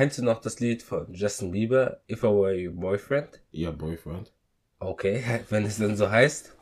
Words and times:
kennst 0.00 0.16
du 0.16 0.24
noch 0.24 0.40
das 0.40 0.60
Lied 0.60 0.82
von 0.82 1.12
Justin 1.12 1.50
Bieber, 1.50 2.00
If 2.08 2.22
I 2.22 2.28
Were 2.28 2.56
Your 2.56 2.72
Boyfriend? 2.72 3.42
Ihr 3.50 3.70
Boyfriend. 3.70 4.32
Okay, 4.78 5.22
wenn 5.50 5.66
es 5.66 5.76
dann 5.76 5.94
so 5.94 6.10
heißt. 6.10 6.56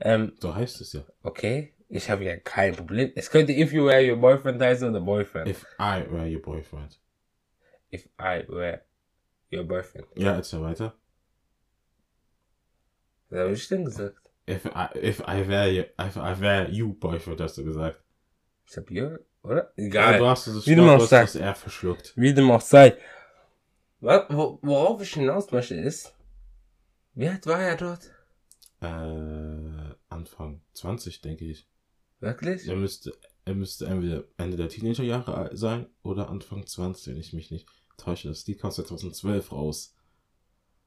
Ähm, 0.00 0.32
So 0.40 0.54
heißt 0.54 0.80
es 0.80 0.94
ja. 0.94 1.04
okay, 1.22 1.74
ich 1.90 2.08
habe 2.08 2.24
ja 2.24 2.38
kein 2.38 2.74
Problem. 2.74 3.12
Es 3.14 3.28
könnte 3.28 3.52
If 3.52 3.74
You 3.74 3.84
Were 3.84 4.10
Your 4.10 4.16
Boyfriend 4.16 4.62
heißen 4.62 4.88
oder 4.88 5.02
Boyfriend. 5.02 5.50
If 5.50 5.66
I 5.78 6.02
were 6.10 6.26
your 6.26 6.40
boyfriend. 6.40 6.98
If 7.92 8.06
I 8.18 8.48
Were 8.48 8.80
Your 9.52 9.64
Boyfriend. 9.64 10.06
Ja, 10.16 10.36
erzähl 10.36 10.62
weiter. 10.62 10.94
Was 13.28 13.38
habe 13.40 13.52
ich 13.52 13.68
denn 13.68 13.84
gesagt? 13.84 14.30
If 14.48 14.64
I, 14.64 14.98
if 14.98 15.20
I 15.20 15.46
were 15.46 15.68
you, 15.68 15.82
if 16.00 16.16
I 16.16 16.40
were 16.40 16.70
you 16.70 16.94
boyfriend, 16.94 17.42
hast 17.42 17.58
du 17.58 17.64
gesagt. 17.64 18.02
Ich 18.66 18.78
habe 18.78 18.94
Your, 18.94 19.20
oder? 19.48 19.72
Ja, 19.76 19.84
Egal. 19.84 20.18
du 20.18 20.26
hast 20.26 20.46
das 20.46 20.66
Wie 20.66 20.76
Wort, 20.76 21.08
sagst. 21.08 21.34
was 21.34 21.40
er 21.40 21.54
verschluckt. 21.54 22.12
Wie 22.16 22.32
dem 22.34 22.50
auch 22.50 22.60
sei. 22.60 22.96
Worauf 24.00 25.02
ich 25.02 25.12
hinaus 25.14 25.50
möchte 25.50 25.74
ist, 25.74 26.14
wie 27.14 27.28
alt 27.28 27.46
war 27.46 27.60
er 27.60 27.76
dort? 27.76 28.10
Äh, 28.80 29.94
Anfang 30.08 30.60
20, 30.74 31.20
denke 31.20 31.44
ich. 31.46 31.66
Wirklich? 32.20 32.68
Er 32.68 32.76
müsste, 32.76 33.12
er 33.44 33.54
müsste 33.54 33.86
entweder 33.86 34.24
Ende 34.36 34.56
der 34.56 34.68
Teenagerjahre 34.68 35.50
sein 35.56 35.86
oder 36.02 36.28
Anfang 36.28 36.66
20, 36.66 37.08
wenn 37.14 37.20
ich 37.20 37.32
mich 37.32 37.50
nicht 37.50 37.68
täusche. 37.96 38.28
Das 38.28 38.46
Lied 38.46 38.60
kam 38.60 38.70
2012 38.70 39.50
raus. 39.52 39.94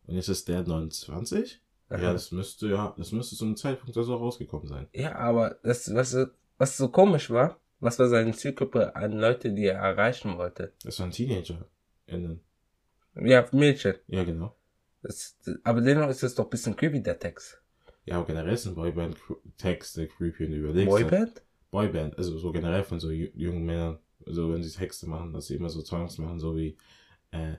Und 0.08 0.16
jetzt 0.16 0.30
ist 0.30 0.48
der 0.48 0.64
29? 0.64 1.62
Aha. 1.90 2.02
Ja, 2.02 2.14
das 2.14 2.32
müsste 2.32 2.68
ja, 2.70 2.96
das 2.98 3.12
müsste 3.12 3.36
zu 3.36 3.44
einem 3.46 3.58
Zeitpunkt 3.58 3.96
da 3.98 4.04
so 4.04 4.16
rausgekommen 4.16 4.68
sein. 4.68 4.88
Ja, 4.94 5.16
aber 5.16 5.58
das, 5.64 5.94
was, 5.94 6.16
was 6.58 6.78
so 6.78 6.88
komisch 6.88 7.30
war, 7.30 7.60
was 7.82 8.00
war 8.00 8.08
seine 8.08 8.32
Zielgruppe 8.32 8.96
an 8.96 9.12
Leute, 9.14 9.52
die 9.52 9.66
er 9.66 9.80
erreichen 9.80 10.38
wollte? 10.38 10.72
Das 10.84 11.00
waren 11.00 11.12
Teenager. 11.12 11.66
Innen. 12.08 12.40
Ja, 13.16 13.46
Mädchen. 13.52 13.96
Ja, 14.08 14.24
genau. 14.24 14.56
Das, 15.02 15.36
aber 15.64 15.82
dennoch 15.82 16.10
ist 16.10 16.24
es 16.24 16.36
doch 16.36 16.46
ein 16.46 16.50
bisschen 16.50 16.76
creepy, 16.76 17.02
der 17.04 17.20
Text. 17.20 17.62
Ja, 18.06 18.16
aber 18.18 18.26
generell 18.28 18.56
sind 18.58 18.76
Boyband-Texte 18.76 20.08
creepy 20.08 20.46
und 20.46 20.54
überlegt. 20.54 20.90
Boyband? 20.90 21.42
Boyband, 21.72 22.18
also 22.18 22.38
so 22.38 22.52
generell 22.52 22.84
von 22.84 23.00
so 23.00 23.10
ju- 23.10 23.32
jungen 23.34 23.66
Männern, 23.66 24.00
also 24.26 24.52
wenn 24.54 24.62
sie 24.64 24.70
Texte 24.78 25.08
machen, 25.08 25.34
dass 25.34 25.48
sie 25.48 25.56
immer 25.56 25.70
so 25.70 25.82
Songs 25.82 26.18
machen, 26.18 26.38
so 26.40 26.56
wie, 26.56 26.78
äh, 27.32 27.54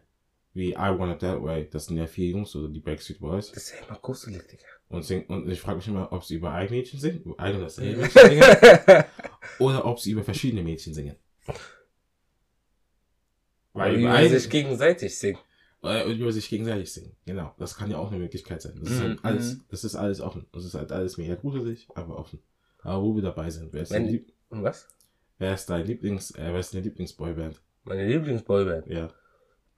wie 0.53 0.73
I 0.73 0.77
Want 0.98 1.15
It 1.15 1.20
That 1.20 1.43
Way, 1.43 1.69
das 1.70 1.87
sind 1.87 1.97
ja 1.97 2.06
vier 2.06 2.28
Jungs 2.28 2.55
oder 2.55 2.69
die 2.69 2.81
Backstreet 2.81 3.20
Boys. 3.20 3.50
Das 3.53 3.65
ist 3.65 3.75
ja 3.81 3.87
immer 3.87 3.98
gruselig, 3.98 4.47
Digga. 4.47 4.65
Und, 4.89 5.05
sing, 5.05 5.25
und 5.27 5.48
ich 5.50 5.61
frage 5.61 5.78
mich 5.78 5.89
immer, 5.89 6.12
ob 6.12 6.23
sie 6.25 6.34
über 6.37 6.53
ein 6.53 6.69
Mädchen 6.70 7.00
singen, 7.00 7.23
über 7.23 7.39
und 7.39 7.61
dasselbe 7.61 8.03
Mädchen 8.03 8.28
singen, 8.28 9.05
oder 9.58 9.84
ob 9.84 9.98
sie 10.00 10.11
über 10.12 10.22
verschiedene 10.25 10.62
Mädchen 10.62 10.95
singen. 10.95 11.17
Weil 13.72 13.94
über, 13.94 14.00
die 14.00 14.06
ein, 14.09 14.31
sich 14.31 14.50
gegenseitig 14.50 15.19
singen. 15.19 15.39
äh, 15.83 16.12
über 16.12 16.31
sich 16.33 16.48
gegenseitig 16.48 16.92
singen. 16.92 17.17
Genau, 17.27 17.55
das 17.59 17.77
kann 17.77 17.91
ja 17.91 17.97
auch 17.98 18.09
eine 18.11 18.19
Möglichkeit 18.19 18.61
sein. 18.62 18.78
Das 18.81 18.91
ist 18.92 18.98
Mhm, 19.00 19.03
halt 19.05 19.25
alles, 19.25 19.55
mhm. 19.55 19.64
das 19.70 19.84
ist 19.84 19.94
alles 19.97 20.20
offen. 20.20 20.47
Das 20.53 20.64
ist 20.64 20.75
halt 20.75 20.92
alles 20.92 21.17
mega 21.17 21.34
gruselig, 21.34 21.89
aber 21.94 22.19
offen. 22.19 22.41
Aber 22.83 23.03
wo 23.03 23.14
wir 23.14 23.22
dabei 23.22 23.48
sind, 23.50 23.72
wer 23.72 23.83
ist, 23.83 23.91
Wenn 23.91 24.05
dein, 24.05 24.12
Lieb 24.12 24.33
Was? 24.50 24.89
wer 25.39 25.55
ist 25.55 25.66
dein 25.70 25.87
Lieblings, 25.87 26.33
äh, 26.33 26.53
wer 26.53 26.59
ist 26.59 26.75
deine 26.75 26.84
Lieblingsboyband? 26.84 27.61
Meine 27.84 28.06
Lieblingsboyband. 28.06 28.87
Ja. 28.89 29.11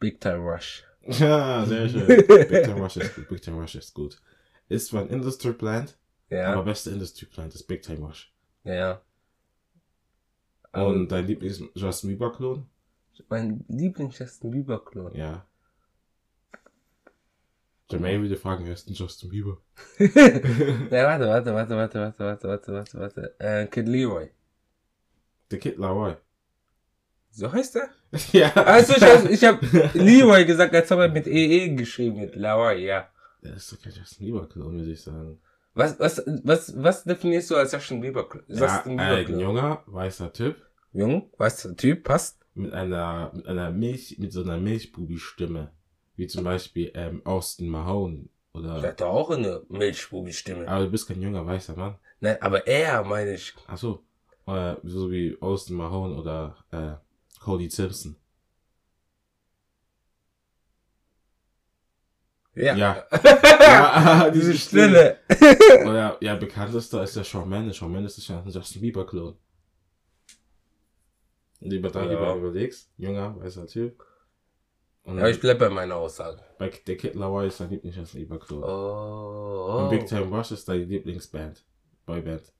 Big 0.00 0.20
Time 0.20 0.38
Rush. 0.38 0.84
Ja, 1.06 1.66
sehr 1.66 1.86
schön. 1.86 2.06
Big 2.06 2.64
Time 2.64 2.80
Rush 2.80 2.96
ist 2.96 3.14
gut. 3.14 3.28
Big 3.28 3.42
Time 3.42 3.60
Rush 3.60 3.74
ist 3.74 3.92
gut. 3.94 4.20
Ist 4.70 4.86
zwar 4.86 5.02
ein 5.02 5.08
Industry 5.10 5.52
Plant, 5.52 5.98
Ja. 6.30 6.54
aber 6.54 6.64
beste 6.64 6.90
Industry 6.90 7.26
Plant 7.26 7.54
ist 7.54 7.64
Big 7.64 7.82
Time 7.82 8.06
Rush. 8.06 8.32
ja. 8.64 9.00
Und 10.74 10.82
Und 10.84 11.08
dein 11.12 11.26
Lieblings 11.26 11.62
Justin 11.74 12.10
Bieber 12.10 12.32
Klon? 12.32 12.66
mein 13.28 13.64
Lieblings-Justin 13.68 14.50
Bieber-Klon. 14.50 15.14
Ja. 15.14 15.46
Jermaine 17.90 18.22
würde 18.22 18.36
fragen, 18.36 18.64
wer 18.64 18.72
ist 18.72 18.88
denn 18.88 18.94
Justin 18.94 19.30
Bieber? 19.30 19.58
Ja, 19.98 21.04
warte, 21.06 21.26
warte, 21.26 21.54
warte, 21.54 21.76
warte, 21.76 21.98
warte, 22.00 22.24
warte, 22.24 22.48
warte, 22.48 22.72
warte, 22.72 22.98
warte. 22.98 23.34
Äh, 23.38 23.66
Kid 23.66 23.88
Leroy. 23.88 24.30
Der 25.50 25.58
Kid 25.58 25.76
Laroi. 25.76 26.16
So 27.30 27.52
heißt 27.52 27.76
er? 27.76 27.90
ja. 28.32 28.52
Also 28.54 28.94
ich 28.94 29.02
hab, 29.02 29.30
ich 29.30 29.44
hab 29.44 29.94
Leroy 29.94 30.44
gesagt, 30.44 30.74
als 30.74 30.90
ob 30.92 31.00
er 31.00 31.08
mit 31.08 31.26
EE 31.26 31.74
geschrieben 31.74 32.20
wird. 32.20 32.36
Leroy, 32.36 32.84
ja. 32.84 33.08
Der 33.42 33.54
ist 33.54 33.70
doch 33.70 33.80
kein 33.80 33.92
Justin 33.92 34.26
Bieber 34.26 34.48
Klon, 34.48 34.78
würde 34.78 34.92
ich 34.92 35.02
sagen. 35.02 35.38
Was, 35.74 35.98
was, 35.98 36.22
was, 36.44 36.72
was 36.76 37.04
definierst 37.04 37.50
du 37.50 37.56
als 37.56 37.72
Justin 37.72 38.00
Bieber? 38.00 38.28
Ja, 38.46 38.76
Justin 38.76 38.98
ein 39.00 39.26
Bieber 39.26 39.40
junger, 39.40 39.82
weißer 39.86 40.32
Typ 40.32 40.56
Jung, 40.92 41.32
weißt 41.38 41.64
du, 41.64 41.74
Typ, 41.74 42.04
passt. 42.04 42.38
mit 42.54 42.72
einer, 42.72 43.32
mit 43.34 43.46
einer 43.48 43.72
Milch, 43.72 44.16
mit 44.18 44.32
so 44.32 44.42
einer 44.42 44.58
Milchbubi-Stimme. 44.58 45.72
Wie 46.14 46.28
zum 46.28 46.44
Beispiel, 46.44 46.92
ähm, 46.94 47.20
Austin 47.26 47.68
Mahone. 47.68 48.28
Der 48.54 48.60
Oder, 48.62 48.82
hat 48.82 49.00
doch 49.00 49.08
auch 49.08 49.30
eine 49.30 49.62
Milchbubi-Stimme. 49.68 50.68
aber 50.68 50.84
du 50.84 50.90
bist 50.92 51.08
kein 51.08 51.20
junger, 51.20 51.44
weißer 51.44 51.74
Mann. 51.74 51.96
Nein, 52.20 52.36
aber 52.40 52.68
er, 52.68 53.02
meine 53.02 53.34
ich. 53.34 53.52
Ach 53.66 53.76
so. 53.76 54.04
Oder 54.46 54.78
so 54.84 55.10
wie 55.10 55.36
Austin 55.40 55.74
Mahone 55.76 56.14
oder, 56.14 56.56
äh, 56.70 56.94
Cody 57.40 57.68
Simpson. 57.68 58.16
Ja. 62.54 62.74
Ja. 62.76 63.04
ja 63.60 64.30
Diese 64.30 64.54
Stille. 64.56 65.18
Oder, 65.82 66.16
ja, 66.20 66.36
bekanntester 66.36 67.02
ist 67.02 67.16
der 67.16 67.24
Shawn 67.24 67.48
Mendes. 67.48 67.76
Shawn 67.76 67.92
Mendes 67.92 68.16
ist 68.18 68.28
ja 68.28 68.40
ein 68.40 68.48
Justin 68.48 68.80
Bieber-Klon. 68.82 69.36
Lieber 71.60 71.90
da 71.90 72.02
Ja. 72.04 72.10
lieber 72.10 72.34
überlegst. 72.36 72.90
Junger, 72.96 73.34
weißer 73.40 73.66
Typ. 73.66 74.04
Und 75.04 75.18
Aber 75.18 75.28
ich 75.30 75.40
bleib 75.40 75.58
bei 75.58 75.68
meiner 75.68 75.96
Aussage. 75.96 76.40
bei 76.58 76.68
der 76.68 76.96
Kid 76.96 77.14
Laroi 77.14 77.46
ist 77.48 77.60
dein 77.60 77.70
Lieblings-Justin 77.70 78.20
Bieber-Klon. 78.20 78.62
Oh. 78.64 79.78
Und 79.80 79.90
Big 79.90 80.06
Time 80.06 80.26
Rush 80.34 80.52
ist 80.52 80.68
deine 80.68 80.84
Lieblingsband. 80.84 81.64
Boyband. 82.06 82.52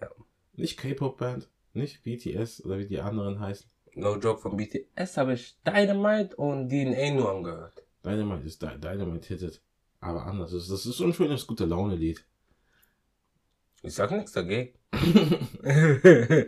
Ja. 0.00 0.08
Nicht 0.54 0.78
K-Pop-Band. 0.78 1.48
Nicht 1.72 2.02
BTS 2.02 2.64
oder 2.64 2.78
wie 2.78 2.86
die 2.86 3.00
anderen 3.00 3.38
heißen. 3.40 3.70
No 3.94 4.16
Joke 4.16 4.40
von 4.40 4.56
BTS 4.56 5.16
habe 5.16 5.34
ich 5.34 5.56
Dynamite 5.66 6.36
und 6.36 6.68
DNA 6.68 7.12
nur 7.14 7.30
angehört. 7.30 7.82
Dynamite 8.04 8.46
ist 8.46 8.62
Dy- 8.62 8.78
Dynamite 8.80 9.28
hittet. 9.28 9.62
Aber 10.00 10.26
anders. 10.26 10.52
Das 10.52 10.62
ist, 10.62 10.70
das 10.70 10.86
ist 10.86 10.96
so 10.96 11.04
ein 11.04 11.12
schönes, 11.12 11.46
gute 11.46 11.66
Laune-Lied. 11.66 12.24
Ich 13.82 13.94
sag 13.94 14.10
nichts 14.12 14.32
dagegen. 14.32 14.74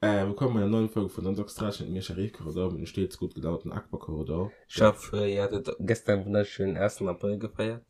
Äh, 0.00 0.26
willkommen 0.26 0.54
bei 0.54 0.60
einer 0.60 0.68
neuen 0.68 0.88
Folge 0.88 1.08
von 1.08 1.24
Sonntagsstraße 1.24 1.82
mit 1.82 1.92
mir, 1.92 2.02
Sharif 2.02 2.32
Korridor, 2.32 2.70
mit 2.70 2.78
dem 2.78 2.86
stets 2.86 3.18
gut 3.18 3.34
gelaunten 3.34 3.72
Akbar 3.72 3.98
Korridor. 3.98 4.52
ich 4.68 4.80
hoffe, 4.80 5.26
ihr 5.28 5.42
hattet 5.42 5.70
gestern 5.80 6.18
einen 6.18 6.26
wunderschönen 6.26 6.76
1. 6.76 7.02
April 7.02 7.36
gefeiert. 7.40 7.84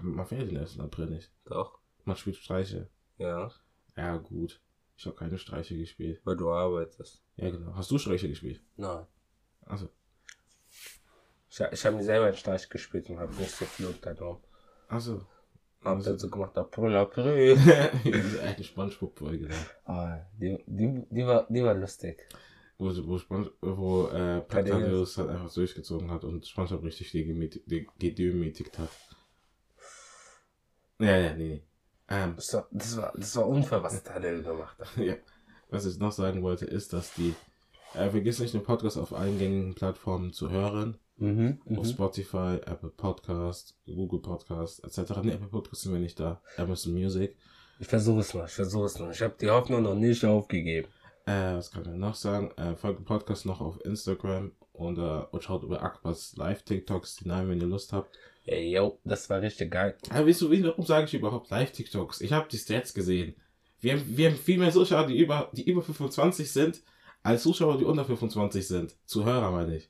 Man 0.00 0.24
feiert 0.26 0.50
den 0.50 0.56
1. 0.56 0.78
April 0.80 1.04
nicht. 1.10 1.30
Doch. 1.44 1.80
Man 2.06 2.16
spielt 2.16 2.36
Streiche. 2.36 2.88
Ja, 3.18 3.50
Ja, 3.94 4.16
gut. 4.16 4.58
Ich 4.96 5.04
habe 5.04 5.16
keine 5.16 5.36
Streiche 5.36 5.76
gespielt. 5.76 6.22
weil 6.24 6.36
du 6.38 6.48
arbeitest. 6.50 7.22
Ja, 7.36 7.50
genau. 7.50 7.74
Hast 7.74 7.90
du 7.90 7.98
Streiche 7.98 8.26
gespielt? 8.30 8.62
Nein. 8.78 9.04
Also, 9.66 9.90
Ich, 11.54 11.60
ich 11.72 11.86
habe 11.86 11.96
mir 11.96 12.02
selber 12.02 12.26
einen 12.26 12.36
Streich 12.36 12.68
gespielt 12.68 13.08
und 13.10 13.20
habe 13.20 13.32
nicht 13.36 13.50
so 13.50 13.64
viel 13.64 13.86
unternommen. 13.86 14.42
also. 14.88 15.24
Hab 15.84 15.96
Also- 15.96 16.10
dann 16.10 16.18
so 16.18 16.30
gemacht, 16.30 16.56
April, 16.56 16.96
April. 16.96 17.56
Diese 18.04 18.42
alte 18.42 18.64
Spongebob-Folge 18.64 19.50
ah, 19.84 20.18
die, 20.40 20.58
die, 20.66 21.04
die, 21.10 21.26
war, 21.26 21.46
die 21.48 21.62
war 21.62 21.74
lustig. 21.74 22.26
Wo, 22.78 22.86
wo, 23.06 23.18
Spon- 23.18 23.50
wo 23.60 24.06
äh, 24.08 24.40
Pantaleus 24.40 25.18
halt 25.18 25.28
einfach 25.28 25.52
durchgezogen 25.52 26.10
hat 26.10 26.24
und 26.24 26.46
Spongebob 26.46 26.82
richtig 26.84 27.12
gedemütigt 27.12 27.70
de- 27.70 27.86
gedemütigt 27.98 28.78
hat. 28.78 28.88
Ja, 30.98 31.16
ja, 31.18 31.34
nee, 31.34 31.44
nee. 31.48 31.62
Ähm, 32.08 32.34
Das 32.36 32.52
war, 32.54 32.68
das 32.70 32.96
war, 32.96 33.12
das 33.16 33.36
war 33.36 33.46
unfair, 33.48 33.82
was 33.82 34.02
Tadel 34.02 34.42
gemacht 34.42 34.78
hat. 34.78 34.96
ja. 34.96 35.14
Was 35.70 35.86
ich 35.86 35.98
noch 35.98 36.12
sagen 36.12 36.42
wollte, 36.42 36.64
ist, 36.64 36.92
dass 36.92 37.14
die, 37.14 37.34
äh, 37.94 38.10
vergiss 38.10 38.38
nicht, 38.38 38.54
den 38.54 38.62
Podcast 38.62 38.96
auf 38.96 39.12
allen 39.12 39.38
gängigen 39.38 39.74
Plattformen 39.74 40.32
zu 40.32 40.50
hören. 40.50 40.96
Mhm. 41.16 41.60
Auf 41.76 41.86
Spotify, 41.86 42.58
Apple 42.66 42.90
Podcast, 42.90 43.76
Google 43.86 44.20
Podcast, 44.20 44.82
etc. 44.84 45.22
Ne, 45.22 45.34
Apple 45.34 45.48
Podcast 45.48 45.82
sind 45.82 45.92
wir 45.92 46.00
nicht 46.00 46.18
da. 46.18 46.40
Amazon 46.56 46.94
Music. 46.94 47.36
Ich 47.78 47.86
versuche 47.86 48.20
es 48.20 48.34
noch, 48.34 48.46
ich 48.46 48.52
versuche 48.52 48.86
es 48.86 48.98
noch. 48.98 49.10
Ich 49.10 49.22
habe 49.22 49.34
die 49.40 49.50
Hoffnung 49.50 49.82
noch 49.82 49.94
nicht 49.94 50.24
aufgegeben. 50.24 50.88
Äh, 51.26 51.54
was 51.54 51.70
kann 51.70 51.84
man 51.84 51.98
noch 51.98 52.14
sagen? 52.14 52.50
Äh, 52.56 52.76
folgt 52.76 52.98
dem 53.00 53.04
Podcast 53.04 53.46
noch 53.46 53.60
auf 53.60 53.84
Instagram 53.84 54.52
und, 54.72 54.98
äh, 54.98 55.22
und 55.30 55.42
schaut 55.42 55.62
über 55.62 55.82
Akbars 55.82 56.36
Live-TikToks 56.36 57.20
hinein, 57.20 57.48
wenn 57.48 57.60
ihr 57.60 57.66
Lust 57.66 57.92
habt. 57.92 58.16
Ey, 58.44 58.74
yo, 58.74 58.98
das 59.04 59.30
war 59.30 59.40
richtig 59.40 59.70
geil. 59.70 59.96
Aber 60.10 60.26
wieso, 60.26 60.50
wie, 60.50 60.62
warum 60.62 60.84
sage 60.84 61.06
ich 61.06 61.14
überhaupt 61.14 61.50
Live-TikToks? 61.50 62.20
Ich 62.20 62.32
habe 62.32 62.48
die 62.50 62.58
Stats 62.58 62.92
gesehen. 62.92 63.34
Wir 63.80 63.94
haben, 63.94 64.04
wir 64.06 64.30
haben 64.30 64.36
viel 64.36 64.58
mehr 64.58 64.70
Zuschauer, 64.70 65.06
die 65.06 65.18
über, 65.18 65.50
die 65.52 65.68
über 65.68 65.82
25 65.82 66.50
sind, 66.50 66.82
als 67.22 67.42
Zuschauer, 67.42 67.78
die 67.78 67.84
unter 67.84 68.04
25 68.04 68.66
sind. 68.66 68.94
Zuhörer, 69.06 69.50
meine 69.50 69.76
ich. 69.76 69.88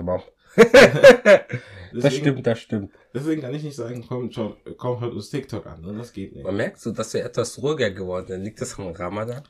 On. 0.00 0.22
Deswegen, 0.56 1.60
Das 2.00 2.14
stimmt, 2.14 2.46
das 2.46 2.58
stimmt. 2.60 2.92
Deswegen 3.14 3.42
kann 3.42 3.54
ich 3.54 3.62
nicht 3.62 3.76
sagen, 3.76 4.04
komm, 4.08 4.30
schau, 4.32 4.56
komm 4.78 5.00
halt 5.00 5.12
uns 5.12 5.30
TikTok 5.30 5.66
an. 5.66 5.82
Ne? 5.82 5.94
Das 5.94 6.12
geht 6.12 6.34
nicht. 6.34 6.44
Man 6.44 6.56
merkt 6.56 6.80
so, 6.80 6.90
dass 6.90 7.12
wir 7.12 7.24
etwas 7.24 7.62
ruhiger 7.62 7.90
geworden 7.90 8.26
sind. 8.26 8.44
Liegt 8.44 8.60
das 8.60 8.78
am 8.78 8.88
Ramadan? 8.88 9.42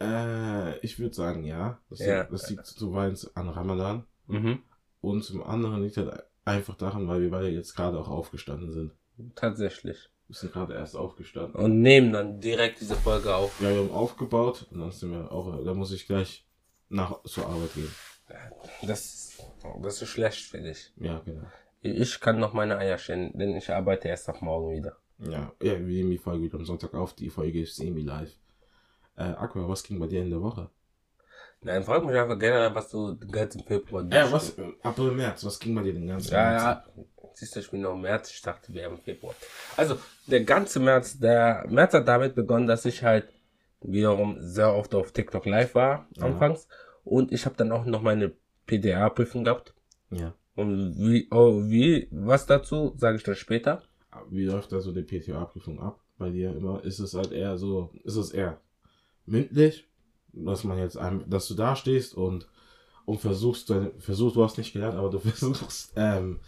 Äh, 0.00 0.78
ich 0.80 0.98
würde 0.98 1.14
sagen, 1.14 1.44
ja. 1.44 1.80
Das, 1.88 2.00
Ja. 2.00 2.20
Liegt, 2.20 2.32
das 2.32 2.50
liegt 2.50 2.66
zuweilen 2.66 3.16
an 3.34 3.48
Ramadan. 3.48 4.04
Mhm. 4.26 4.62
Und 5.00 5.24
zum 5.24 5.42
anderen 5.42 5.82
liegt 5.82 5.96
halt 5.96 6.22
einfach 6.44 6.76
daran, 6.76 7.08
weil 7.08 7.22
wir 7.22 7.30
beide 7.30 7.48
jetzt 7.48 7.74
gerade 7.74 7.98
auch 7.98 8.08
aufgestanden 8.08 8.72
sind. 8.72 8.92
Tatsächlich. 9.34 10.10
Wir 10.28 10.36
sind 10.36 10.52
gerade 10.52 10.74
erst 10.74 10.96
aufgestanden. 10.96 11.54
Und 11.54 11.80
nehmen 11.80 12.12
dann 12.12 12.40
direkt 12.40 12.80
diese 12.80 12.96
Folge 12.96 13.34
auf. 13.34 13.60
Ja, 13.60 13.70
wir 13.70 13.78
haben 13.78 13.90
aufgebaut 13.90 14.66
und 14.70 14.80
dann 14.80 14.90
sind 14.90 15.12
wir 15.12 15.30
auch, 15.30 15.64
da 15.64 15.74
muss 15.74 15.92
ich 15.92 16.06
gleich 16.06 16.46
nach 16.88 17.22
zur 17.24 17.46
Arbeit 17.46 17.74
gehen. 17.74 17.90
Das, 18.82 19.36
das 19.82 20.00
ist 20.02 20.08
schlecht 20.08 20.44
für 20.50 20.60
dich. 20.60 20.92
Ja, 20.96 21.20
genau. 21.24 21.44
Ich 21.80 22.20
kann 22.20 22.38
noch 22.38 22.52
meine 22.52 22.78
Eier 22.78 22.98
stellen, 22.98 23.36
denn 23.36 23.56
ich 23.56 23.70
arbeite 23.70 24.08
erst 24.08 24.28
ab 24.28 24.40
morgen 24.42 24.72
wieder. 24.76 24.96
Ja, 25.18 25.52
ja, 25.62 25.72
wir 25.78 25.80
nehmen 25.80 26.10
die 26.10 26.18
Folge 26.18 26.44
wieder 26.44 26.58
am 26.58 26.64
Sonntag 26.64 26.94
auf. 26.94 27.14
Die 27.14 27.30
Folge 27.30 27.62
ist 27.62 27.76
semi-live. 27.76 28.32
Äh, 29.16 29.22
Aqua, 29.22 29.68
was 29.68 29.82
ging 29.82 29.98
bei 29.98 30.06
dir 30.06 30.22
in 30.22 30.30
der 30.30 30.40
Woche? 30.40 30.70
Nein, 31.60 31.84
frag 31.84 32.04
mich 32.04 32.16
einfach 32.16 32.38
generell, 32.38 32.74
was 32.74 32.88
du 32.90 33.12
den 33.12 33.30
ganzen 33.30 33.62
Februar 33.62 34.04
Äh, 34.10 34.32
was, 34.32 34.58
äh, 34.58 34.72
April, 34.82 35.12
März, 35.12 35.44
was 35.44 35.60
ging 35.60 35.74
bei 35.76 35.82
dir 35.82 35.92
den 35.92 36.08
ganzen 36.08 36.32
Ja, 36.32 36.42
März? 36.50 36.62
ja. 36.62 36.84
Siehst 37.34 37.54
du, 37.56 37.60
ich 37.60 37.70
bin 37.70 37.80
noch 37.82 37.94
im 37.94 38.00
März, 38.02 38.30
ich 38.32 38.42
dachte, 38.42 38.72
wir 38.74 38.84
haben 38.84 38.98
Februar. 38.98 39.34
Also, 39.76 39.96
der 40.26 40.42
ganze 40.44 40.80
März, 40.80 41.18
der 41.18 41.64
März 41.68 41.94
hat 41.94 42.08
damit 42.08 42.34
begonnen, 42.34 42.66
dass 42.66 42.84
ich 42.84 43.02
halt 43.02 43.28
wiederum 43.80 44.36
sehr 44.40 44.74
oft 44.74 44.94
auf 44.94 45.12
TikTok 45.12 45.46
live 45.46 45.74
war, 45.74 46.06
Ja. 46.16 46.24
anfangs. 46.26 46.66
Und 47.04 47.32
ich 47.32 47.46
habe 47.46 47.56
dann 47.56 47.70
auch 47.72 47.84
noch 47.84 48.02
meine 48.02 48.32
PDA-Prüfung 48.66 49.44
gehabt. 49.44 49.74
Ja. 50.10 50.34
Und 50.54 50.94
wie, 50.98 51.28
oh, 51.30 51.62
wie, 51.64 52.08
was 52.10 52.46
dazu, 52.46 52.92
sage 52.96 53.16
ich 53.16 53.22
dann 53.22 53.34
später. 53.36 53.82
Wie 54.30 54.44
läuft 54.44 54.72
da 54.72 54.80
so 54.80 54.92
die 54.92 55.02
PTA-Prüfung 55.02 55.80
ab? 55.80 56.00
Bei 56.18 56.30
dir 56.30 56.54
immer? 56.54 56.84
Ist 56.84 56.98
es 56.98 57.14
halt 57.14 57.32
eher 57.32 57.56
so, 57.56 57.90
ist 58.04 58.16
es 58.16 58.30
eher 58.30 58.60
mündlich, 59.26 59.88
dass 60.32 60.64
man 60.64 60.78
jetzt, 60.78 60.96
einem, 60.98 61.28
dass 61.28 61.48
du 61.48 61.54
da 61.54 61.74
stehst 61.76 62.14
und, 62.14 62.46
und 63.06 63.20
versuchst, 63.20 63.70
deine- 63.70 63.92
versuchst, 63.98 64.36
du 64.36 64.44
hast 64.44 64.58
nicht 64.58 64.72
gelernt, 64.74 64.96
aber 64.96 65.10
du 65.10 65.18
versuchst, 65.20 65.92
ähm, 65.96 66.40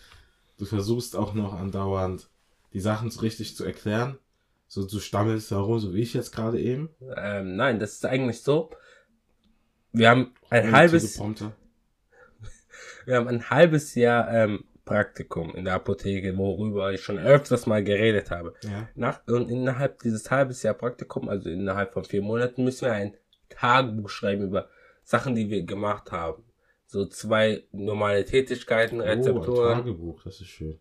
du 0.58 0.66
versuchst 0.66 1.16
auch 1.16 1.32
noch 1.34 1.54
andauernd 1.54 2.28
die 2.74 2.80
Sachen 2.80 3.10
so 3.10 3.20
richtig 3.20 3.56
zu 3.56 3.64
erklären. 3.64 4.18
So, 4.66 4.84
du 4.86 4.98
stammelst 4.98 5.50
herum, 5.50 5.78
so 5.78 5.94
wie 5.94 6.00
ich 6.00 6.14
jetzt 6.14 6.32
gerade 6.32 6.60
eben. 6.60 6.90
Ähm, 7.16 7.56
nein, 7.56 7.78
das 7.78 7.92
ist 7.94 8.04
eigentlich 8.06 8.42
so. 8.42 8.70
Wir 9.92 10.10
haben 10.10 10.32
ein 10.50 10.72
halbes. 10.72 11.16
Wir 13.06 13.16
haben 13.16 13.28
ein 13.28 13.50
halbes 13.50 13.94
Jahr 13.94 14.30
ähm, 14.32 14.64
Praktikum 14.84 15.54
in 15.54 15.64
der 15.64 15.74
Apotheke, 15.74 16.36
worüber 16.36 16.92
ich 16.92 17.00
schon 17.02 17.18
öfters 17.18 17.66
mal 17.66 17.82
geredet 17.82 18.30
habe. 18.30 18.54
Ja. 18.62 18.88
Nach, 18.94 19.26
und 19.26 19.50
innerhalb 19.50 20.00
dieses 20.02 20.30
halbes 20.30 20.62
Jahr 20.62 20.74
Praktikum, 20.74 21.28
also 21.28 21.48
innerhalb 21.48 21.92
von 21.94 22.04
vier 22.04 22.20
Monaten, 22.22 22.64
müssen 22.64 22.86
wir 22.86 22.92
ein 22.92 23.16
Tagebuch 23.48 24.10
schreiben 24.10 24.44
über 24.44 24.68
Sachen, 25.02 25.34
die 25.34 25.48
wir 25.48 25.62
gemacht 25.64 26.12
haben. 26.12 26.44
So 26.86 27.06
zwei 27.06 27.64
normale 27.72 28.24
Tätigkeiten, 28.24 29.00
Oh, 29.00 29.04
ein 29.04 29.18
Rezeptoren, 29.18 29.78
Tagebuch, 29.78 30.22
das 30.22 30.40
ist 30.40 30.48
schön. 30.48 30.78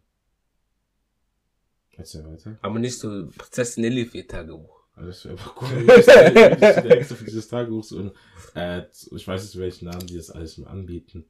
Erzähl 1.96 2.26
weiter. 2.26 2.58
aber 2.62 2.80
nicht 2.80 2.98
so 3.00 3.28
Prinzessin 3.38 3.84
Elifie 3.84 4.24
Tagebuch. 4.26 4.82
Also 4.96 5.08
das 5.10 5.26
wäre 5.26 5.34
einfach 5.34 5.62
cool. 5.62 5.68
Ich 5.88 6.82
bin 6.84 6.92
extra 6.92 7.16
für 7.16 7.26
dieses 7.26 7.48
Tagebuch 7.48 7.84
so, 7.84 8.12
äh, 8.56 8.84
ich 9.12 9.28
weiß 9.28 9.44
nicht, 9.44 9.58
welchen 9.60 9.86
Namen 9.86 10.06
die 10.08 10.18
das 10.18 10.30
alles 10.32 10.62
anbieten. 10.64 11.26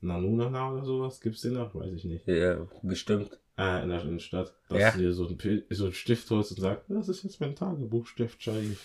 Nanunana 0.00 0.72
oder 0.72 0.84
sowas? 0.84 1.20
Gibt's 1.20 1.42
den 1.42 1.54
noch? 1.54 1.74
Weiß 1.74 1.92
ich 1.92 2.04
nicht. 2.04 2.26
Ja, 2.26 2.66
bestimmt. 2.82 3.38
Äh, 3.58 3.82
in 3.84 3.88
der, 3.88 4.18
Stadt. 4.18 4.54
Dass 4.68 4.78
Ja. 4.80 4.90
du 4.92 4.98
dir 4.98 5.12
so 5.12 5.26
ein, 5.26 5.64
so 5.70 5.86
ein 5.86 5.92
Stift 5.92 6.30
holst 6.30 6.52
und 6.52 6.60
sagst, 6.60 6.84
das 6.88 7.08
ist 7.08 7.22
jetzt 7.24 7.40
mein 7.40 7.54
Tagebuchstift, 7.56 8.42
Scheich. 8.42 8.76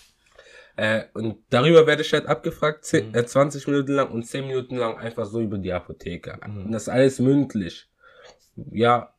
Äh, 0.76 1.04
und 1.12 1.36
darüber 1.50 1.86
werde 1.86 2.00
ich 2.00 2.12
halt 2.14 2.24
abgefragt, 2.26 2.84
10, 2.86 3.08
Mhm. 3.10 3.14
äh, 3.14 3.26
20 3.26 3.66
Minuten 3.66 3.92
lang 3.92 4.10
und 4.10 4.22
10 4.26 4.46
Minuten 4.46 4.76
lang 4.76 4.96
einfach 4.96 5.26
so 5.26 5.40
über 5.42 5.58
die 5.58 5.72
Apotheke. 5.72 6.38
Mhm. 6.46 6.64
Und 6.66 6.72
das 6.72 6.88
alles 6.88 7.18
mündlich. 7.18 7.90
Ja, 8.56 9.14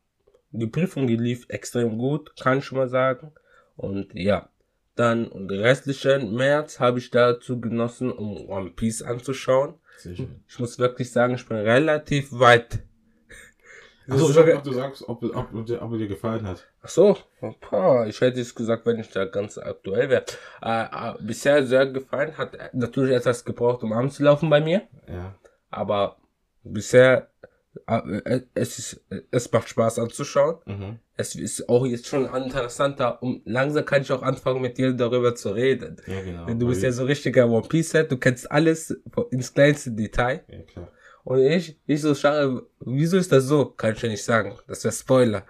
die 0.50 0.66
Prüfung, 0.66 1.06
die 1.06 1.16
lief 1.16 1.46
extrem 1.48 1.98
gut, 1.98 2.34
kann 2.36 2.58
ich 2.58 2.64
schon 2.64 2.78
mal 2.78 2.88
sagen. 2.88 3.32
Und 3.76 4.14
ja, 4.14 4.48
dann 4.96 5.26
und 5.28 5.48
den 5.48 5.60
restlichen 5.60 6.34
März 6.34 6.80
habe 6.80 6.98
ich 6.98 7.10
dazu 7.10 7.60
genossen, 7.60 8.10
um 8.12 8.48
One 8.48 8.70
Piece 8.70 9.02
anzuschauen. 9.02 9.74
Sehr 9.96 10.16
schön. 10.16 10.42
Ich 10.48 10.58
muss 10.58 10.78
wirklich 10.78 11.10
sagen, 11.10 11.34
ich 11.34 11.46
bin 11.46 11.56
relativ 11.58 12.28
weit. 12.32 12.80
Ist 14.06 14.28
ich 14.30 14.36
hab 14.36 14.62
du 14.62 14.72
sagst, 14.72 15.08
ob, 15.08 15.22
ob, 15.22 15.54
ob, 15.54 15.64
dir- 15.66 15.80
ob 15.80 15.92
er 15.92 15.98
dir 15.98 16.08
gefallen 16.08 16.46
hat. 16.46 16.66
Ach 16.82 16.88
so, 16.90 17.16
ich 18.06 18.20
hätte 18.20 18.38
es 18.40 18.54
gesagt, 18.54 18.84
wenn 18.84 18.98
ich 18.98 19.08
da 19.10 19.24
ganz 19.24 19.56
aktuell 19.56 20.10
wäre. 20.10 20.24
Äh, 20.60 20.82
äh, 20.84 21.14
bisher 21.22 21.66
sehr 21.66 21.86
gefallen, 21.86 22.36
hat 22.36 22.74
natürlich 22.74 23.14
etwas 23.16 23.44
gebraucht, 23.46 23.82
um 23.82 23.94
anzulaufen 23.94 24.50
bei 24.50 24.60
mir, 24.60 24.82
Ja. 25.08 25.34
aber 25.70 26.18
bisher, 26.62 27.30
es 28.54 28.78
ist, 28.78 29.04
es 29.30 29.50
macht 29.52 29.68
Spaß 29.68 29.98
anzuschauen. 29.98 30.56
Mhm. 30.66 30.98
Es 31.16 31.34
ist 31.34 31.68
auch 31.68 31.86
jetzt 31.86 32.06
schon 32.06 32.24
interessanter, 32.34 33.22
um 33.22 33.40
langsam 33.44 33.84
kann 33.84 34.02
ich 34.02 34.10
auch 34.12 34.22
anfangen 34.22 34.60
mit 34.62 34.78
dir 34.78 34.92
darüber 34.92 35.34
zu 35.34 35.50
reden. 35.50 35.96
Ja, 36.06 36.20
genau. 36.22 36.46
Denn 36.46 36.58
du 36.58 36.66
bist 36.68 36.82
ja 36.82 36.90
so 36.92 37.04
richtiger 37.04 37.48
One 37.48 37.66
Piece 37.68 37.92
Head, 37.92 38.10
du 38.10 38.16
kennst 38.16 38.50
alles 38.50 38.90
ins 39.30 39.52
kleinste 39.52 39.92
Detail. 39.92 40.44
Ja, 40.48 40.62
klar. 40.62 40.88
Und 41.24 41.38
ich, 41.40 41.78
ich 41.86 42.00
so 42.02 42.14
schade, 42.14 42.66
wieso 42.80 43.16
ist 43.16 43.32
das 43.32 43.44
so? 43.44 43.66
Kann 43.66 43.94
ich 43.94 44.02
ja 44.02 44.08
nicht 44.08 44.24
sagen. 44.24 44.58
Das 44.66 44.84
wäre 44.84 44.92
Spoiler. 44.94 45.46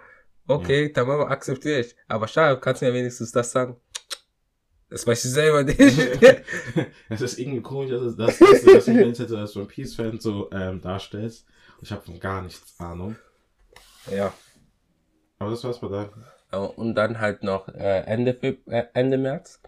Okay, 0.47 0.91
dann 0.93 1.07
Mama 1.07 1.25
akzeptiere 1.27 1.79
ich. 1.79 1.95
Aber 2.07 2.27
schade, 2.27 2.59
kannst 2.59 2.81
du 2.81 2.85
mir 2.85 2.93
wenigstens 2.93 3.31
das 3.31 3.51
sagen? 3.51 3.75
Das 4.89 5.05
weiß 5.05 5.25
ich 5.25 5.31
selber 5.31 5.63
nicht. 5.63 5.79
Es 7.09 7.21
ist 7.21 7.39
irgendwie 7.39 7.61
komisch, 7.61 7.89
dass, 7.89 8.03
es- 8.03 8.15
dass, 8.15 8.37
dass, 8.39 8.85
dass 8.85 9.27
du 9.27 9.37
als 9.37 9.55
One 9.57 9.65
Piece 9.65 9.95
Fan 9.95 10.19
so 10.19 10.49
ähm, 10.51 10.79
darstellst. 10.79 11.45
Ich 11.81 11.91
habe 11.91 12.01
von 12.01 12.19
gar 12.19 12.41
nichts 12.41 12.79
Ahnung. 12.79 13.15
ja. 14.11 14.33
Aber 15.37 15.49
das 15.51 15.63
war's 15.65 15.79
bei. 15.79 16.09
Ja, 16.51 16.59
Und 16.59 16.95
dann 16.95 17.19
halt 17.19 17.43
noch 17.43 17.67
äh, 17.67 18.01
Ende, 18.05 18.33
Feb 18.33 18.67
äh, 18.67 18.85
Ende 18.93 19.17
März. 19.17 19.61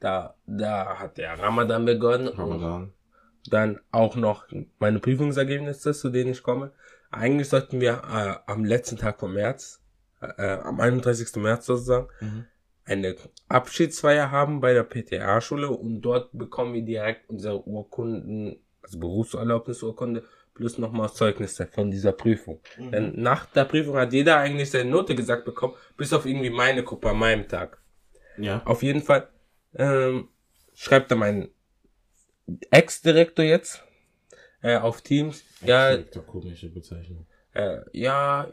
Da, 0.00 0.36
da 0.46 0.98
hat 0.98 1.16
der 1.16 1.38
Ramadan 1.38 1.84
begonnen. 1.86 2.28
Ramadan. 2.28 2.92
dann 3.48 3.80
auch 3.90 4.16
noch 4.16 4.46
meine 4.78 4.98
Prüfungsergebnisse, 5.00 5.94
zu 5.94 6.10
denen 6.10 6.32
ich 6.32 6.42
komme. 6.42 6.72
Eigentlich 7.10 7.48
sollten 7.48 7.80
wir 7.80 8.02
äh, 8.12 8.50
am 8.50 8.64
letzten 8.64 8.96
Tag 8.98 9.18
vom 9.20 9.32
März, 9.32 9.80
äh, 10.20 10.58
am 10.58 10.78
31. 10.80 11.36
März 11.36 11.66
sozusagen, 11.66 12.08
Mhm. 12.20 12.46
eine 12.84 13.16
Abschiedsfeier 13.48 14.30
haben 14.30 14.60
bei 14.60 14.74
der 14.74 14.82
PTA-Schule 14.84 15.70
und 15.70 16.02
dort 16.02 16.30
bekommen 16.32 16.74
wir 16.74 16.82
direkt 16.82 17.30
unsere 17.30 17.66
Urkunden, 17.66 18.62
also 18.82 18.98
Berufserlaubnisurkunde, 18.98 20.24
plus 20.54 20.78
nochmal 20.78 21.12
Zeugnisse 21.12 21.66
von 21.66 21.90
dieser 21.90 22.12
Prüfung. 22.12 22.60
Mhm. 22.78 22.90
Denn 22.92 23.20
nach 23.20 23.46
der 23.46 23.64
Prüfung 23.64 23.96
hat 23.96 24.12
jeder 24.12 24.38
eigentlich 24.38 24.70
seine 24.70 24.90
Note 24.90 25.14
gesagt 25.14 25.44
bekommen, 25.44 25.74
bis 25.96 26.12
auf 26.12 26.26
irgendwie 26.26 26.50
meine 26.50 26.82
Gruppe 26.84 27.10
an 27.10 27.18
meinem 27.18 27.48
Tag. 27.48 27.78
Ja. 28.38 28.62
Auf 28.64 28.82
jeden 28.82 29.02
Fall 29.02 29.28
ähm, 29.74 30.28
schreibt 30.74 31.10
da 31.10 31.16
mein 31.16 31.48
Ex-Direktor 32.70 33.44
jetzt 33.44 33.82
äh, 34.62 34.76
auf 34.76 35.02
Teams, 35.02 35.44
ja, 35.64 35.96
komische 36.26 36.68
Bezeichnung. 36.68 37.26
äh, 37.52 37.78
ja, 37.92 38.48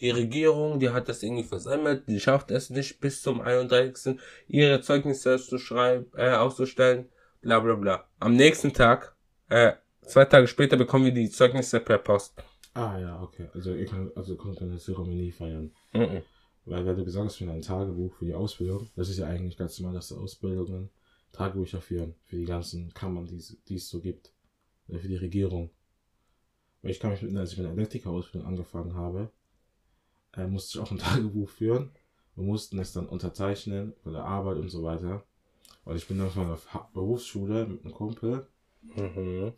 die 0.00 0.10
Regierung, 0.10 0.78
die 0.78 0.90
hat 0.90 1.08
das 1.08 1.22
irgendwie 1.22 1.44
versammelt, 1.44 2.06
die 2.08 2.20
schafft 2.20 2.50
es 2.50 2.70
nicht 2.70 3.00
bis 3.00 3.22
zum 3.22 3.40
31. 3.40 4.18
ihre 4.46 4.80
Zeugnisse 4.80 5.38
zu 5.38 5.58
schreiben, 5.58 6.06
äh, 6.16 6.32
auszustellen, 6.32 7.08
bla 7.40 7.60
bla 7.60 7.74
bla. 7.74 8.08
Am 8.20 8.34
nächsten 8.34 8.72
Tag, 8.72 9.14
äh, 9.48 9.72
zwei 10.06 10.24
Tage 10.24 10.46
später 10.46 10.76
bekommen 10.76 11.04
wir 11.06 11.12
die 11.12 11.30
Zeugnisse 11.30 11.80
per 11.80 11.98
Post. 11.98 12.34
Ah 12.74 12.98
ja, 12.98 13.22
okay. 13.22 13.48
Also 13.54 13.74
ihr 13.74 13.86
könnt, 13.86 14.16
also 14.16 14.36
könnt 14.36 14.60
eine 14.60 14.78
Zeremonie 14.78 15.32
feiern. 15.32 15.72
Mhm. 15.92 16.22
Weil, 16.66 16.84
weil 16.84 16.96
du 16.96 17.04
gesagt 17.04 17.26
hast, 17.26 17.36
für 17.36 17.50
ein 17.50 17.62
Tagebuch 17.62 18.12
für 18.14 18.24
die 18.24 18.34
Ausbildung, 18.34 18.90
das 18.96 19.08
ist 19.08 19.18
ja 19.18 19.26
eigentlich 19.26 19.56
ganz 19.56 19.78
normal, 19.78 19.94
dass 19.94 20.08
die 20.08 20.14
Ausbildungen 20.14 20.90
Tagebücher 21.32 21.80
führen, 21.80 22.14
für 22.24 22.36
die 22.36 22.44
ganzen 22.44 22.92
Kammern, 22.94 23.26
die 23.26 23.36
es- 23.36 23.56
die 23.68 23.76
es 23.76 23.88
so 23.88 24.00
gibt. 24.00 24.32
Oder 24.88 24.98
für 24.98 25.08
die 25.08 25.16
Regierung. 25.16 25.70
Weil 26.82 26.90
ich 26.90 27.00
kann 27.00 27.10
mich 27.12 27.22
mit, 27.22 27.36
als 27.36 27.52
ich 27.52 27.58
mit 27.58 27.66
der 27.66 27.72
Elektrikerausbildung 27.72 28.48
angefangen 28.48 28.94
habe, 28.94 29.30
äh, 30.36 30.46
musste 30.46 30.78
ich 30.78 30.84
auch 30.84 30.90
ein 30.90 30.98
Tagebuch 31.34 31.48
führen. 31.48 31.90
Wir 32.34 32.44
mussten 32.44 32.78
es 32.78 32.92
dann 32.92 33.06
unterzeichnen 33.06 33.94
bei 34.04 34.10
der 34.12 34.24
Arbeit 34.24 34.58
und 34.58 34.68
so 34.70 34.82
weiter. 34.82 35.24
Und 35.84 35.96
ich 35.96 36.06
bin 36.06 36.18
dann 36.18 36.30
von 36.30 36.48
der 36.48 36.58
Berufsschule 36.92 37.66
mit 37.66 37.84
einem 37.84 37.94
Kumpel 37.94 38.46
Mhm. 38.82 39.52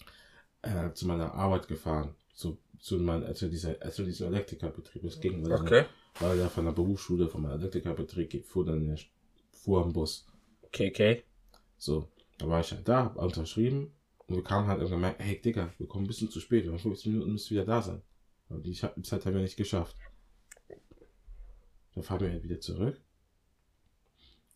Äh, 0.62 0.92
zu 0.92 1.06
meiner 1.06 1.34
Arbeit 1.34 1.68
gefahren. 1.68 2.14
Zu, 2.34 2.58
zu, 2.78 2.98
mein, 2.98 3.22
äh, 3.24 3.34
zu, 3.34 3.48
dieser, 3.48 3.78
zu 3.90 4.04
diesem 4.04 4.28
Elektrikerbetrieb. 4.28 5.04
Es 5.04 5.20
ging, 5.20 5.44
weil, 5.48 5.60
Okay. 5.60 5.84
weil 6.20 6.36
der 6.36 6.48
von 6.50 6.64
der 6.64 6.72
Berufsschule, 6.72 7.28
von 7.28 7.42
meinem 7.42 7.60
Elektrikerbetrieb 7.60 8.44
fuhr 8.44 8.64
dann 8.64 8.84
der, 8.86 8.98
fuhr 9.52 9.82
am 9.82 9.92
Bus. 9.92 10.26
Okay, 10.62 10.90
okay. 10.90 11.22
So, 11.76 12.08
da 12.38 12.48
war 12.48 12.60
ich 12.60 12.72
halt 12.72 12.88
da, 12.88 13.04
hab 13.04 13.16
unterschrieben 13.16 13.92
und 14.26 14.36
wir 14.36 14.44
kamen 14.44 14.66
halt 14.68 14.80
und 14.80 14.90
gemerkt, 14.90 15.20
hey 15.20 15.40
Digga, 15.40 15.72
wir 15.78 15.86
kommen 15.86 16.04
ein 16.04 16.08
bisschen 16.08 16.30
zu 16.30 16.40
spät, 16.40 16.64
wir 16.64 16.72
haben 16.72 16.78
15 16.78 17.12
Minuten 17.12 17.32
müssen 17.32 17.50
wieder 17.50 17.64
da 17.64 17.80
sein. 17.82 18.02
Aber 18.48 18.60
die 18.60 18.72
Zeit 18.74 19.26
haben 19.26 19.34
wir 19.34 19.42
nicht 19.42 19.56
geschafft. 19.56 19.96
Dann 21.94 22.02
fahren 22.02 22.20
wir 22.20 22.30
halt 22.30 22.42
wieder 22.44 22.60
zurück 22.60 23.00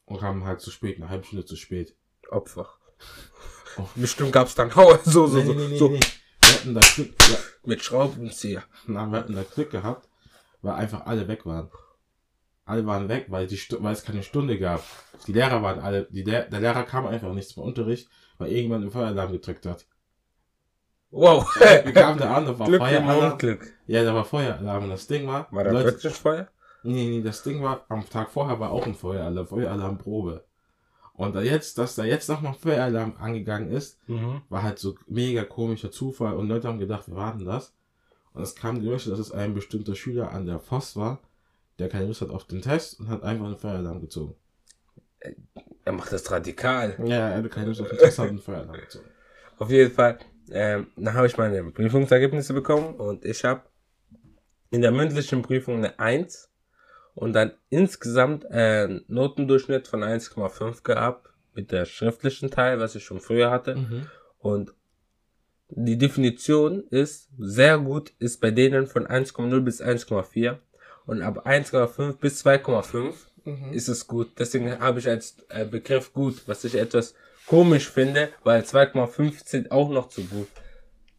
und 0.05 0.19
kamen 0.19 0.45
halt 0.45 0.61
zu 0.61 0.71
spät, 0.71 0.97
eine 0.97 1.09
halbe 1.09 1.25
Stunde 1.25 1.45
zu 1.45 1.57
spät. 1.57 1.97
Opfer. 2.31 2.69
Oh. 3.79 3.87
Bestimmt 3.95 4.33
gab's 4.33 4.55
dann 4.55 4.75
Hauer, 4.75 4.99
so, 5.05 5.27
so, 5.27 5.39
Nee, 5.39 5.45
so, 5.45 5.53
nee, 5.55 5.69
nee, 5.69 5.79
so. 5.79 5.89
nee. 5.89 6.01
Wir 6.41 6.55
hatten 6.55 6.75
da 6.75 6.83
Stunden, 6.83 7.15
ja, 7.31 7.37
Mit 7.65 7.83
Schraubenzieher. 7.83 8.63
Na, 8.87 9.07
wir 9.07 9.19
hatten 9.19 9.35
da 9.35 9.43
Glück 9.43 9.71
gehabt, 9.71 10.09
weil 10.61 10.75
einfach 10.75 11.07
alle 11.07 11.27
weg 11.29 11.47
waren. 11.47 11.71
Alle 12.65 12.85
waren 12.87 13.09
weg, 13.09 13.27
weil, 13.29 13.47
die, 13.47 13.59
weil 13.81 13.93
es 13.93 14.05
keine 14.05 14.23
Stunde 14.23 14.59
gab. 14.59 14.85
Die 15.27 15.33
Lehrer 15.33 15.63
waren 15.63 15.81
alle, 15.81 16.07
die, 16.11 16.25
Der- 16.25 16.49
Lehrer 16.51 16.83
kam 16.85 17.07
einfach 17.07 17.33
nicht 17.33 17.49
zum 17.49 17.63
Unterricht, 17.63 18.09
weil 18.39 18.51
irgendwann 18.53 18.83
den 18.83 18.91
Feueralarm 18.91 19.33
gedrückt 19.33 19.67
hat. 19.67 19.87
Wow. 21.11 21.47
Wir 21.61 21.93
kamen 21.93 22.19
da 22.19 22.35
an, 22.35 22.47
da 22.47 22.59
war 22.59 22.67
Glück 22.67 22.81
Feueralarm. 22.81 23.33
Unglück. 23.33 23.67
Ja, 23.87 24.03
da 24.05 24.15
war 24.15 24.25
Feueralarm 24.25 24.85
und 24.85 24.91
das 24.91 25.07
Ding 25.07 25.27
war, 25.27 25.47
War 25.51 25.65
da 25.65 25.71
Leute, 25.73 25.87
wirklich 25.93 26.13
Feuer? 26.15 26.49
nee, 26.85 27.07
nee, 27.09 27.23
das 27.23 27.43
Ding 27.43 27.63
war, 27.63 27.85
am 27.89 28.09
Tag 28.09 28.31
vorher 28.31 28.59
war 28.59 28.71
auch 28.71 28.87
ein 28.87 28.95
Feueralarm, 28.95 29.47
Feueralarmprobe. 29.47 30.45
Und 31.23 31.35
da 31.35 31.41
jetzt, 31.43 31.79
dass 31.79 31.95
da 31.95 32.05
jetzt 32.05 32.29
nochmal 32.29 32.55
Feueralarm 32.55 33.15
angegangen 33.19 33.71
ist, 33.71 33.99
Mhm. 34.09 34.43
war 34.49 34.63
halt 34.63 34.79
so 34.79 34.97
mega 35.07 35.45
komischer 35.45 35.91
Zufall 35.93 36.35
und 36.35 36.49
Leute 36.49 36.69
haben 36.69 36.79
gedacht, 36.79 37.07
wir 37.09 37.17
warten 37.17 37.45
das. 37.45 37.73
Und 38.35 38.43
es 38.43 38.55
kam 38.55 38.81
Gerüchte, 38.83 39.11
dass 39.11 39.19
es 39.19 39.31
ein 39.31 39.55
bestimmter 39.55 39.95
Schüler 39.95 40.33
an 40.33 40.47
der 40.47 40.59
FOS 40.59 40.97
war, 40.97 41.21
der 41.79 41.89
keine 41.89 42.07
Lust 42.07 42.23
hat 42.23 42.31
auf 42.31 42.45
den 42.47 42.63
Test 42.63 42.99
und 42.99 43.09
hat 43.09 43.23
einfach 43.23 43.47
einen 43.47 43.59
Feueralarm 43.59 44.01
gezogen. 44.01 44.35
Er 45.85 45.93
macht 45.93 46.13
das 46.13 46.31
radikal. 46.31 46.97
Ja, 47.05 47.29
er 47.31 47.37
hatte 47.37 47.49
keine 47.49 47.69
Lust 47.69 47.81
auf 47.81 47.89
den 47.89 47.99
Test, 47.99 48.19
hat 48.19 48.29
einen 48.29 48.39
Feueralarm 48.39 48.81
gezogen. 48.81 49.05
Auf 49.59 49.71
jeden 49.71 49.93
Fall. 49.93 50.19
Ähm, 50.51 50.89
dann 50.97 51.15
habe 51.15 51.27
ich 51.29 51.37
meine 51.39 51.63
Prüfungsergebnisse 51.71 52.53
bekommen 52.53 52.95
und 52.97 53.25
ich 53.25 53.45
habe 53.45 53.63
in 54.71 54.81
der 54.81 54.91
mündlichen 54.91 55.43
Prüfung 55.43 55.77
eine 55.77 55.99
1 55.99 56.49
und 57.15 57.33
dann 57.33 57.53
insgesamt 57.71 58.51
einen 58.51 59.05
Notendurchschnitt 59.09 59.89
von 59.89 60.03
1,5 60.03 60.83
gehabt 60.83 61.29
mit 61.55 61.71
der 61.71 61.85
schriftlichen 61.85 62.51
Teil, 62.51 62.81
was 62.81 62.95
ich 62.95 63.05
schon 63.05 63.21
früher 63.21 63.51
hatte. 63.51 63.77
Mhm. 63.77 64.07
Und 64.39 64.75
die 65.69 65.99
Definition 65.99 66.85
ist, 66.91 67.31
sehr 67.39 67.79
gut 67.79 68.13
ist 68.19 68.41
bei 68.41 68.51
denen 68.51 68.87
von 68.87 69.07
1,0 69.07 69.61
bis 69.61 69.83
1,4 69.83 70.59
und 71.07 71.23
ab 71.23 71.47
1,5 71.47 72.19
bis 72.19 72.45
2,5 72.45 73.15
Mhm. 73.45 73.73
ist 73.73 73.89
es 73.89 74.07
gut. 74.07 74.39
Deswegen 74.39 74.79
habe 74.79 74.99
ich 74.99 75.09
als 75.09 75.37
äh, 75.49 75.65
Begriff 75.65 76.13
gut, 76.13 76.43
was 76.47 76.65
ich 76.65 76.75
etwas 76.77 77.15
komisch 77.47 77.89
finde, 77.91 78.31
weil 78.45 78.63
2,5 78.63 79.47
sind 79.47 79.73
auch 79.73 79.91
noch 79.91 80.09
zu 80.09 80.23
gut. 80.25 80.49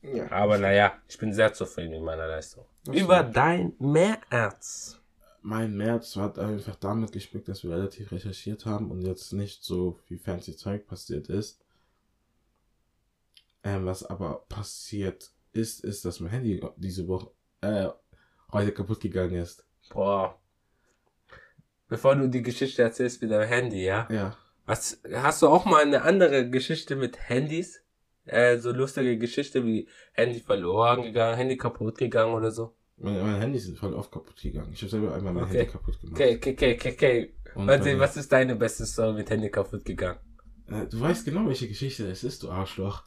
Ja. 0.01 0.31
Aber 0.31 0.57
naja, 0.57 0.93
ich 1.07 1.17
bin 1.17 1.33
sehr 1.33 1.53
zufrieden 1.53 1.91
mit 1.91 2.01
meiner 2.01 2.27
Leistung. 2.27 2.65
Über 2.91 3.23
dein 3.23 3.73
März. 3.79 4.99
Mein 5.45 5.75
März 5.75 6.15
hat 6.15 6.39
einfach 6.39 6.75
damit 6.75 7.11
gespickt, 7.11 7.49
dass 7.49 7.63
wir 7.63 7.71
relativ 7.71 8.13
recherchiert 8.13 8.65
haben 8.65 8.89
und 8.89 9.01
jetzt 9.01 9.33
nicht 9.33 9.63
so 9.63 9.99
viel 10.05 10.17
fancy 10.17 10.55
Zeug 10.55 10.87
passiert 10.87 11.27
ist. 11.27 11.59
Ähm, 13.65 13.85
was 13.85 14.05
aber 14.05 14.45
passiert 14.47 15.31
ist, 15.51 15.83
ist, 15.83 16.05
dass 16.05 16.21
mein 16.21 16.31
Handy 16.31 16.65
diese 16.77 17.09
Woche, 17.09 17.29
äh, 17.59 17.89
heute 18.53 18.71
kaputt 18.71 19.01
gegangen 19.01 19.35
ist. 19.35 19.65
Boah. 19.89 20.39
Bevor 21.89 22.15
du 22.15 22.29
die 22.29 22.41
Geschichte 22.41 22.81
erzählst 22.81 23.21
mit 23.21 23.31
deinem 23.31 23.47
Handy, 23.47 23.83
ja? 23.83 24.07
Ja. 24.09 24.37
Was, 24.65 25.01
hast 25.11 25.41
du 25.41 25.47
auch 25.49 25.65
mal 25.65 25.81
eine 25.81 26.03
andere 26.03 26.49
Geschichte 26.49 26.95
mit 26.95 27.29
Handys? 27.29 27.83
Äh, 28.25 28.59
so 28.59 28.71
lustige 28.71 29.17
Geschichte 29.17 29.65
wie 29.65 29.89
Handy 30.13 30.39
verloren 30.39 31.01
gegangen, 31.01 31.35
Handy 31.35 31.57
kaputt 31.57 31.97
gegangen 31.97 32.33
oder 32.33 32.51
so? 32.51 32.73
Meine, 32.97 33.21
meine 33.23 33.39
Handys 33.39 33.65
sind 33.65 33.77
voll 33.77 33.93
oft 33.93 34.11
kaputt 34.11 34.41
gegangen. 34.41 34.71
Ich 34.73 34.81
habe 34.81 34.89
selber 34.91 35.13
einmal 35.13 35.33
mein 35.33 35.43
Okay. 35.45 35.59
Handy 35.59 35.71
kaputt 35.71 35.99
gemacht. 35.99 36.21
Okay, 36.21 36.35
okay, 36.37 36.53
okay, 36.53 36.75
okay, 36.75 36.93
okay. 36.93 37.33
Und, 37.55 37.67
Warte, 37.67 37.91
äh, 37.91 37.99
was 37.99 38.17
ist 38.17 38.31
deine 38.31 38.55
beste 38.55 38.85
Story 38.85 39.13
mit 39.13 39.29
Handy 39.29 39.49
kaputt 39.49 39.85
gegangen? 39.85 40.19
Äh, 40.67 40.87
Du 40.87 40.99
weißt 40.99 41.25
genau, 41.25 41.47
welche 41.47 41.67
Geschichte 41.67 42.07
es 42.09 42.23
ist, 42.23 42.43
du 42.43 42.49
Arschloch. 42.49 43.03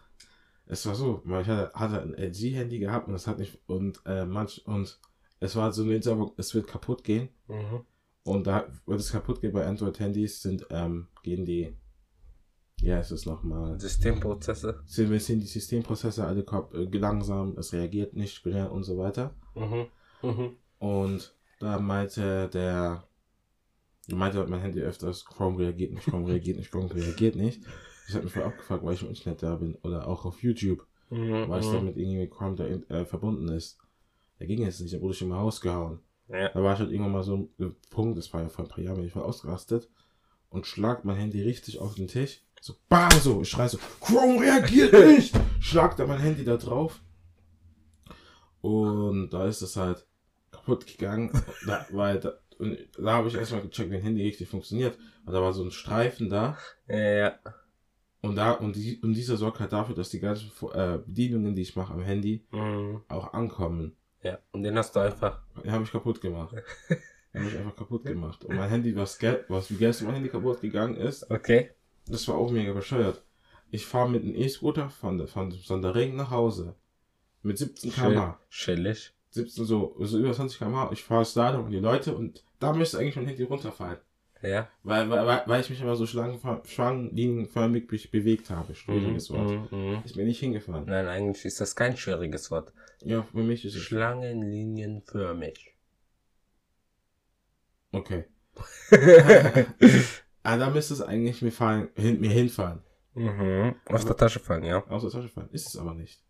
Es 0.67 0.85
war 0.87 0.95
so, 0.95 1.23
ich 1.25 1.33
hatte, 1.33 1.71
hatte 1.75 2.03
ein 2.03 2.15
LG-Handy 2.15 2.81
gehabt 2.81 3.09
und 3.09 3.15
es 3.15 3.27
hat 3.27 3.39
nicht, 3.39 3.59
und, 3.67 4.01
äh, 4.05 4.25
manch, 4.27 4.67
und 4.67 4.99
es 5.39 5.55
war 5.55 5.73
so 5.73 5.83
eine 5.85 5.95
Ansage, 5.95 6.33
es 6.37 6.55
wird 6.55 6.67
kaputt 6.67 7.05
gehen. 7.05 7.29
Mhm. 7.49 7.83
Und 8.25 8.47
da, 8.49 8.67
wenn 8.87 8.97
es 8.97 9.13
kaputt 9.13 9.41
geht 9.41 9.53
bei 9.53 9.65
Android-Handys, 9.65 10.43
sind, 10.43 10.67
ähm, 10.71 11.07
gehen 11.23 11.45
die, 11.45 11.77
ja, 12.81 12.99
es 12.99 13.11
ist 13.11 13.27
nochmal, 13.27 13.79
Systemprozesse. 13.81 14.81
sind, 14.85 15.19
sind 15.21 15.41
die 15.41 15.47
Systemprozesse 15.47 16.27
alle 16.27 16.45
kap- 16.45 16.75
äh, 16.75 16.85
langsam, 16.99 17.57
es 17.59 17.73
reagiert 17.73 18.15
nicht 18.15 18.35
schnell 18.35 18.67
und 18.67 18.85
so 18.85 18.99
weiter. 18.99 19.35
Mhm. 19.55 19.87
Mhm. 20.23 20.57
Und 20.79 21.35
da 21.59 21.79
meinte 21.79 22.49
der, 22.53 23.05
meinte 24.09 24.47
mein 24.47 24.61
Handy 24.61 24.81
öfters, 24.81 25.25
Chrome 25.25 25.59
reagiert 25.59 25.93
nicht, 25.93 26.05
Chrome 26.07 26.29
reagiert 26.29 26.59
nicht, 26.59 26.71
Chrome 26.71 26.95
reagiert 26.95 27.35
nicht. 27.37 27.63
Das 28.07 28.17
hat 28.17 28.25
mich 28.25 28.33
voll 28.33 28.45
abgefragt, 28.45 28.85
weil 28.85 28.95
ich 28.95 29.03
im 29.03 29.09
Internet 29.09 29.43
da 29.43 29.57
bin 29.57 29.75
oder 29.77 30.07
auch 30.07 30.25
auf 30.27 30.43
YouTube, 30.43 30.87
Mhm. 31.11 31.49
weil 31.49 31.61
es 31.61 31.67
mhm. 31.69 31.73
damit 31.75 31.97
irgendwie 31.97 32.19
mit 32.19 32.31
Chrome 32.31 32.57
da 32.57 32.67
in, 32.67 32.89
äh, 32.91 33.05
verbunden 33.05 33.49
ist. 33.49 33.79
Da 34.39 34.45
ging 34.45 34.65
es 34.67 34.81
nicht, 34.81 34.93
da 34.95 35.01
wurde 35.01 35.15
ich 35.15 35.23
immer 35.23 35.37
rausgehauen. 35.37 36.01
Ja. 36.29 36.49
Da 36.51 36.63
war 36.63 36.75
ich 36.75 36.81
halt 36.81 36.91
irgendwann 36.91 37.13
mal 37.13 37.23
so 37.23 37.49
ein 37.59 37.77
Punkt, 37.91 38.19
das 38.19 38.33
war 38.35 38.43
ja 38.43 38.49
vor 38.49 38.65
ein 38.65 38.69
paar 38.69 38.81
Jahren, 38.85 38.97
bin 38.97 39.07
ich 39.07 39.13
voll 39.13 39.23
ausgerastet 39.23 39.89
und 40.51 40.67
schlag 40.67 41.05
mein 41.05 41.17
Handy 41.17 41.41
richtig 41.43 41.79
auf 41.79 41.95
den 41.95 42.09
Tisch. 42.09 42.43
So, 42.67 42.75
bam, 42.89 43.09
so, 43.23 43.43
ich 43.43 43.49
schrei 43.49 43.69
so, 43.69 43.79
Chrome 44.01 44.41
reagiert 44.41 44.93
nicht! 45.07 45.33
Schlag 45.61 45.97
da 45.97 46.05
mein 46.05 46.19
Handy 46.19 46.45
da 46.45 46.57
drauf. 46.57 47.01
Und 48.61 49.31
da 49.31 49.47
ist 49.47 49.63
es 49.63 49.77
halt 49.77 50.05
kaputt 50.51 50.85
gegangen. 50.85 51.31
Da, 51.65 51.87
weil 51.91 52.19
da, 52.19 52.33
und 52.59 52.77
da 52.99 53.13
habe 53.13 53.29
ich 53.29 53.37
erstmal 53.37 53.63
gecheckt, 53.63 53.93
wie 53.93 53.95
ein 53.95 54.03
Handy 54.03 54.25
richtig 54.25 54.49
funktioniert. 54.49 54.99
Und 55.25 55.33
da 55.33 55.41
war 55.41 55.53
so 55.53 55.63
ein 55.63 55.71
Streifen 55.71 56.29
da. 56.29 56.59
Ja, 56.89 56.99
ja. 56.99 57.39
Und 58.23 58.35
da, 58.35 58.51
und, 58.55 58.75
die, 58.75 58.99
und 59.01 59.15
dieser 59.15 59.37
sorgt 59.37 59.61
halt 59.61 59.73
dafür, 59.73 59.95
dass 59.95 60.09
die 60.11 60.19
ganzen 60.19 60.51
äh, 60.73 60.99
Bedienungen, 61.07 61.55
die 61.55 61.63
ich 61.63 61.77
mache 61.77 61.95
am 61.95 62.03
Handy, 62.03 62.45
Mhm. 62.51 63.03
auch 63.07 63.33
ankommen. 63.33 63.95
Ja. 64.25 64.41
Und 64.51 64.65
den 64.65 64.77
hast 64.77 64.97
du 64.97 64.99
einfach. 64.99 65.39
Den 65.63 65.71
habe 65.71 65.85
ich 65.85 65.93
kaputt 65.93 66.21
gemacht. 66.21 66.53
Den 67.33 67.43
habe 67.45 67.53
ich 67.53 67.59
einfach 67.59 67.77
kaputt 67.77 68.05
gemacht. 68.05 68.45
Und 68.45 68.57
mein 68.57 68.71
Handy, 68.71 68.97
was, 68.97 69.21
was 69.49 69.71
wie 69.71 69.77
gestern 69.77 70.07
mein 70.07 70.15
Handy 70.17 70.31
kaputt 70.31 70.63
gegangen 70.63 70.97
ist, 70.97 71.31
Okay. 71.31 71.71
Das 72.07 72.27
war 72.29 72.37
auch 72.37 72.51
mega 72.51 72.73
bescheuert. 72.73 73.23
Ich 73.71 73.85
fahre 73.87 74.09
mit 74.11 74.23
einem 74.23 74.35
E-Scooter 74.35 74.91
von, 74.91 75.19
der- 75.19 75.27
von 75.29 75.51
Sonderregen 75.51 76.17
nach 76.17 76.31
Hause. 76.31 76.75
Mit 77.43 77.59
17 77.59 77.91
Schön. 77.93 78.05
km/h. 78.13 78.39
Chillig. 78.51 79.13
17, 79.31 79.65
so, 79.65 79.95
so 80.01 80.19
über 80.19 80.33
20 80.33 80.59
km/h. 80.59 80.91
Ich 80.93 81.03
fahre 81.05 81.25
Stadion 81.25 81.65
und 81.65 81.71
die 81.71 81.79
Leute 81.79 82.15
und 82.17 82.45
da 82.59 82.73
müsste 82.73 82.99
eigentlich 82.99 83.17
mein 83.17 83.27
Handy 83.27 83.43
runterfallen. 83.43 83.99
Ja. 84.43 84.69
Weil, 84.83 85.09
weil, 85.11 85.43
weil- 85.47 85.61
ich 85.61 85.71
mich 85.71 85.81
immer 85.81 85.97
so 85.97 86.07
schlangen- 86.07 86.39
schlangenlinienförmig 86.65 87.87
be- 87.89 87.99
bewegt 88.11 88.51
habe. 88.51 88.75
Schwieriges 88.75 89.31
Wort. 89.31 89.51
Mhm. 89.73 89.79
Mhm. 89.79 90.03
Ist 90.05 90.15
mir 90.17 90.25
nicht 90.25 90.41
hingefallen. 90.41 90.85
Nein, 90.87 91.07
eigentlich 91.09 91.45
ist 91.45 91.61
das 91.61 91.75
kein 91.75 91.97
schwieriges 91.97 92.51
Wort. 92.51 92.73
Ja, 93.03 93.23
für 93.25 93.39
mich 93.43 93.65
ist 93.65 93.75
es. 93.75 93.83
Schlangenlinienförmig. 93.83 95.75
Okay. 97.93 98.25
ah, 100.47 100.57
da 100.57 100.71
müsste 100.71 100.95
es 100.95 101.01
eigentlich 101.03 101.43
mir, 101.43 101.53
fallen, 101.53 101.89
hin, 101.95 102.21
mir 102.21 102.31
hinfallen. 102.31 102.83
mhm. 103.15 103.75
Aus 103.87 104.05
der 104.05 104.17
Tasche 104.17 104.41
fallen, 104.41 104.65
ja. 104.65 104.87
Aus 104.89 105.03
der 105.03 105.11
Tasche 105.11 105.29
fallen. 105.29 105.51
Ist 105.51 105.69
es 105.69 105.77
aber 105.77 105.95
nicht. 105.95 106.23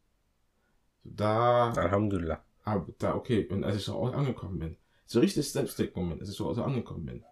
Da, 1.05 1.71
Alhamdulillah. 1.73 2.43
aber 2.65 2.87
da, 2.99 3.15
okay, 3.15 3.47
und 3.49 3.63
als 3.65 3.77
ich 3.77 3.85
so 3.85 3.95
auch 3.95 4.13
angekommen 4.13 4.59
bin, 4.59 4.77
so 5.07 5.21
richtig 5.21 5.47
Stepstick-Moment, 5.47 6.21
als 6.21 6.31
ich 6.31 6.37
so 6.37 6.51
angekommen 6.51 7.05
bin. 7.07 7.25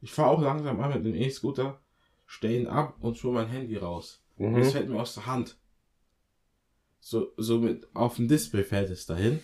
Ich 0.00 0.12
fahre 0.12 0.30
auch 0.30 0.40
langsam 0.40 0.80
an 0.80 0.94
mit 0.94 1.04
dem 1.04 1.14
E-Scooter, 1.14 1.78
steh 2.26 2.58
ihn 2.58 2.66
ab 2.68 2.96
und 3.00 3.22
hol 3.22 3.32
mein 3.34 3.48
Handy 3.48 3.76
raus. 3.76 4.22
Und 4.36 4.56
es 4.56 4.68
Mhm. 4.68 4.72
fällt 4.72 4.88
mir 4.88 5.00
aus 5.00 5.14
der 5.14 5.26
Hand. 5.26 5.58
So, 7.00 7.32
so 7.36 7.58
mit, 7.58 7.86
auf 7.94 8.16
dem 8.16 8.28
Display 8.28 8.62
fällt 8.64 8.90
es 8.90 9.06
dahin. 9.06 9.40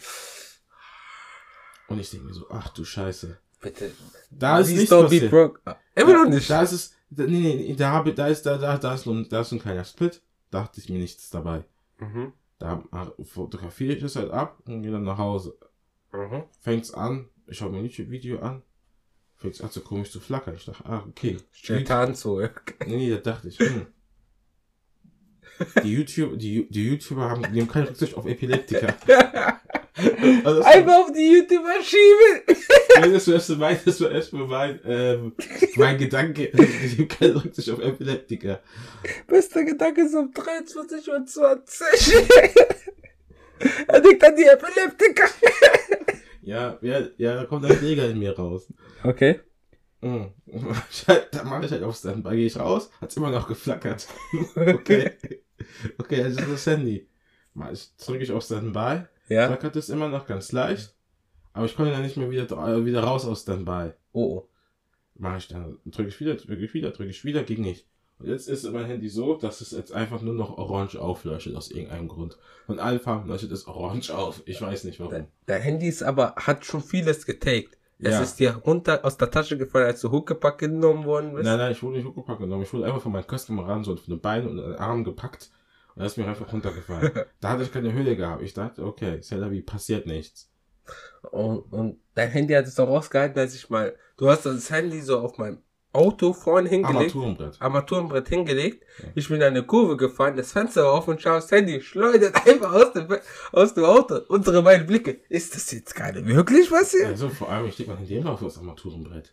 Und 1.89 1.99
ich 2.01 2.11
denke 2.11 2.27
mir 2.27 2.33
so, 2.35 2.47
ach 2.51 2.69
du 2.71 2.85
Scheiße. 2.85 3.39
Bitte. 3.65 3.91
Da 4.31 4.59
ist 4.61 4.71
nichts 4.71 4.91
passiert. 4.91 5.31
broke. 5.31 5.61
Immer 5.95 6.25
noch 6.25 6.31
nicht. 6.31 6.49
Da 6.49 6.63
ist 6.63 6.73
es, 6.73 6.95
da, 7.11 7.25
nee, 7.25 7.41
nee, 7.41 7.75
da, 7.77 7.93
hab 7.93 8.07
ich- 8.07 8.15
da 8.15 8.27
ist, 8.29 8.43
da, 8.47 8.59
da, 8.59 8.77
da 8.79 8.95
ist 8.95 9.07
da 9.31 9.41
ist 9.41 9.53
ein 9.53 9.59
kleiner 9.59 9.85
Split. 9.85 10.23
Da 10.51 10.61
dachte 10.61 10.81
ich 10.81 10.89
mir 10.89 10.99
nichts 10.99 11.31
dabei. 11.31 11.65
Mhm. 11.99 12.33
Da 12.59 12.83
fotografiere 13.25 13.95
ich 13.95 14.03
es 14.03 14.17
halt 14.17 14.31
ab 14.31 14.59
und 14.67 14.83
gehe 14.83 14.93
dann 14.93 15.03
nach 15.05 15.19
Hause. 15.19 15.57
Mhm. 16.13 16.45
Fängt's 16.61 16.93
an, 16.95 17.29
ich 17.47 17.59
schaue 17.59 17.71
mir 17.71 17.79
ein 17.79 17.85
YouTube-Video 17.85 18.39
an. 18.39 18.63
Fängt's 19.37 19.61
an 19.61 19.71
so 19.71 19.81
komisch 19.81 20.11
zu 20.13 20.21
flackern. 20.21 20.55
Ich 20.55 20.65
dachte, 20.65 20.85
ah, 20.87 21.05
okay. 21.09 21.37
Shaitan 21.51 22.15
zurück. 22.15 22.75
Nee, 22.87 22.97
nee, 22.97 23.11
da 23.11 23.17
dachte 23.19 23.49
ich, 23.49 23.59
hm. 23.59 23.87
Die, 25.85 25.93
YouTube, 25.93 26.39
die, 26.39 26.69
die 26.69 26.89
YouTuber 26.89 27.31
haben, 27.31 27.53
die 27.53 27.61
haben 27.61 27.69
keine 27.69 27.89
Rücksicht 27.89 28.15
auf 28.17 28.27
Epileptiker. 28.27 28.95
Also 30.45 30.63
Einfach 30.63 30.95
auf 30.95 31.13
die 31.13 31.33
YouTuber 31.33 31.83
schieben. 31.83 32.57
war, 32.97 33.09
das 33.13 33.27
war 33.27 33.35
erstmal 33.35 33.59
mein, 33.59 33.79
das 33.85 34.01
war 34.01 34.11
erstmal 34.11 34.47
mein, 34.47 34.81
ähm, 34.85 35.33
mein 35.77 35.99
Gedanke. 35.99 36.51
Die 36.53 36.99
haben 36.99 37.09
keine 37.09 37.45
Rücksicht 37.45 37.71
auf 37.71 37.81
Epileptiker. 37.81 38.61
Bester 39.27 39.65
Gedanke 39.65 40.03
ist 40.03 40.15
um 40.15 40.33
23 40.33 41.09
Uhr 41.09 41.25
20. 41.25 42.15
er 43.89 44.01
denkt 44.01 44.25
an 44.25 44.37
die 44.37 44.45
Epileptiker. 44.45 45.29
Ja, 46.47 46.79
ja, 46.83 47.01
ja, 47.17 47.37
da 47.37 47.47
kommt 47.47 47.65
ein 47.65 47.79
Träger 47.79 48.07
in 48.11 48.19
mir 48.19 48.37
raus. 48.37 48.71
Okay. 49.03 49.41
Mhm. 50.03 50.29
Ich 50.91 51.09
halt, 51.09 51.29
da 51.33 51.43
mache 51.43 51.65
ich 51.65 51.73
halt 51.73 51.83
auf 51.83 51.97
Standby, 51.97 52.37
gehe 52.37 52.47
ich 52.47 52.59
raus, 52.59 52.91
hat's 53.01 53.17
immer 53.17 53.31
noch 53.31 53.49
geflackert. 53.49 54.07
okay. 54.55 55.13
Okay, 55.97 56.29
ist 56.29 56.39
das 56.39 56.67
Handy. 56.67 57.09
Mal 57.55 57.73
ich 57.73 57.97
drücke 57.97 58.25
ich 58.25 58.31
auf 58.31 58.45
Standby, 58.45 59.07
Ja. 59.29 59.55
Es 59.55 59.89
immer 59.89 60.09
noch 60.09 60.27
ganz 60.27 60.53
leicht. 60.53 60.95
Aber 61.53 61.67
ich 61.67 61.77
konnte 61.77 61.93
dann 61.93 62.03
nicht 62.03 62.17
mehr 62.17 62.31
wieder, 62.31 62.45
äh, 62.69 62.85
wieder 62.85 63.05
raus 63.05 63.25
aus 63.27 63.43
Standby. 63.43 63.93
Oh, 64.13 64.39
oh. 64.39 64.49
Mache 65.17 65.39
ich 65.39 65.49
dann, 65.49 65.79
drücke 65.87 66.09
ich 66.09 66.19
wieder, 66.19 66.35
drücke 66.35 66.65
ich 66.65 66.75
wieder, 66.75 66.91
drücke 66.91 67.11
ich 67.11 67.25
wieder, 67.25 67.45
ging 67.45 67.63
nicht. 67.63 67.87
Und 68.19 68.27
jetzt 68.27 68.49
ist 68.49 68.65
mein 68.73 68.87
Handy 68.87 69.09
so, 69.09 69.35
dass 69.35 69.61
es 69.61 69.71
jetzt 69.71 69.93
einfach 69.93 70.21
nur 70.23 70.35
noch 70.35 70.57
orange 70.57 70.97
aufleuchtet 71.01 71.55
aus 71.57 71.71
irgendeinem 71.71 72.09
Grund. 72.09 72.39
Von 72.67 72.79
allen 72.79 73.01
Farben 73.01 73.29
leuchtet 73.29 73.53
es 73.53 73.67
orange 73.67 74.11
auf. 74.11 74.43
Ich 74.47 74.61
weiß 74.61 74.85
nicht 74.85 74.99
warum. 74.99 75.13
Dein, 75.13 75.29
dein 75.47 75.63
Handy 75.63 75.89
ist 75.89 76.03
aber, 76.03 76.35
hat 76.37 76.65
schon 76.65 76.81
vieles 76.83 77.27
getaggt. 77.27 77.77
Es 78.01 78.13
Ja. 78.13 78.23
ist 78.23 78.37
dir 78.41 78.57
runter 78.57 79.05
aus 79.05 79.17
der 79.17 79.31
Tasche 79.31 79.57
gefallen, 79.57 79.87
als 79.87 80.01
du 80.01 80.11
Huckepack 80.11 80.59
genommen 80.59 81.05
worden 81.05 81.33
bist. 81.35 81.45
Nein, 81.45 81.59
nein, 81.59 81.73
ich 81.73 81.83
wurde 81.83 81.97
nicht 81.99 82.07
hochgepackt 82.07 82.41
genommen. 82.41 82.65
Ich 82.65 82.73
wurde 82.73 82.87
einfach 82.87 83.01
von 83.01 83.13
meinem 83.13 83.25
Customer 83.25 83.85
so 83.85 83.97
von 83.97 84.15
den 84.15 84.21
Beinen 84.21 84.49
und 84.49 84.57
den 84.57 84.75
Armen 84.75 85.05
gepackt. 85.05 85.51
Und 85.95 86.03
er 86.03 86.07
ist 86.07 86.19
mir 86.19 86.27
einfach 86.27 86.53
runtergefallen. 86.53 87.13
da 87.41 87.51
hatte 87.51 87.63
ich 87.63 87.73
keine 87.73 87.93
Hülle 87.93 88.17
gehabt. 88.17 88.43
Ich 88.43 88.55
dachte, 88.55 88.85
okay, 88.85 89.21
Celebi, 89.21 89.63
passiert 89.63 90.07
nichts. 90.07 90.51
Und, 91.31 91.61
und 91.73 92.01
dein 92.15 92.31
Handy 92.31 92.53
hat 92.55 92.67
es 92.67 92.75
doch 92.75 92.89
rausgehalten, 92.89 93.39
als 93.39 93.55
ich 93.55 93.71
mal, 93.71 93.95
du 94.17 94.29
hast 94.29 94.45
das 94.45 94.71
Handy 94.71 95.01
so 95.01 95.21
auf 95.21 95.39
meinem 95.39 95.59
Auto 95.93 96.33
vorne 96.33 96.69
hingelegt. 96.69 97.15
Armaturenbrett. 97.15 97.63
Armaturenbrett 97.63 98.29
hingelegt. 98.29 98.85
Ja. 98.99 99.09
Ich 99.15 99.29
bin 99.29 99.37
in 99.37 99.45
eine 99.45 99.63
Kurve 99.63 99.97
gefahren, 99.97 100.37
das 100.37 100.51
Fenster 100.53 100.83
war 100.83 100.95
offen 100.95 101.11
und 101.11 101.23
schau 101.23 101.37
das 101.37 101.51
Handy 101.53 101.81
schleudert 101.81 102.35
einfach 102.47 102.73
aus 102.73 102.93
dem, 102.93 103.17
aus 103.53 103.75
dem 103.75 103.85
Auto. 103.85 104.17
Unsere 104.29 104.63
beiden 104.63 104.87
Blicke. 104.87 105.21
Ist 105.29 105.55
das 105.55 105.71
jetzt 105.71 105.95
gerade 105.95 106.27
wirklich 106.27 106.69
passiert? 106.69 107.07
Also 107.07 107.29
vor 107.29 107.49
allem, 107.49 107.67
ich 107.67 107.79
leg 107.79 107.87
mein 107.87 107.99
Handy 107.99 108.17
immer 108.17 108.33
auf 108.33 108.43
das 108.43 108.59
Armaturenbrett. 108.59 109.33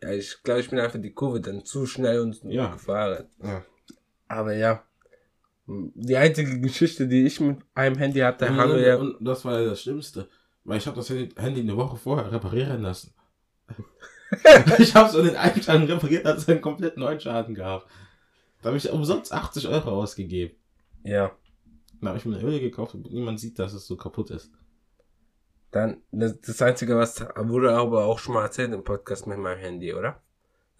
Ja, 0.00 0.12
ich 0.12 0.42
glaube, 0.44 0.60
ich 0.60 0.70
bin 0.70 0.78
einfach 0.78 1.00
die 1.00 1.12
Kurve 1.12 1.40
dann 1.40 1.64
zu 1.64 1.84
schnell 1.86 2.20
und 2.20 2.40
Ja. 2.44 2.68
gefahren. 2.68 3.26
Ja. 3.42 3.64
Aber 4.28 4.54
ja. 4.54 4.84
Die 5.94 6.16
einzige 6.16 6.60
Geschichte, 6.60 7.06
die 7.06 7.24
ich 7.26 7.38
mit 7.40 7.58
einem 7.74 7.96
Handy 7.96 8.20
hatte, 8.20 8.46
Und, 8.46 8.56
haben 8.56 8.72
wir 8.72 8.80
ja. 8.80 8.96
und 8.96 9.16
das 9.24 9.44
war 9.44 9.60
ja 9.60 9.68
das 9.68 9.82
Schlimmste. 9.82 10.28
Weil 10.64 10.78
ich 10.78 10.86
habe 10.86 10.96
das 10.96 11.08
Handy 11.10 11.28
Handy 11.36 11.60
eine 11.60 11.76
Woche 11.76 11.96
vorher 11.96 12.30
reparieren 12.32 12.82
lassen. 12.82 13.14
ich 14.78 14.94
habe 14.94 15.08
es 15.08 15.14
an 15.16 15.24
den 15.24 15.36
einen 15.36 15.62
Schaden 15.62 15.84
repariert, 15.86 16.24
hat 16.24 16.38
es 16.38 16.48
einen 16.48 16.60
komplett 16.60 16.96
neuen 16.96 17.20
Schaden 17.20 17.54
gehabt. 17.54 17.86
Da 18.62 18.68
habe 18.68 18.76
ich 18.76 18.90
umsonst 18.90 19.32
80 19.32 19.68
Euro 19.68 19.90
ausgegeben. 19.90 20.54
Ja. 21.04 21.30
Da 22.00 22.08
habe 22.08 22.18
ich 22.18 22.24
mir 22.24 22.36
eine 22.36 22.46
Öl 22.46 22.60
gekauft 22.60 22.94
und 22.94 23.10
niemand 23.12 23.40
sieht, 23.40 23.58
dass 23.58 23.72
es 23.72 23.86
so 23.86 23.96
kaputt 23.96 24.30
ist. 24.30 24.50
Dann, 25.70 25.98
das, 26.10 26.40
das 26.40 26.60
Einzige, 26.62 26.96
was 26.96 27.20
wurde 27.36 27.72
aber 27.72 28.04
auch 28.06 28.18
schon 28.18 28.34
mal 28.34 28.42
erzählt 28.42 28.72
im 28.72 28.82
Podcast 28.82 29.26
mit 29.26 29.38
meinem 29.38 29.58
Handy, 29.58 29.94
oder? 29.94 30.20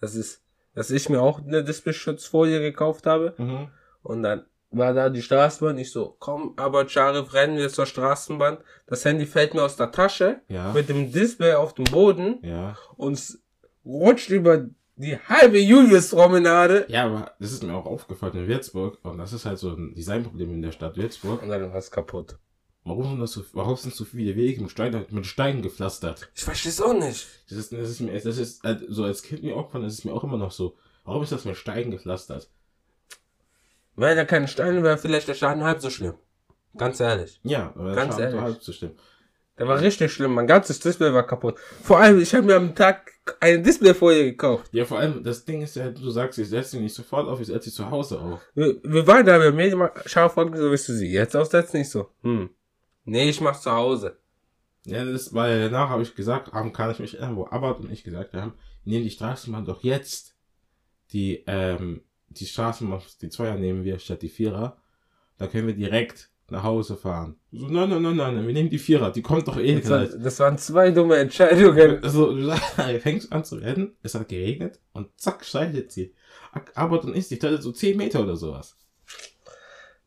Das 0.01 0.15
ist, 0.15 0.43
dass 0.75 0.91
ich 0.91 1.07
mir 1.09 1.21
auch 1.21 1.39
eine 1.39 1.63
Displayschutzfolie 1.63 2.59
gekauft 2.59 3.05
habe 3.05 3.33
Mhm. 3.37 3.69
und 4.03 4.23
dann 4.23 4.45
war 4.71 4.93
da 4.93 5.09
die 5.09 5.21
Straßenbahn. 5.21 5.77
Ich 5.77 5.91
so, 5.91 6.15
komm, 6.19 6.53
aber 6.57 6.87
Charif, 6.87 7.33
rennen 7.33 7.57
wir 7.57 7.69
zur 7.69 7.85
Straßenbahn. 7.85 8.57
Das 8.87 9.03
Handy 9.05 9.25
fällt 9.25 9.53
mir 9.53 9.63
aus 9.63 9.75
der 9.75 9.91
Tasche 9.91 10.41
Ja. 10.47 10.71
mit 10.73 10.89
dem 10.89 11.11
Display 11.11 11.53
auf 11.53 11.73
dem 11.73 11.85
Boden 11.85 12.39
Ja. 12.43 12.77
und 12.95 13.37
rutscht 13.85 14.29
über 14.29 14.65
die 14.95 15.17
halbe 15.17 15.59
Julius-Promenade. 15.59 16.85
Ja, 16.89 17.05
aber 17.05 17.31
das 17.39 17.51
ist 17.51 17.63
mir 17.63 17.73
auch 17.73 17.85
aufgefallen 17.85 18.35
in 18.37 18.47
Würzburg 18.47 18.99
und 19.03 19.17
das 19.17 19.33
ist 19.33 19.45
halt 19.45 19.57
so 19.59 19.69
ein 19.71 19.93
Designproblem 19.95 20.51
in 20.53 20.61
der 20.61 20.71
Stadt 20.71 20.97
Würzburg. 20.97 21.41
Und 21.41 21.49
dann 21.49 21.61
war 21.69 21.75
es 21.77 21.91
kaputt. 21.91 22.37
Warum 22.83 23.03
sind, 23.09 23.19
das 23.19 23.33
so, 23.33 23.43
warum 23.53 23.75
sind 23.75 23.93
so 23.93 24.05
viele 24.05 24.35
Wege 24.35 24.61
mit 24.61 24.71
Steinen, 24.71 25.05
mit 25.11 25.25
Steinen 25.27 25.61
gepflastert? 25.61 26.31
Ich 26.33 26.43
verstehe 26.43 26.71
es 26.71 26.81
auch 26.81 26.93
nicht. 26.93 27.27
Das 27.49 27.57
ist, 27.57 27.71
das 27.71 27.89
ist 27.89 27.99
mir, 27.99 28.19
das 28.19 28.37
ist 28.37 28.65
äh, 28.65 28.77
so 28.87 29.03
als 29.03 29.21
Kind 29.21 29.43
mir 29.43 29.55
aufgefallen, 29.55 29.83
das 29.83 29.93
ist 29.93 30.05
mir 30.05 30.13
auch 30.13 30.23
immer 30.23 30.37
noch 30.37 30.51
so. 30.51 30.75
Warum 31.03 31.21
ist 31.21 31.31
das 31.31 31.45
mit 31.45 31.57
Steinen 31.57 31.91
gepflastert? 31.91 32.49
Wäre 33.95 34.15
da 34.15 34.25
keine 34.25 34.47
Steine, 34.47 34.83
wäre 34.83 34.97
vielleicht 34.97 35.27
der 35.27 35.33
Schaden 35.33 35.63
halb 35.63 35.81
so 35.81 35.89
schlimm. 35.89 36.15
Ganz 36.77 36.99
ehrlich. 36.99 37.39
Ja, 37.43 37.73
aber 37.75 37.93
Ganz 37.93 38.15
das 38.15 38.19
ehrlich. 38.19 38.35
war 38.37 38.43
halb 38.43 38.63
so 38.63 38.71
schlimm. 38.71 38.91
Der 39.57 39.67
war 39.67 39.79
richtig 39.79 40.11
schlimm. 40.11 40.33
Mein 40.33 40.47
ganzes 40.47 40.79
Display 40.79 41.13
war 41.13 41.27
kaputt. 41.27 41.59
Vor 41.83 41.99
allem, 41.99 42.19
ich 42.19 42.33
habe 42.33 42.47
mir 42.47 42.55
am 42.55 42.73
Tag 42.73 43.11
eine 43.39 43.61
Displayfolie 43.61 44.31
gekauft. 44.31 44.73
Ja, 44.73 44.85
vor 44.85 44.97
allem, 44.97 45.23
das 45.23 45.45
Ding 45.45 45.61
ist 45.61 45.75
ja, 45.75 45.89
du 45.91 46.09
sagst, 46.09 46.39
ich 46.39 46.49
setze 46.49 46.71
sie 46.71 46.79
nicht 46.79 46.95
sofort 46.95 47.27
auf, 47.27 47.39
ich 47.39 47.47
setze 47.47 47.69
sie 47.69 47.75
zu 47.75 47.91
Hause 47.91 48.19
auf. 48.19 48.41
Wir, 48.55 48.77
wir 48.83 49.05
waren 49.05 49.25
da 49.25 49.37
beim 49.37 49.55
Medienmarkt. 49.55 50.09
Schau, 50.09 50.29
folgendes, 50.29 50.61
so 50.61 50.71
willst 50.71 50.89
du 50.89 50.93
sie 50.93 51.11
jetzt 51.11 51.35
aufsetzen? 51.35 51.79
Nicht 51.79 51.91
so. 51.91 52.09
Hm. 52.23 52.49
Nee, 53.03 53.29
ich 53.29 53.41
mach's 53.41 53.61
zu 53.61 53.71
Hause. 53.71 54.17
Ja, 54.85 55.05
das 55.05 55.33
war 55.33 55.49
ja 55.49 55.59
danach, 55.69 55.89
habe 55.89 56.01
ich 56.01 56.15
gesagt, 56.15 56.53
haben, 56.53 56.73
kann 56.73 56.89
ich 56.89 56.99
mich 56.99 57.15
erinnern, 57.15 57.35
wo 57.35 57.45
Abbott 57.45 57.81
und 57.81 57.91
ich 57.91 58.03
gesagt 58.03 58.33
haben, 58.33 58.53
nehmen 58.83 59.03
die 59.03 59.11
Straßenbahn 59.11 59.65
doch 59.65 59.83
jetzt. 59.83 60.35
Die, 61.13 61.43
ähm, 61.45 62.01
die 62.33 62.45
Straßenbahn, 62.45 63.01
die 63.21 63.29
Zweier 63.29 63.57
nehmen 63.57 63.83
wir 63.83 63.99
statt 63.99 64.21
die 64.21 64.29
Vierer. 64.29 64.77
Da 65.37 65.47
können 65.47 65.67
wir 65.67 65.75
direkt 65.75 66.29
nach 66.49 66.63
Hause 66.63 66.97
fahren. 66.97 67.37
So, 67.51 67.67
nein, 67.67 67.89
nein, 67.89 68.01
nein, 68.01 68.15
nein, 68.17 68.45
wir 68.45 68.53
nehmen 68.53 68.69
die 68.69 68.77
Vierer, 68.77 69.11
die 69.11 69.21
kommt 69.21 69.47
doch 69.47 69.57
eh 69.57 69.79
Das, 69.79 69.89
war, 69.89 70.05
das 70.05 70.39
waren 70.39 70.57
zwei 70.57 70.91
dumme 70.91 71.15
Entscheidungen. 71.15 71.99
Also, 72.03 72.35
du 72.35 72.43
sagst, 72.43 72.75
fängst 73.01 73.31
an 73.31 73.43
zu 73.45 73.55
rennen, 73.55 73.95
es 74.03 74.15
hat 74.15 74.27
geregnet 74.27 74.79
und 74.93 75.07
zack, 75.15 75.45
scheidet 75.45 75.91
sie. 75.91 76.13
Abbott 76.75 77.05
und 77.05 77.15
ich, 77.15 77.29
die 77.29 77.37
Stelle 77.37 77.61
so 77.61 77.71
10 77.71 77.95
Meter 77.97 78.21
oder 78.21 78.35
sowas. 78.35 78.75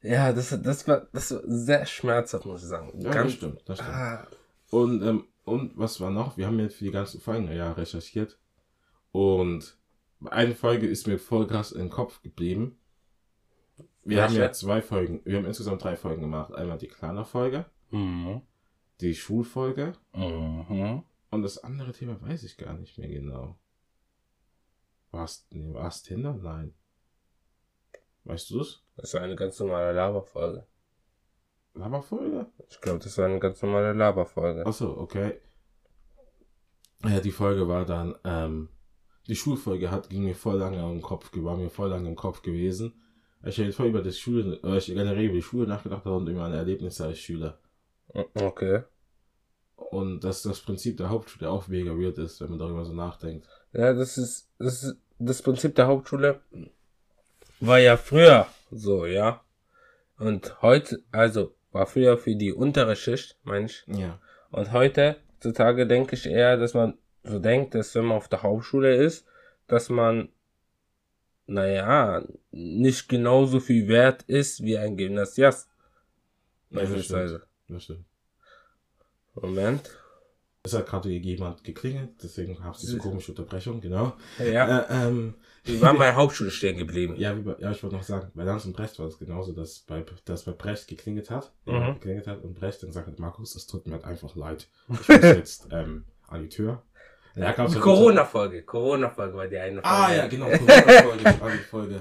Ja, 0.03 0.35
das, 0.35 0.51
das 0.63 0.87
war, 0.87 1.09
das 1.15 1.31
war 1.33 1.41
sehr 1.47 1.87
schmerzhaft, 1.87 2.45
muss 2.45 2.63
ich 2.63 2.69
sagen. 2.69 2.93
Ja, 3.01 3.07
das 3.07 3.15
Ganz, 3.15 3.33
stimmt, 3.33 3.63
das 3.65 3.79
stimmt. 3.79 3.95
ah, 3.95 4.27
Und, 4.71 5.03
ähm, 5.03 5.25
und 5.45 5.73
was 5.79 5.99
war 6.01 6.11
noch? 6.11 6.37
Wir 6.37 6.47
haben 6.47 6.59
jetzt 6.59 6.77
für 6.77 6.85
die 6.85 6.91
ganzen 6.91 7.23
Folgen 7.23 7.51
ja 7.51 7.73
recherchiert. 7.73 8.39
Und 9.13 9.79
eine 10.31 10.55
Folge 10.55 10.87
ist 10.87 11.07
mir 11.07 11.19
voll 11.19 11.47
krass 11.47 11.73
im 11.73 11.91
Kopf 11.91 12.23
geblieben. 12.23 12.79
Wir 14.05 14.23
haben 14.23 14.35
ja 14.35 14.41
Welche? 14.41 14.53
zwei 14.53 14.83
Folgen. 14.83 15.21
Wir 15.25 15.39
haben 15.39 15.47
insgesamt 15.47 15.83
drei 15.83 15.97
Folgen 15.97 16.23
gemacht. 16.23 16.53
Einmal 16.55 16.79
die 16.79 16.89
kleine 16.89 17.25
Folge, 17.25 17.65
mhm. 17.91 18.43
die 19.01 19.15
Schulfolge 19.15 19.95
Mhm. 20.15 21.03
und 21.31 21.43
das 21.43 21.59
andere 21.65 21.93
Thema 21.93 22.21
weiß 22.21 22.45
ich 22.45 22.57
gar 22.57 22.75
nicht 22.75 22.99
mehr 22.99 23.09
genau. 23.09 23.59
War's, 25.11 25.47
nee, 25.51 25.73
war's 25.73 26.03
Tinder? 26.03 26.35
Nein. 26.35 26.75
Weißt 28.25 28.51
du's? 28.51 28.85
Das 28.97 29.15
war 29.15 29.23
eine 29.23 29.37
ganz 29.37 29.59
normale 29.61 29.93
Laberfolge. 29.93 30.67
Laberfolge? 31.75 32.47
Ich 32.69 32.81
glaube, 32.81 32.99
das 33.01 33.17
war 33.19 33.27
eine 33.27 33.39
ganz 33.39 33.63
normale 33.63 33.93
Laberfolge. 33.93 34.65
Achso, 34.67 34.97
okay. 34.99 35.41
Ja, 37.05 37.21
die 37.21 37.33
Folge 37.33 37.69
war 37.69 37.85
dann, 37.85 38.17
ähm, 38.25 38.69
die 39.29 39.37
Schulfolge 39.37 39.91
hat, 39.91 40.11
ging 40.11 40.25
mir 40.25 40.35
voll 40.35 40.59
lange 40.59 40.79
im 40.91 41.03
Kopf, 41.03 41.31
war 41.35 41.57
mir 41.57 41.71
voll 41.71 41.91
lange 41.91 42.09
im 42.09 42.17
Kopf 42.17 42.43
gewesen. 42.43 42.93
Ich 43.47 43.59
habe 43.59 43.73
voll 43.73 43.89
über 43.89 44.03
das 44.03 44.19
Schule, 44.19 44.59
äh, 44.63 44.79
ich 44.79 44.87
generell 44.87 45.25
über 45.25 45.35
die 45.35 45.43
Schule 45.43 45.67
nachgedacht 45.67 46.05
habe 46.05 46.17
und 46.17 46.29
über 46.29 46.41
meine 46.41 46.57
Erlebnisse 46.57 47.05
als 47.05 47.19
Schüler. 47.19 47.59
Okay. 48.35 48.83
Und 49.77 50.25
dass 50.25 50.43
das 50.43 50.61
Prinzip 50.61 50.97
der 50.97 51.11
Hauptschule 51.11 51.51
auch 51.51 51.69
mega 51.69 51.93
weird 51.93 52.19
ist, 52.19 52.41
wenn 52.41 52.51
man 52.51 52.59
darüber 52.59 52.85
so 52.85 52.95
nachdenkt. 52.95 53.47
Ja, 53.73 53.93
das 53.93 54.17
ist, 54.17 54.49
das 54.59 54.83
ist 54.83 54.97
das 55.19 55.43
Prinzip 55.43 55.75
der 55.75 55.87
Hauptschule 55.87 56.41
war 57.61 57.79
ja 57.79 57.97
früher 57.97 58.47
so, 58.71 59.07
ja. 59.07 59.43
Und 60.19 60.63
heute, 60.63 61.03
also 61.13 61.55
war 61.73 61.87
früher 61.87 62.19
für 62.19 62.37
die 62.37 62.53
untere 62.53 62.97
Schicht, 62.97 63.37
meine 63.43 63.67
ich. 63.67 63.85
Ja. 63.87 64.19
Und 64.51 64.73
heute, 64.73 65.17
heutzutage 65.37 65.87
denke 65.87 66.15
ich 66.15 66.27
eher, 66.27 66.57
dass 66.57 66.75
man 66.75 66.99
so 67.25 67.39
denkt, 67.39 67.75
dass 67.75 67.95
wenn 67.95 68.05
man 68.05 68.17
auf 68.19 68.29
der 68.29 68.43
Hauptschule 68.43 68.95
ist, 68.97 69.27
dass 69.67 69.89
man, 69.89 70.29
naja, 71.47 72.23
nicht 72.51 73.09
genauso 73.09 73.61
viel 73.61 73.89
wert 73.89 74.23
ist 74.25 74.63
wie 74.63 74.79
ein 74.79 74.97
Gymnasiast. 74.97 75.69
Ja, 76.71 76.81
Beispielsweise. 76.81 77.37
stimmt. 77.39 77.51
Das 77.69 77.85
stimmt. 77.85 78.05
Moment. 79.35 79.91
Es 80.67 80.73
hat 80.73 80.87
gerade 80.87 81.11
jemand 81.11 81.63
geklingelt, 81.63 82.13
deswegen 82.23 82.57
gab 82.57 82.75
es 82.75 82.81
diese 82.81 82.97
komische 82.97 83.33
Unterbrechung, 83.33 83.83
genau. 83.83 84.17
Ja, 84.39 84.81
Äh, 84.81 85.09
ähm, 85.09 85.35
wir 85.65 85.79
waren 85.83 85.99
bei 85.99 86.13
Hauptschule 86.15 86.51
stehen 86.51 86.79
geblieben. 86.79 87.17
Ja, 87.19 87.37
wie 87.37 87.43
bei, 87.43 87.57
ja, 87.59 87.71
ich 87.71 87.83
wollte 87.83 87.97
noch 87.97 88.03
sagen, 88.03 88.31
bei 88.35 88.45
Lanz 88.45 88.65
und 88.65 88.75
Brecht 88.75 88.99
war 88.99 89.07
es 89.07 89.19
genauso, 89.19 89.53
dass 89.53 89.81
bei, 89.81 90.07
dass 90.25 90.45
bei 90.45 90.53
Brecht 90.53 90.89
geklingelt 90.89 91.29
hat, 91.29 91.53
Mhm. 91.67 91.95
geklingelt 91.95 92.27
hat 92.27 92.43
und 92.45 92.55
Brecht 92.55 92.83
dann 92.83 92.93
sagte, 92.93 93.13
Markus, 93.21 93.55
es 93.57 93.67
tut 93.67 93.87
mir 93.87 93.93
halt 93.93 94.05
einfach 94.05 94.35
leid. 94.37 94.69
Ich 94.89 94.89
muss 94.89 95.07
jetzt 95.21 95.69
ähm, 95.71 96.05
an 96.29 96.43
die 96.43 96.49
Tür. 96.49 96.83
Ja, 97.37 97.53
Corona-Folge. 97.53 98.63
Corona-Folge 98.63 99.37
war 99.37 99.47
die 99.49 99.59
eine 99.59 99.83
Folge. 99.83 99.89
Ah 99.89 100.15
ja, 100.15 100.27
genau, 100.29 100.47
Corona-Folge, 100.47 101.59
Folge. 101.71 102.01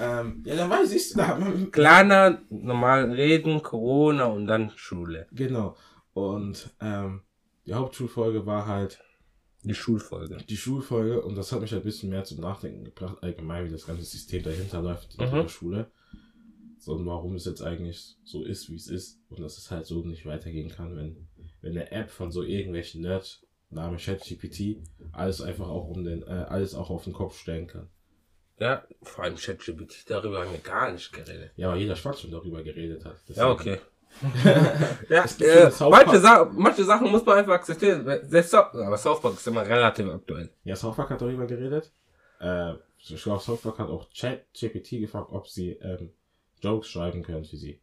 Ähm, 0.00 0.42
ja, 0.46 0.56
dann 0.56 0.70
weiß 0.70 0.92
ich, 0.92 1.12
da 1.12 1.38
Kleiner, 1.70 2.40
normal 2.48 3.10
reden, 3.12 3.62
Corona 3.62 4.24
und 4.26 4.46
dann 4.46 4.72
Schule. 4.76 5.26
genau. 5.32 5.76
Und 6.14 6.70
ähm, 6.80 7.22
die 7.66 7.74
Hauptschulfolge 7.74 8.46
war 8.46 8.66
halt 8.66 9.00
Die 9.62 9.74
Schulfolge. 9.74 10.38
die 10.48 10.56
Schulfolge 10.56 11.20
und 11.22 11.36
das 11.36 11.52
hat 11.52 11.60
mich 11.60 11.74
ein 11.74 11.82
bisschen 11.82 12.08
mehr 12.10 12.24
zum 12.24 12.40
Nachdenken 12.40 12.84
gebracht, 12.84 13.18
allgemein, 13.20 13.66
wie 13.66 13.70
das 13.70 13.86
ganze 13.86 14.04
System 14.04 14.42
dahinter 14.42 14.80
läuft 14.82 15.16
in 15.18 15.28
Mhm. 15.28 15.34
der 15.34 15.48
Schule. 15.48 15.90
So, 16.78 16.94
und 16.94 17.04
warum 17.06 17.34
es 17.34 17.44
jetzt 17.44 17.62
eigentlich 17.62 18.16
so 18.24 18.42
ist, 18.42 18.70
wie 18.70 18.76
es 18.76 18.86
ist. 18.88 19.20
Und 19.28 19.40
dass 19.40 19.58
es 19.58 19.70
halt 19.70 19.84
so 19.86 20.02
nicht 20.02 20.24
weitergehen 20.24 20.70
kann, 20.70 20.96
wenn, 20.96 21.28
wenn 21.60 21.72
eine 21.72 21.90
App 21.92 22.10
von 22.10 22.32
so 22.32 22.42
irgendwelchen 22.42 23.02
Nerds, 23.02 23.44
Name 23.70 23.96
ChatGPT, 23.96 24.78
alles 25.12 25.40
einfach 25.40 25.68
auch 25.68 25.88
um 25.88 26.04
den, 26.04 26.22
äh, 26.22 26.46
alles 26.48 26.74
auch 26.74 26.90
auf 26.90 27.04
den 27.04 27.12
Kopf 27.12 27.38
stellen 27.38 27.66
kann. 27.66 27.88
Ja, 28.58 28.84
vor 29.02 29.24
allem 29.24 29.36
ChatGPT, 29.36 30.10
darüber 30.10 30.40
haben 30.40 30.52
wir 30.52 30.58
gar 30.58 30.92
nicht 30.92 31.12
geredet. 31.12 31.52
Ja, 31.56 31.70
aber 31.70 31.78
jeder 31.78 31.96
Schwarz 31.96 32.20
schon 32.20 32.30
darüber 32.30 32.62
geredet 32.62 33.04
hat. 33.04 33.16
Ja, 33.28 33.50
okay. 33.50 33.78
ja, 35.08 35.24
äh, 35.24 35.70
manche, 35.88 36.18
Sa 36.18 36.50
manche 36.52 36.84
Sachen 36.84 37.10
muss 37.10 37.24
man 37.24 37.38
einfach 37.38 37.54
akzeptieren. 37.54 38.04
Selbst 38.28 38.50
South, 38.50 38.74
aber 38.74 38.98
South 38.98 39.22
Park 39.22 39.34
ist 39.34 39.46
immer 39.46 39.64
relativ 39.64 40.08
aktuell. 40.08 40.50
Ja, 40.64 40.74
South 40.76 40.96
Park 40.96 41.10
hat 41.10 41.22
darüber 41.22 41.46
geredet. 41.46 41.92
Äh, 42.40 42.74
ich 42.98 43.22
glaube, 43.22 43.40
South 43.40 43.62
Park 43.62 43.78
hat 43.78 43.88
auch 43.88 44.10
ChatGPT 44.12 45.00
gefragt, 45.00 45.28
ob 45.30 45.48
sie 45.48 45.70
ähm, 45.80 46.10
Jokes 46.60 46.88
schreiben 46.88 47.22
können 47.22 47.44
für 47.44 47.56
sie. 47.56 47.80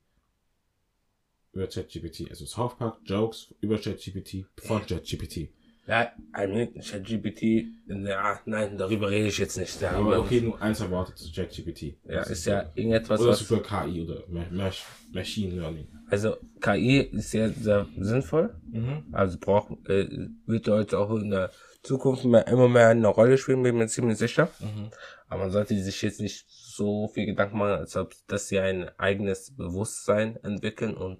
Über 1.53 1.67
ChatGPT. 1.67 2.29
Also 2.29 2.45
South 2.45 2.77
Park 2.77 2.99
Jokes 3.05 3.53
über 3.61 3.77
ChatGPT 3.77 4.45
von 4.57 4.85
ChatGPT. 4.85 5.49
Ja, 5.87 6.11
I 6.37 6.47
mean, 6.47 6.73
ChatGPT, 6.81 7.65
ja, 7.87 8.39
nein, 8.45 8.77
darüber 8.77 9.09
rede 9.09 9.27
ich 9.27 9.37
jetzt 9.37 9.57
nicht. 9.57 9.79
Ja, 9.81 9.91
Aber 9.91 10.19
okay, 10.19 10.41
nur 10.41 10.61
eins 10.61 10.81
erwartet 10.81 11.17
zu 11.17 11.31
ChatGPT. 11.33 11.95
Ja, 12.05 12.23
ist 12.23 12.45
ja 12.45 12.69
irgendetwas, 12.75 13.21
Oder 13.21 13.29
was, 13.31 13.39
super 13.39 13.61
KI 13.85 14.01
oder 14.01 14.23
Ma- 14.27 14.45
Ma- 14.51 14.71
Machine 15.13 15.55
Learning. 15.55 15.87
also 16.09 16.35
KI 16.59 16.99
ist 17.13 17.31
ja 17.33 17.49
sehr 17.49 17.87
sinnvoll. 17.97 18.53
Mhm. 18.69 19.05
Also 19.13 19.37
braucht, 19.39 19.71
äh, 19.89 20.07
wird 20.45 20.67
heute 20.67 20.99
auch 20.99 21.15
in 21.15 21.29
der 21.31 21.51
Zukunft 21.83 22.25
mehr, 22.25 22.45
immer 22.47 22.67
mehr 22.67 22.89
eine 22.89 23.07
Rolle 23.07 23.37
spielen, 23.37 23.63
bin 23.63 23.77
mir 23.77 23.87
ziemlich 23.87 24.17
sicher. 24.17 24.49
Mhm. 24.59 24.89
Aber 25.29 25.43
man 25.43 25.51
sollte 25.51 25.81
sich 25.81 26.01
jetzt 26.01 26.19
nicht 26.19 26.45
so 26.49 27.07
viel 27.07 27.25
Gedanken 27.27 27.57
machen, 27.57 27.71
als 27.79 27.95
ob, 27.95 28.13
dass 28.27 28.49
sie 28.49 28.59
ein 28.59 28.89
eigenes 28.97 29.55
Bewusstsein 29.55 30.37
entwickeln 30.43 30.95
und 30.95 31.19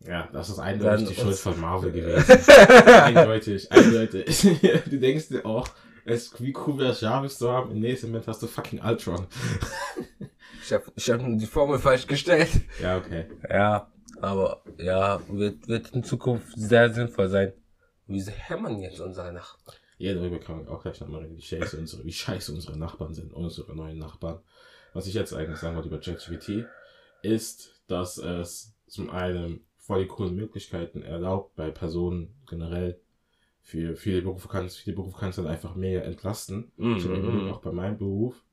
Ja, 0.00 0.28
das 0.32 0.48
ist 0.48 0.58
eindeutig 0.58 1.08
die 1.08 1.14
Schuld 1.14 1.36
von 1.36 1.60
Marvel 1.60 1.92
gewesen. 1.92 2.50
eindeutig, 2.88 3.70
eindeutig. 3.72 4.42
du 4.90 4.98
denkst 4.98 5.28
dir 5.28 5.44
auch, 5.44 5.68
es, 6.04 6.40
wie 6.40 6.54
cool 6.66 6.78
wäre 6.78 6.92
es, 6.92 7.00
Jarvis 7.00 7.38
zu 7.38 7.50
haben, 7.50 7.70
im 7.72 7.80
nächsten 7.80 8.08
Moment 8.08 8.26
hast 8.26 8.42
du 8.42 8.46
fucking 8.46 8.80
Ultron. 8.80 9.26
ich 10.62 10.72
habe 10.72 10.84
ich 10.94 11.10
hab 11.10 11.20
die 11.20 11.46
Formel 11.46 11.78
falsch 11.78 12.06
gestellt. 12.06 12.48
Ja, 12.80 12.96
okay. 12.96 13.26
Ja, 13.48 13.90
aber 14.20 14.62
ja, 14.78 15.20
wird, 15.28 15.68
wird 15.68 15.90
in 15.90 16.04
Zukunft 16.04 16.48
sehr 16.56 16.92
sinnvoll 16.92 17.28
sein. 17.28 17.52
Wieso 18.06 18.30
hämmern 18.30 18.78
jetzt 18.80 19.00
unsere 19.00 19.32
Nachbarn? 19.32 19.76
Ja, 19.98 20.14
darüber 20.14 20.38
kann 20.38 20.58
man 20.58 20.68
auch 20.68 20.82
gleich 20.82 21.00
nochmal 21.00 21.22
reden, 21.22 21.36
wie 21.36 21.42
scheiße 21.42 21.76
unsere, 21.76 22.04
wie 22.04 22.12
scheiße 22.12 22.52
unsere 22.52 22.78
Nachbarn 22.78 23.12
sind, 23.12 23.32
unsere 23.32 23.74
neuen 23.74 23.98
Nachbarn. 23.98 24.38
Was 24.94 25.06
ich 25.06 25.14
jetzt 25.14 25.34
eigentlich 25.34 25.58
sagen 25.58 25.76
wollte 25.76 25.88
über 25.88 26.00
ChatGPT, 26.00 26.64
ist, 27.22 27.82
dass 27.88 28.16
es 28.16 28.74
zum 28.86 29.10
einen 29.10 29.67
voll 29.88 30.02
die 30.02 30.06
coolen 30.06 30.36
Möglichkeiten 30.36 31.02
erlaubt, 31.02 31.56
bei 31.56 31.70
Personen 31.70 32.34
generell, 32.46 33.00
für 33.62 33.96
viele 33.96 34.20
Berufe 34.20 34.46
kann 34.48 34.66
es, 34.66 34.76
viele 34.76 34.96
Berufe 34.96 35.18
kann 35.18 35.30
es 35.30 35.36
dann 35.36 35.46
einfach 35.46 35.74
mega 35.74 36.00
entlasten. 36.00 36.70
Mhm, 36.76 37.02
habe 37.02 37.32
mhm. 37.32 37.50
auch 37.52 37.60
bei 37.62 37.72
meinem 37.72 37.96
Beruf, 37.96 38.44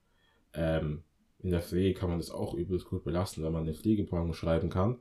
ähm, 0.53 1.03
in 1.39 1.51
der 1.51 1.61
Pflege 1.61 1.99
kann 1.99 2.09
man 2.09 2.19
das 2.19 2.31
auch 2.31 2.53
übelst 2.53 2.87
gut 2.87 3.03
belasten, 3.03 3.43
wenn 3.43 3.51
man 3.51 3.63
eine 3.63 3.73
Pflegeplanung 3.73 4.33
schreiben 4.33 4.69
kann. 4.69 4.99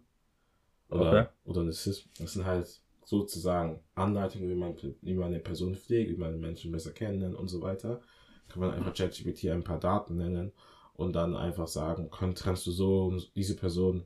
Oder, 0.88 1.08
Okay. 1.08 1.26
oder 1.44 1.60
eine 1.60 1.72
Sys 1.72 2.08
das 2.18 2.32
sind 2.32 2.44
halt 2.44 2.80
sozusagen 3.04 3.80
Anleitungen, 3.94 4.48
wie 4.50 4.54
man, 4.56 4.76
wie 5.02 5.14
man 5.14 5.28
eine 5.28 5.40
Person 5.40 5.76
pflegt, 5.76 6.10
wie 6.10 6.16
man 6.16 6.40
Menschen 6.40 6.72
besser 6.72 6.90
kennenlernt 6.92 7.36
und 7.36 7.48
so 7.48 7.60
weiter. 7.62 8.00
Kann 8.48 8.60
man 8.60 8.72
einfach 8.72 8.94
ChatGPT 8.94 9.50
ein 9.50 9.62
paar 9.62 9.78
Daten 9.78 10.16
nennen 10.16 10.52
und 10.94 11.12
dann 11.14 11.36
einfach 11.36 11.68
sagen, 11.68 12.10
kann, 12.10 12.34
kannst 12.34 12.66
du 12.66 12.72
so, 12.72 13.16
diese 13.36 13.54
Person, 13.56 14.04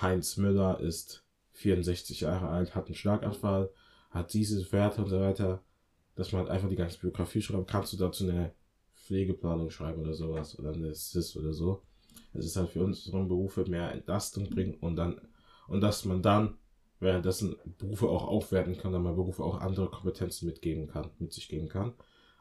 Heinz 0.00 0.36
Müller 0.38 0.80
ist 0.80 1.27
64 1.58 2.20
Jahre 2.22 2.48
alt, 2.48 2.74
hat 2.74 2.86
einen 2.86 2.94
Schlaganfall, 2.94 3.70
hat 4.10 4.32
diese 4.32 4.70
Werte 4.72 5.02
und 5.02 5.10
so 5.10 5.20
weiter, 5.20 5.62
dass 6.14 6.32
man 6.32 6.42
halt 6.42 6.50
einfach 6.50 6.68
die 6.68 6.76
ganze 6.76 6.98
Biografie 6.98 7.42
schreibt, 7.42 7.70
kannst 7.70 7.92
du 7.92 7.96
dazu 7.96 8.24
eine 8.28 8.52
Pflegeplanung 8.94 9.70
schreiben 9.70 10.00
oder 10.02 10.14
sowas 10.14 10.58
oder 10.58 10.72
eine 10.72 10.88
SIS 10.88 11.36
oder 11.36 11.52
so. 11.52 11.82
Es 12.34 12.44
ist 12.46 12.56
halt 12.56 12.70
für 12.70 12.84
unsere 12.84 13.24
Berufe 13.24 13.64
mehr 13.68 13.92
Entlastung 13.92 14.48
bringen 14.50 14.74
und 14.80 14.96
dann 14.96 15.20
und 15.68 15.80
dass 15.82 16.04
man 16.04 16.22
dann 16.22 16.56
währenddessen 17.00 17.56
Berufe 17.78 18.08
auch 18.08 18.26
aufwerten 18.26 18.76
kann, 18.76 18.92
dann 18.92 19.02
man 19.02 19.14
Berufe 19.16 19.44
auch 19.44 19.60
andere 19.60 19.88
Kompetenzen 19.90 20.46
mitgeben 20.46 20.88
kann, 20.88 21.10
mit 21.18 21.32
sich 21.32 21.48
geben 21.48 21.68
kann. 21.68 21.92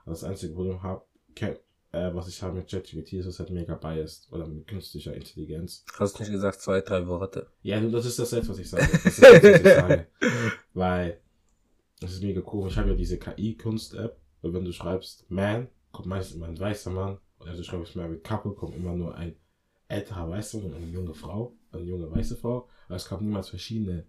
Aber 0.04 0.12
das 0.12 0.24
einzige 0.24 0.54
Problem 0.54 0.82
hab, 0.82 1.08
ke- 1.36 1.60
äh, 1.92 2.14
was 2.14 2.28
ich 2.28 2.42
habe 2.42 2.54
mit 2.54 2.70
ChatGPT 2.70 3.14
ist, 3.14 3.26
es 3.26 3.40
halt 3.40 3.50
mega 3.50 3.76
biased 3.76 4.32
oder 4.32 4.48
mit 4.48 4.68
künstlicher 4.68 5.14
Intelligenz. 5.14 5.86
Hast 5.98 6.18
du 6.18 6.24
nicht 6.24 6.32
gesagt, 6.32 6.62
zwei, 6.62 6.82
drei 6.82 7.08
Worte? 7.08 7.48
Ja, 7.62 7.80
das 7.80 8.06
ist 8.06 8.20
das 8.20 8.30
selbst, 8.30 8.50
was 8.50 8.60
ich 8.60 8.70
sage. 8.70 8.88
Das 8.92 9.06
ist 9.06 9.24
das, 9.24 9.44
was 9.44 9.44
ich 9.44 9.64
sage. 9.64 10.08
Weil, 10.74 11.22
das 12.00 12.14
ist 12.14 12.24
mega 12.24 12.42
cool. 12.52 12.68
Ich 12.70 12.78
habe 12.78 12.90
ja 12.90 12.96
diese 12.96 13.18
KI-Kunst-App, 13.18 14.20
und 14.42 14.54
wenn 14.54 14.66
du 14.66 14.72
schreibst 14.72 15.30
Man, 15.30 15.68
kommt 15.92 16.08
meistens 16.08 16.38
immer 16.38 16.48
ein 16.48 16.60
weißer 16.60 16.92
Mann, 16.92 17.18
oder 17.40 17.54
du 17.54 17.64
schreibst 17.64 17.96
Married 17.96 18.24
Couple, 18.24 18.54
kommt 18.54 18.76
immer 18.76 18.94
nur 18.94 19.16
ein 19.16 19.36
älterer 19.88 20.30
weißer 20.30 20.60
Mann 20.60 20.74
und 20.74 20.76
eine 20.76 20.92
junge 20.92 21.14
Frau, 21.14 21.56
eine 21.72 21.84
junge 21.84 22.12
weiße 22.12 22.36
Frau, 22.36 22.68
aber 22.88 22.96
es 22.96 23.08
kommen 23.08 23.26
niemals 23.26 23.50
verschiedene 23.50 24.06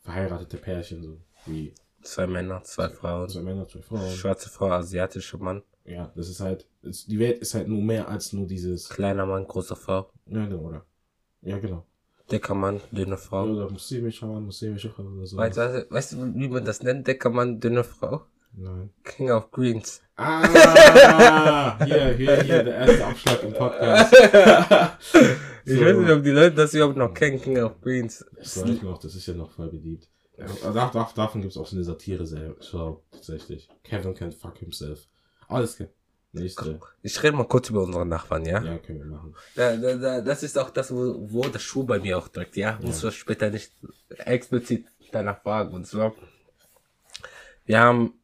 verheiratete 0.00 0.56
Pärchen, 0.56 1.02
so 1.02 1.20
wie 1.46 1.74
Zwei 2.02 2.26
Männer, 2.26 2.62
zwei 2.64 2.88
Frauen. 2.88 3.28
zwei 3.28 3.42
Männer, 3.42 3.66
zwei 3.68 3.82
Frauen. 3.82 4.10
Schwarze 4.10 4.48
Frau, 4.48 4.70
asiatischer 4.70 5.38
Mann. 5.38 5.62
Ja, 5.84 6.12
das 6.14 6.28
ist 6.28 6.40
halt, 6.40 6.68
es, 6.82 7.06
die 7.06 7.18
Welt 7.18 7.38
ist 7.38 7.54
halt 7.54 7.68
nur 7.68 7.82
mehr 7.82 8.08
als 8.08 8.32
nur 8.32 8.46
dieses, 8.46 8.88
Kleiner 8.88 9.26
Mann, 9.26 9.46
große 9.46 9.74
Frau. 9.76 10.10
ja, 10.26 10.46
genau, 10.46 10.62
oder? 10.62 10.84
Ja, 11.42 11.58
genau. 11.58 11.84
Dicker 12.30 12.54
Mann, 12.54 12.80
dünne 12.92 13.16
Frau. 13.18 13.44
Oder 13.46 13.70
muslimischer 13.70 14.26
Mann, 14.26 14.44
muslimische 14.44 14.90
Frau 14.90 15.02
oder 15.02 15.26
so. 15.26 15.36
Weißt, 15.36 15.56
du, 15.56 15.86
weißt 15.90 16.12
du, 16.12 16.34
wie 16.34 16.48
man 16.48 16.64
das 16.64 16.82
nennt? 16.82 17.06
Dicker 17.06 17.30
Mann, 17.30 17.58
dünne 17.60 17.82
Frau? 17.84 18.22
Nein. 18.54 18.90
King 19.02 19.30
of 19.30 19.50
Greens. 19.50 20.02
Ah, 20.16 21.78
hier, 21.84 22.12
hier, 22.14 22.42
hier, 22.42 22.62
der 22.62 22.74
erste 22.76 23.06
Abschlag 23.06 23.42
im 23.42 23.52
Podcast. 23.52 24.14
Ich 25.64 25.80
weiß 25.80 25.96
nicht, 25.96 26.10
ob 26.10 26.24
die 26.24 26.30
Leute 26.32 26.56
das 26.56 26.74
überhaupt 26.74 26.96
noch 26.96 27.14
kennen, 27.14 27.40
King 27.40 27.62
of 27.62 27.80
Greens. 27.80 28.24
Das 28.36 28.60
weiß 28.60 28.68
ich 28.70 28.82
noch, 28.82 28.98
das 28.98 29.14
ist 29.14 29.26
ja 29.28 29.34
noch 29.34 29.48
voll 29.48 29.68
beliebt. 29.68 30.08
Ja, 30.38 30.72
da, 30.72 31.10
davon 31.14 31.40
gibt 31.42 31.52
es 31.52 31.58
auch 31.58 31.66
so 31.66 31.76
eine 31.76 31.84
Satire-Show, 31.84 33.02
tatsächlich. 33.10 33.68
Kevin 33.84 34.14
can 34.14 34.32
fuck 34.32 34.58
himself. 34.58 35.06
Alles 35.48 35.76
klar. 35.76 35.88
Nächste. 36.34 36.80
Ich 37.02 37.22
rede 37.22 37.36
mal 37.36 37.44
kurz 37.46 37.68
über 37.68 37.82
unsere 37.82 38.06
Nachbarn, 38.06 38.46
ja? 38.46 38.62
Ja, 38.62 38.78
können 38.78 39.00
wir 39.00 39.06
machen. 39.06 39.34
Da, 39.54 39.76
da, 39.76 39.94
da, 39.96 40.20
das 40.22 40.42
ist 40.42 40.58
auch 40.58 40.70
das, 40.70 40.90
wo, 40.90 41.14
wo 41.30 41.42
das 41.42 41.60
Schuh 41.62 41.84
bei 41.84 41.98
mir 41.98 42.16
auch 42.16 42.28
drückt, 42.28 42.56
ja? 42.56 42.78
Muss 42.80 43.02
man 43.02 43.12
später 43.12 43.50
nicht 43.50 43.70
explizit 44.16 44.86
danach 45.12 45.42
fragen. 45.42 45.74
Und 45.74 45.86
zwar, 45.86 46.14
wir 47.66 47.80
haben 47.80 48.14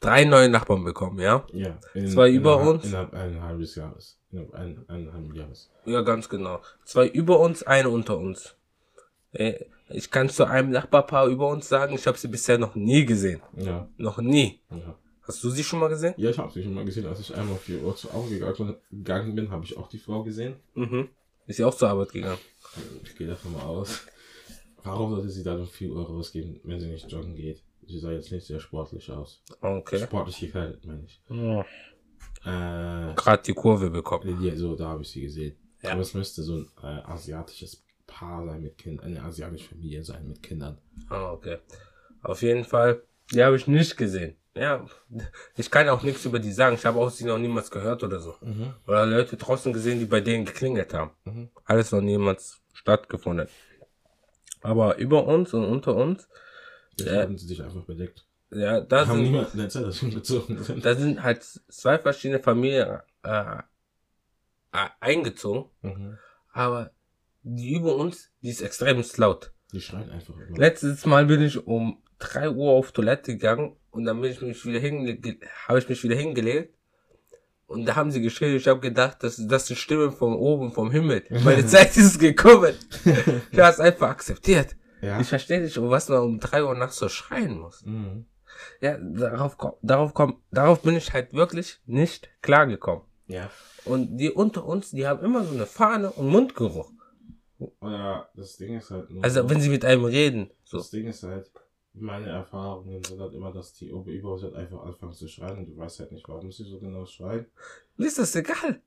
drei 0.00 0.24
neue 0.24 0.50
Nachbarn 0.50 0.84
bekommen, 0.84 1.20
ja? 1.20 1.46
Ja. 1.54 1.78
In, 1.94 2.08
Zwei 2.08 2.30
über 2.30 2.56
innerhalb- 2.56 2.74
uns? 2.74 2.84
Innerhalb 2.84 3.14
ein 3.14 3.42
halbes 3.42 3.74
Jahres. 3.74 4.18
Innerhalb 4.30 4.54
ein, 4.54 4.84
eineinhalb 4.88 5.34
Jahres. 5.34 5.70
Ja, 5.86 6.02
ganz 6.02 6.28
genau. 6.28 6.60
Zwei 6.84 7.06
über 7.08 7.40
uns, 7.40 7.62
eine 7.62 7.88
unter 7.88 8.18
uns. 8.18 8.54
Äh, 9.32 9.64
Ich 9.88 10.10
kann 10.10 10.28
zu 10.30 10.44
einem 10.46 10.70
Nachbarpaar 10.70 11.26
über 11.26 11.48
uns 11.48 11.68
sagen, 11.68 11.94
ich 11.94 12.06
habe 12.06 12.16
sie 12.16 12.28
bisher 12.28 12.56
noch 12.58 12.74
nie 12.74 13.04
gesehen. 13.04 13.42
Ja, 13.56 13.88
Noch 13.98 14.18
nie. 14.18 14.60
ja. 14.70 14.96
Hast 15.22 15.42
du 15.44 15.50
sie 15.50 15.62
schon 15.62 15.78
mal 15.80 15.88
gesehen? 15.88 16.14
Ja, 16.16 16.30
ich 16.30 16.38
habe 16.38 16.50
sie 16.52 16.62
schon 16.62 16.74
mal 16.74 16.84
gesehen, 16.84 17.06
als 17.06 17.20
ich 17.20 17.34
einmal 17.34 17.56
4 17.56 17.80
Uhr 17.82 17.94
zur 17.94 18.12
Augen 18.14 18.28
gegangen- 18.30 19.34
bin, 19.36 19.50
habe 19.50 19.64
ich 19.64 19.76
auch 19.76 19.88
die 19.88 19.98
Frau 19.98 20.22
gesehen. 20.24 20.56
Mhm. 20.74 21.08
Ist 21.46 21.56
sie 21.56 21.64
auch 21.64 21.74
zur 21.74 21.90
Arbeit 21.90 22.10
gegangen? 22.12 22.38
Ich 23.04 23.16
gehe 23.16 23.26
davon 23.28 23.52
mal 23.52 23.62
aus. 23.62 24.06
Warum 24.82 25.10
sollte 25.14 25.30
sie 25.30 25.44
dann 25.44 25.60
um 25.60 25.66
4 25.68 25.92
Uhr 25.92 26.06
rausgehen, 26.06 26.60
wenn 26.64 26.80
sie 26.80 26.88
nicht 26.88 27.10
joggen 27.10 27.36
geht? 27.36 27.62
Sie 27.86 27.98
sah 27.98 28.10
jetzt 28.12 28.32
nicht 28.32 28.46
sehr 28.46 28.58
sportlich 28.60 29.10
aus. 29.10 29.42
Okay. 29.60 29.98
Sportlich 30.00 30.40
gekleidet, 30.40 30.84
meine 30.86 31.04
ich. 31.04 31.20
Ja. 31.28 31.60
Äh, 32.44 33.14
Gerade 33.14 33.42
die 33.44 33.52
Kurve 33.54 33.90
bekommen. 33.90 34.42
ja, 34.42 34.56
so, 34.56 34.74
da 34.74 34.88
habe 34.88 35.02
ich 35.02 35.08
sie 35.10 35.20
gesehen. 35.20 35.56
Ja. 35.82 35.92
Aber 35.92 36.00
es 36.00 36.14
müsste 36.14 36.42
so 36.42 36.54
ein 36.56 36.68
äh, 36.82 36.86
asiatisches 36.86 37.84
Paar 38.12 38.44
sein 38.46 38.62
mit 38.62 38.78
Kindern, 38.78 39.06
eine 39.06 39.22
asiatische 39.22 39.68
Familie 39.70 40.02
sein 40.04 40.26
mit 40.28 40.42
Kindern. 40.42 40.78
Ah, 41.08 41.32
okay. 41.32 41.58
Auf 42.22 42.42
jeden 42.42 42.64
Fall, 42.64 43.02
die 43.32 43.42
habe 43.42 43.56
ich 43.56 43.66
nicht 43.66 43.96
gesehen. 43.96 44.36
Ja, 44.54 44.84
ich 45.56 45.70
kann 45.70 45.88
auch 45.88 46.02
nichts 46.02 46.24
über 46.26 46.38
die 46.38 46.52
sagen. 46.52 46.74
Ich 46.76 46.84
habe 46.84 46.98
auch 47.00 47.08
sie 47.10 47.24
noch 47.24 47.38
niemals 47.38 47.70
gehört 47.70 48.02
oder 48.02 48.20
so. 48.20 48.34
Mhm. 48.42 48.74
Oder 48.86 49.06
Leute 49.06 49.36
draußen 49.38 49.72
gesehen, 49.72 49.98
die 49.98 50.04
bei 50.04 50.20
denen 50.20 50.44
geklingelt 50.44 50.92
haben. 50.92 51.10
Mhm. 51.24 51.48
Alles 51.64 51.90
noch 51.90 52.02
niemals 52.02 52.60
stattgefunden. 52.74 53.48
Aber 54.60 54.96
über 54.98 55.26
uns 55.26 55.54
und 55.54 55.64
unter 55.64 55.94
uns, 55.96 56.28
Jetzt 56.96 57.10
Ja. 57.10 57.22
haben 57.22 57.38
sie 57.38 57.46
sich 57.46 57.62
einfach 57.62 57.84
bedeckt. 57.84 58.26
ja, 58.50 58.82
da 58.82 59.06
haben 59.06 59.16
sind, 59.22 59.22
niemanden 59.32 59.58
erzählt, 59.58 59.86
dass 59.86 59.98
sie 60.00 60.06
umgezogen 60.06 60.62
sind. 60.62 60.84
da 60.84 60.94
sind 60.94 61.22
halt 61.22 61.42
zwei 61.42 61.98
verschiedene 61.98 62.38
Familien 62.40 63.00
äh, 63.22 63.56
äh, 64.72 64.88
eingezogen. 65.00 65.70
Mhm. 65.80 66.18
Aber 66.52 66.90
die 67.42 67.74
über 67.74 67.96
uns, 67.96 68.30
die 68.42 68.50
ist 68.50 68.62
extrem 68.62 69.02
laut. 69.16 69.52
Die 69.72 69.80
schreien 69.80 70.10
einfach 70.10 70.34
immer. 70.34 70.56
Letztes 70.58 71.06
Mal 71.06 71.26
bin 71.26 71.42
ich 71.42 71.66
um 71.66 72.02
3 72.18 72.50
Uhr 72.50 72.72
auf 72.72 72.92
Toilette 72.92 73.32
gegangen 73.32 73.76
und 73.90 74.04
dann 74.04 74.20
bin 74.20 74.30
ich 74.30 74.40
mich 74.40 74.64
wieder 74.64 74.78
hingelegt, 74.78 75.44
habe 75.66 75.78
ich 75.78 75.88
mich 75.88 76.02
wieder 76.02 76.16
hingelegt. 76.16 76.74
Und 77.66 77.86
da 77.86 77.96
haben 77.96 78.10
sie 78.10 78.20
geschrien, 78.20 78.54
ich 78.54 78.68
habe 78.68 78.80
gedacht, 78.80 79.18
das, 79.22 79.40
das 79.46 79.66
sind 79.66 79.76
Stimmen 79.78 80.12
von 80.12 80.34
oben, 80.34 80.72
vom 80.72 80.90
Himmel. 80.90 81.24
Meine 81.42 81.64
Zeit 81.66 81.96
ist 81.96 82.18
gekommen. 82.18 82.74
Ich 83.50 83.58
habe 83.58 83.72
es 83.72 83.80
einfach 83.80 84.10
akzeptiert. 84.10 84.76
ja. 85.00 85.18
Ich 85.20 85.28
verstehe 85.28 85.62
nicht, 85.62 85.80
was 85.80 86.10
man 86.10 86.18
um 86.20 86.38
3 86.38 86.64
Uhr 86.64 86.74
nachts 86.74 86.96
so 86.96 87.08
schreien 87.08 87.58
muss. 87.58 87.82
Mhm. 87.84 88.26
Ja, 88.80 88.98
darauf, 88.98 89.56
darauf, 89.80 90.12
komm, 90.12 90.42
darauf 90.50 90.82
bin 90.82 90.96
ich 90.96 91.12
halt 91.12 91.32
wirklich 91.32 91.80
nicht 91.86 92.28
klargekommen. 92.42 93.04
Ja. 93.26 93.50
Und 93.86 94.18
die 94.18 94.30
unter 94.30 94.66
uns, 94.66 94.90
die 94.90 95.06
haben 95.06 95.24
immer 95.24 95.42
so 95.44 95.54
eine 95.54 95.66
Fahne 95.66 96.10
und 96.10 96.28
Mundgeruch. 96.28 96.92
Oder 97.80 98.28
das 98.34 98.56
Ding 98.56 98.76
ist 98.78 98.90
halt 98.90 99.10
nur. 99.10 99.22
Also 99.24 99.48
wenn 99.48 99.60
sie 99.60 99.68
mit 99.70 99.84
einem 99.84 100.04
reden. 100.04 100.50
So. 100.64 100.78
Das 100.78 100.90
Ding 100.90 101.06
ist 101.06 101.22
halt, 101.22 101.50
meine 101.94 102.28
Erfahrungen 102.28 103.02
sind 103.04 103.20
halt 103.20 103.34
immer, 103.34 103.52
dass 103.52 103.74
die 103.74 103.92
OB-Übers 103.92 104.42
halt 104.42 104.54
einfach 104.54 104.82
anfangen 104.84 105.12
zu 105.12 105.28
schreien 105.28 105.58
und 105.58 105.66
du 105.66 105.76
weißt 105.76 106.00
halt 106.00 106.12
nicht, 106.12 106.26
warum 106.28 106.50
sie 106.50 106.64
so 106.64 106.78
genau 106.78 107.04
schreien. 107.04 107.46
Mir 107.96 108.06
ist 108.06 108.18
das 108.18 108.34
egal. 108.36 108.80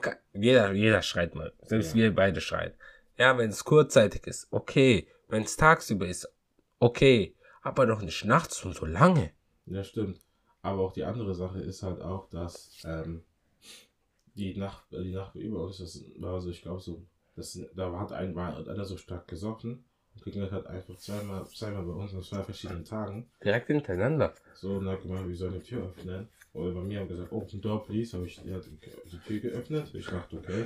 Kann, 0.00 0.16
jeder, 0.32 0.72
jeder 0.72 1.02
schreit 1.02 1.34
mal. 1.34 1.52
Selbst 1.62 1.90
Ja. 1.90 2.02
wir 2.02 2.14
beide 2.14 2.40
schreien. 2.40 2.72
Ja, 3.18 3.36
wenn 3.38 3.50
es 3.50 3.64
kurzzeitig 3.64 4.26
ist, 4.26 4.46
okay. 4.52 5.08
Wenn 5.28 5.42
es 5.42 5.56
tagsüber 5.56 6.06
ist, 6.06 6.28
okay. 6.78 7.34
Aber 7.62 7.86
doch 7.86 8.00
nicht 8.02 8.24
nachts 8.24 8.64
und 8.64 8.74
so 8.76 8.86
lange. 8.86 9.30
Ja, 9.66 9.82
stimmt. 9.82 10.20
Aber 10.62 10.82
auch 10.82 10.92
die 10.92 11.04
andere 11.04 11.34
Sache 11.34 11.60
ist 11.60 11.82
halt 11.82 12.00
auch, 12.02 12.28
dass 12.30 12.82
ähm, 12.84 13.22
die 14.34 14.56
Nacht, 14.56 14.86
die 14.92 15.12
Nacht 15.12 15.34
über 15.34 15.62
uns, 15.64 15.78
das 15.78 16.04
war 16.18 16.40
so, 16.40 16.50
ich 16.50 16.62
glaube 16.62 16.80
so, 16.80 17.02
das, 17.36 17.58
da 17.74 17.98
hat 17.98 18.12
ein, 18.12 18.34
war 18.34 18.56
einer 18.56 18.84
so 18.84 18.96
stark 18.96 19.26
gesoffen 19.28 19.84
und 20.14 20.22
klingelt 20.22 20.52
halt 20.52 20.66
einfach 20.66 20.96
zweimal, 20.96 21.46
zweimal 21.48 21.84
bei 21.84 21.92
uns 21.92 22.14
an 22.14 22.22
zwei 22.22 22.42
verschiedenen 22.42 22.84
Tagen. 22.84 23.28
Direkt 23.42 23.66
hintereinander. 23.68 24.34
So, 24.54 24.74
und 24.74 24.86
hat 24.88 25.02
gemeint, 25.02 25.28
wir 25.28 25.36
sollen 25.36 25.54
die 25.54 25.60
Tür 25.60 25.84
öffnen. 25.86 26.28
Oder 26.52 26.72
bei 26.72 26.82
mir 26.82 27.00
haben 27.00 27.08
gesagt, 27.08 27.32
open 27.32 27.60
door 27.60 27.84
please, 27.84 28.16
habe 28.16 28.26
ich 28.26 28.40
die, 28.40 28.54
hat 28.54 28.64
die, 28.64 29.18
Tür 29.26 29.40
geöffnet. 29.40 29.92
Ich 29.94 30.06
dachte, 30.06 30.36
okay. 30.38 30.64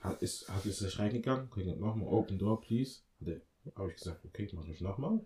Hat, 0.00 0.20
ist, 0.22 0.48
hat 0.48 0.64
ist 0.66 0.82
nicht 0.82 0.98
reingegangen, 0.98 1.50
klingelt 1.50 1.80
nochmal, 1.80 2.08
open 2.08 2.38
door 2.38 2.60
please. 2.60 3.00
Habe 3.76 3.90
ich 3.90 3.96
gesagt, 3.96 4.24
okay, 4.24 4.48
mach 4.52 4.66
ich 4.68 4.80
nochmal. 4.80 5.20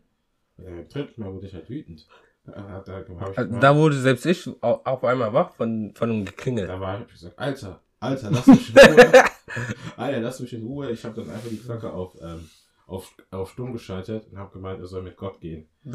Äh, 0.59 0.85
drittes 0.85 1.17
Mal 1.19 1.33
wurde 1.33 1.47
ich 1.49 1.55
halt 1.55 1.69
wütend. 1.69 2.07
Da, 2.45 2.69
hat 2.69 2.89
hab 2.89 3.09
ich 3.33 3.39
Also, 3.39 3.59
Da 3.59 3.77
wurde 3.77 3.97
selbst 4.01 4.27
ich 4.27 4.47
au- 4.63 4.81
auf 4.85 5.03
einmal 5.05 5.33
wach 5.33 5.55
von, 5.55 5.93
von 5.95 6.11
einem 6.11 6.25
Geklingel. 6.25 6.67
Da 6.67 6.81
war 6.81 7.01
ich 7.01 7.09
gesagt, 7.09 7.39
Alter, 7.39 7.81
Alter, 8.05 8.31
lass 8.31 8.47
mich 8.47 8.71
in 8.75 8.79
Ruhe. 8.79 9.13
Alter, 9.97 10.21
lass 10.21 10.41
mich 10.41 10.53
in 10.53 10.63
Ruhe. 10.67 10.91
Ich 10.91 11.05
habe 11.05 11.21
dann 11.21 11.31
einfach 11.31 11.49
die 11.49 11.59
Glocke 11.59 11.93
auf, 11.93 12.15
ähm, 12.21 12.49
auf, 12.87 13.13
auf 13.31 13.51
stumm 13.51 13.73
geschaltet 13.73 14.27
und 14.31 14.39
habe 14.39 14.53
gemeint, 14.53 14.81
er 14.81 14.87
soll 14.87 15.03
mit 15.03 15.17
Gott 15.17 15.41
gehen. 15.41 15.69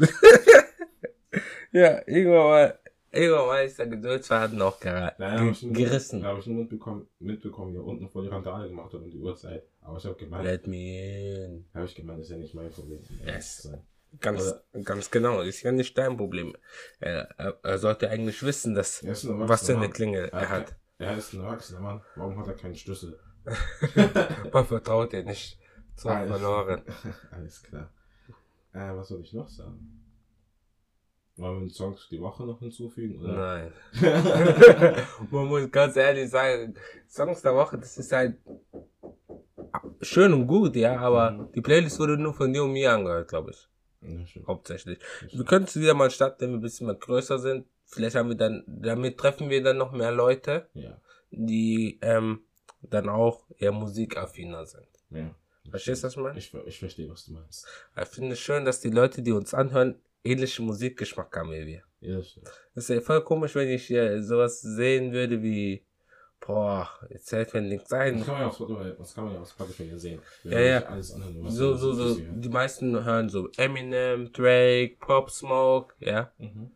Ja, 1.72 2.00
irgendwann 2.06 2.48
mal, 2.48 2.78
irgendwann 3.12 3.46
mal 3.46 3.64
ist 3.64 3.78
der 3.78 3.86
Geduldsfaden 3.86 4.60
auch 4.60 4.80
gera 4.80 5.12
Naja, 5.18 5.36
ge 5.36 5.38
habe 5.40 5.50
ich, 5.52 5.62
nur- 5.62 5.72
gerissen. 5.72 6.24
hab 6.24 6.38
ich 6.38 6.46
nur 6.46 6.56
mitbekommen, 6.62 7.06
mitbekommen, 7.20 7.70
hier 7.70 7.84
unten 7.84 8.08
vor 8.08 8.22
die 8.22 8.28
Randale 8.28 8.68
gemacht 8.68 8.92
hat 8.92 9.00
um 9.00 9.08
die 9.10 9.18
Uhrzeit. 9.18 9.62
Aber 9.80 9.98
ich 9.98 10.04
habe 10.04 10.16
gemeint, 10.16 10.44
Let 10.44 10.66
me 10.66 11.44
in. 11.46 11.64
habe 11.72 11.84
ich 11.86 11.94
gemeint, 11.94 12.18
das 12.18 12.26
ist 12.26 12.32
ja 12.32 12.38
nicht 12.38 12.54
mein 12.54 12.70
Problem. 12.70 12.98
Yes. 13.24 13.70
Ganz, 14.18 14.42
Oder- 14.48 14.82
ganz 14.82 15.10
genau, 15.12 15.42
ist 15.42 15.62
ja 15.62 15.70
nicht 15.70 15.96
dein 15.96 16.16
Problem. 16.16 16.56
Er, 16.98 17.28
er, 17.38 17.56
er 17.62 17.78
sollte 17.78 18.10
eigentlich 18.10 18.42
wissen, 18.42 18.74
dass, 18.74 19.04
was 19.06 19.66
für 19.66 19.76
eine. 19.76 19.88
Klingel 19.90 20.24
Er 20.32 20.40
er 20.40 20.48
hat. 20.48 20.74
Er 21.00 21.16
ist 21.16 21.32
ein 21.32 21.40
erwachsener 21.40 21.80
Mann. 21.80 22.00
Warum 22.14 22.38
hat 22.38 22.46
er 22.48 22.54
keinen 22.54 22.74
Schlüssel? 22.76 23.18
Man 24.52 24.66
vertraut 24.66 25.12
dir 25.12 25.24
nicht. 25.24 25.58
So 25.96 26.08
Alles- 26.10 26.30
verloren. 26.30 26.82
Alles 27.30 27.62
klar. 27.62 27.90
Äh, 28.72 28.94
was 28.94 29.08
soll 29.08 29.22
ich 29.22 29.32
noch 29.32 29.48
sagen? 29.48 29.96
Wollen 31.36 31.54
wir 31.54 31.60
einen 31.62 31.70
Song 31.70 31.96
für 31.96 32.08
die 32.10 32.20
Woche 32.20 32.44
noch 32.44 32.58
hinzufügen? 32.58 33.18
Oder? 33.20 33.32
Nein. 33.34 33.72
Man 35.30 35.46
muss 35.46 35.70
ganz 35.70 35.96
ehrlich 35.96 36.28
sagen, 36.30 36.74
Songs 37.08 37.40
der 37.40 37.54
Woche, 37.54 37.78
das 37.78 37.96
ist 37.96 38.12
halt 38.12 38.36
schön 40.02 40.32
und 40.34 40.46
gut, 40.46 40.76
ja, 40.76 40.98
aber 41.00 41.30
Mhm. 41.30 41.52
die 41.52 41.60
Playlist 41.62 41.98
wurde 41.98 42.18
nur 42.18 42.34
von 42.34 42.52
dir 42.52 42.62
und 42.64 42.72
mir 42.72 42.92
angehört, 42.92 43.28
glaube 43.28 43.52
ich. 43.52 43.68
Ja. 44.02 44.46
Hauptsächlich. 44.46 44.98
Wir 45.32 45.44
können 45.44 45.64
es 45.64 45.76
wieder 45.76 45.94
mal 45.94 46.10
starten, 46.10 46.40
wenn 46.42 46.50
wir 46.50 46.56
ein 46.58 46.62
bisschen 46.62 46.86
mal 46.86 46.96
größer 46.96 47.38
sind. 47.38 47.66
Vielleicht 47.90 48.16
haben 48.16 48.28
wir 48.28 48.36
dann, 48.36 48.62
damit 48.66 49.18
treffen 49.18 49.50
wir 49.50 49.62
dann 49.62 49.76
noch 49.78 49.92
mehr 49.92 50.12
Leute, 50.12 50.68
Ja. 50.74 50.96
die 51.30 51.98
ähm, 52.02 52.40
dann 52.82 53.08
auch 53.08 53.44
eher 53.58 53.72
musikaffiner 53.72 54.64
sind. 54.66 54.86
ja. 55.10 55.34
Verstehst 55.70 56.02
du, 56.02 56.06
was 56.06 56.14
ich 56.14 56.20
meine? 56.22 56.38
Ich, 56.38 56.54
ich 56.66 56.78
verstehe, 56.80 57.08
was 57.08 57.26
du 57.26 57.32
meinst. 57.32 57.66
Ich 58.00 58.08
finde 58.08 58.32
es 58.32 58.40
schön, 58.40 58.64
dass 58.64 58.80
die 58.80 58.90
Leute, 58.90 59.22
die 59.22 59.30
uns 59.30 59.54
anhören, 59.54 60.00
ähnlichen 60.24 60.66
Musikgeschmack 60.66 61.36
haben 61.36 61.52
wie 61.52 61.64
wir. 61.66 61.82
Ja, 62.00 62.16
das 62.16 62.30
stimmt. 62.30 62.46
Das 62.74 62.84
ist 62.84 62.88
ja 62.90 63.00
voll 63.00 63.22
komisch, 63.22 63.54
wenn 63.54 63.68
ich 63.68 63.88
äh, 63.90 64.20
sowas 64.20 64.60
sehen 64.62 65.12
würde 65.12 65.40
wie, 65.42 65.84
boah, 66.40 66.88
jetzt 67.10 67.28
fällt 67.28 67.54
mir 67.54 67.60
nichts 67.60 67.90
Das 67.90 68.00
ein. 68.00 68.24
kann 68.24 68.32
man 68.32 68.40
ja 68.42 68.48
auf 68.48 68.54
Spotify, 68.56 68.94
das 68.98 69.14
kann 69.14 69.24
man 69.26 69.34
ja 69.34 69.40
auf 69.40 69.50
Spotify 69.50 69.84
ja 69.84 69.98
sehen. 69.98 70.20
Wir 70.42 70.52
Ja, 70.52 70.60
ja. 70.60 70.86
Alles 70.86 71.14
was 71.16 71.54
So, 71.54 71.76
so, 71.76 71.92
so, 71.92 72.14
die 72.18 72.48
meisten 72.48 73.04
hören 73.04 73.28
so 73.28 73.48
Eminem, 73.56 74.32
Drake, 74.32 74.96
Pop 74.98 75.30
Smoke, 75.30 75.94
ja. 76.00 76.32
Mhm. 76.38 76.70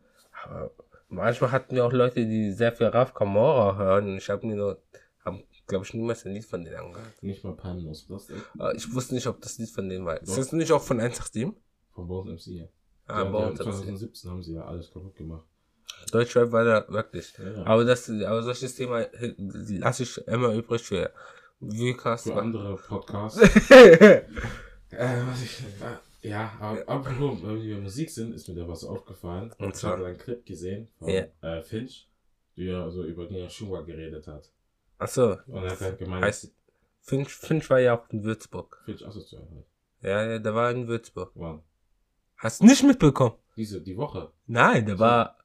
Aber 0.44 0.70
manchmal 1.14 1.52
hatten 1.52 1.74
wir 1.74 1.84
auch 1.84 1.92
Leute, 1.92 2.26
die 2.26 2.52
sehr 2.52 2.72
viel 2.72 2.86
Raf 2.86 3.14
Kamora 3.14 3.76
hören 3.76 4.06
und 4.10 4.16
ich 4.16 4.28
habe 4.30 4.46
mir 4.46 4.56
nur, 4.56 4.82
haben, 5.24 5.42
glaube 5.66 5.84
ich, 5.84 5.94
niemals 5.94 6.24
ein 6.26 6.32
Lied 6.34 6.44
von 6.44 6.64
denen 6.64 6.76
angehört. 6.76 7.22
Nicht 7.22 7.44
mal 7.44 7.56
aus 7.90 8.02
Plastik. 8.02 8.36
Aber 8.58 8.74
ich 8.74 8.92
wusste 8.94 9.14
nicht, 9.14 9.26
ob 9.26 9.40
das 9.40 9.58
Lied 9.58 9.70
von 9.70 9.88
denen 9.88 10.04
war. 10.06 10.20
Ist 10.20 10.36
das 10.36 10.52
nicht 10.52 10.72
auch 10.72 10.82
von 10.82 10.98
187? 11.00 11.52
Von 11.92 12.08
Bones 12.08 12.46
MC. 12.46 12.52
Ja. 12.58 12.66
Ah, 13.06 13.22
ja, 13.24 13.46
hat's- 13.46 13.58
2017 13.58 14.30
haben 14.30 14.42
sie 14.42 14.54
ja 14.54 14.64
alles 14.64 14.90
kaputt 14.90 15.14
gemacht. 15.16 15.44
Deutschrap 16.10 16.50
war 16.52 16.64
da 16.64 16.84
wirklich. 16.88 17.34
Ja, 17.38 17.50
ja. 17.50 17.66
Aber 17.66 17.84
das, 17.84 18.08
aber 18.10 18.42
solches 18.42 18.74
Thema 18.74 19.00
äh, 19.02 19.34
lasse 19.38 20.02
ich 20.02 20.18
immer 20.26 20.52
übrig 20.52 20.82
für 20.82 21.10
Viewcast. 21.60 22.24
Für 22.24 22.36
andere 22.36 22.76
Podcasts. 22.76 23.38
äh, 23.70 24.22
was 24.90 25.42
ich, 25.42 25.60
äh, 25.60 25.96
ja, 26.24 26.52
aber 26.60 26.88
apropos, 26.88 27.42
wenn 27.42 27.62
wir 27.62 27.78
Musik 27.78 28.10
sind, 28.10 28.34
ist 28.34 28.48
mir 28.48 28.54
da 28.56 28.66
was 28.68 28.84
aufgefallen. 28.84 29.52
Und 29.58 29.68
ich 29.70 29.74
zwar? 29.74 29.92
habe 29.92 30.06
einen 30.06 30.18
Clip 30.18 30.44
gesehen 30.44 30.88
von 30.98 31.08
Ja. 31.08 31.24
äh, 31.42 31.62
Finch, 31.62 32.08
der 32.56 32.90
so 32.90 33.04
über 33.04 33.26
Nina 33.30 33.48
Schuha 33.48 33.82
geredet 33.82 34.26
hat. 34.26 34.50
Achso, 34.98 35.36
Und 35.46 35.64
er 35.64 35.70
hat 35.72 35.80
halt 35.80 35.98
gemeint, 35.98 36.24
heißt, 36.24 36.52
Finch, 37.00 37.28
Finch 37.34 37.68
war 37.70 37.80
ja 37.80 37.98
auch 37.98 38.08
in 38.10 38.24
Würzburg. 38.24 38.80
Finch 38.84 39.06
asozial 39.06 39.46
halt. 39.50 39.66
Ja, 40.00 40.24
ja, 40.32 40.38
der 40.38 40.54
war 40.54 40.70
in 40.70 40.86
Würzburg. 40.88 41.32
Wann? 41.34 41.62
Hast 42.36 42.60
du 42.60 42.66
nicht 42.66 42.82
mitbekommen? 42.82 43.36
Diese, 43.56 43.80
die 43.80 43.96
Woche. 43.96 44.32
Nein, 44.46 44.86
der 44.86 44.98
war, 44.98 45.38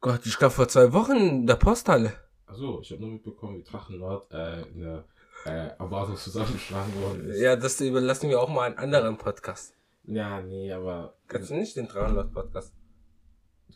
Gott, 0.00 0.24
ich 0.26 0.36
glaube 0.38 0.54
vor 0.54 0.68
zwei 0.68 0.92
Wochen 0.92 1.16
in 1.16 1.46
der 1.46 1.56
Posthalle. 1.56 2.12
Achso, 2.46 2.80
ich 2.80 2.90
habe 2.92 3.00
nur 3.02 3.10
mitbekommen, 3.10 3.58
wie 3.58 3.62
Drachenlord 3.64 4.32
äh, 4.32 4.62
in 4.68 4.80
der 4.80 5.04
äh, 5.46 5.68
Erwartung 5.78 6.16
zusammengeschlagen 6.16 6.94
worden 7.02 7.30
ist. 7.30 7.40
Ja, 7.40 7.56
das 7.56 7.80
überlassen 7.80 8.28
wir 8.30 8.40
auch 8.40 8.48
mal 8.48 8.64
einen 8.64 8.78
anderen 8.78 9.16
Podcast. 9.16 9.74
Ja, 10.04 10.40
nee, 10.40 10.72
aber 10.72 11.14
Kennst 11.28 11.50
du 11.50 11.54
nicht 11.54 11.76
den 11.76 11.88
300 11.88 12.32
Podcast? 12.32 12.72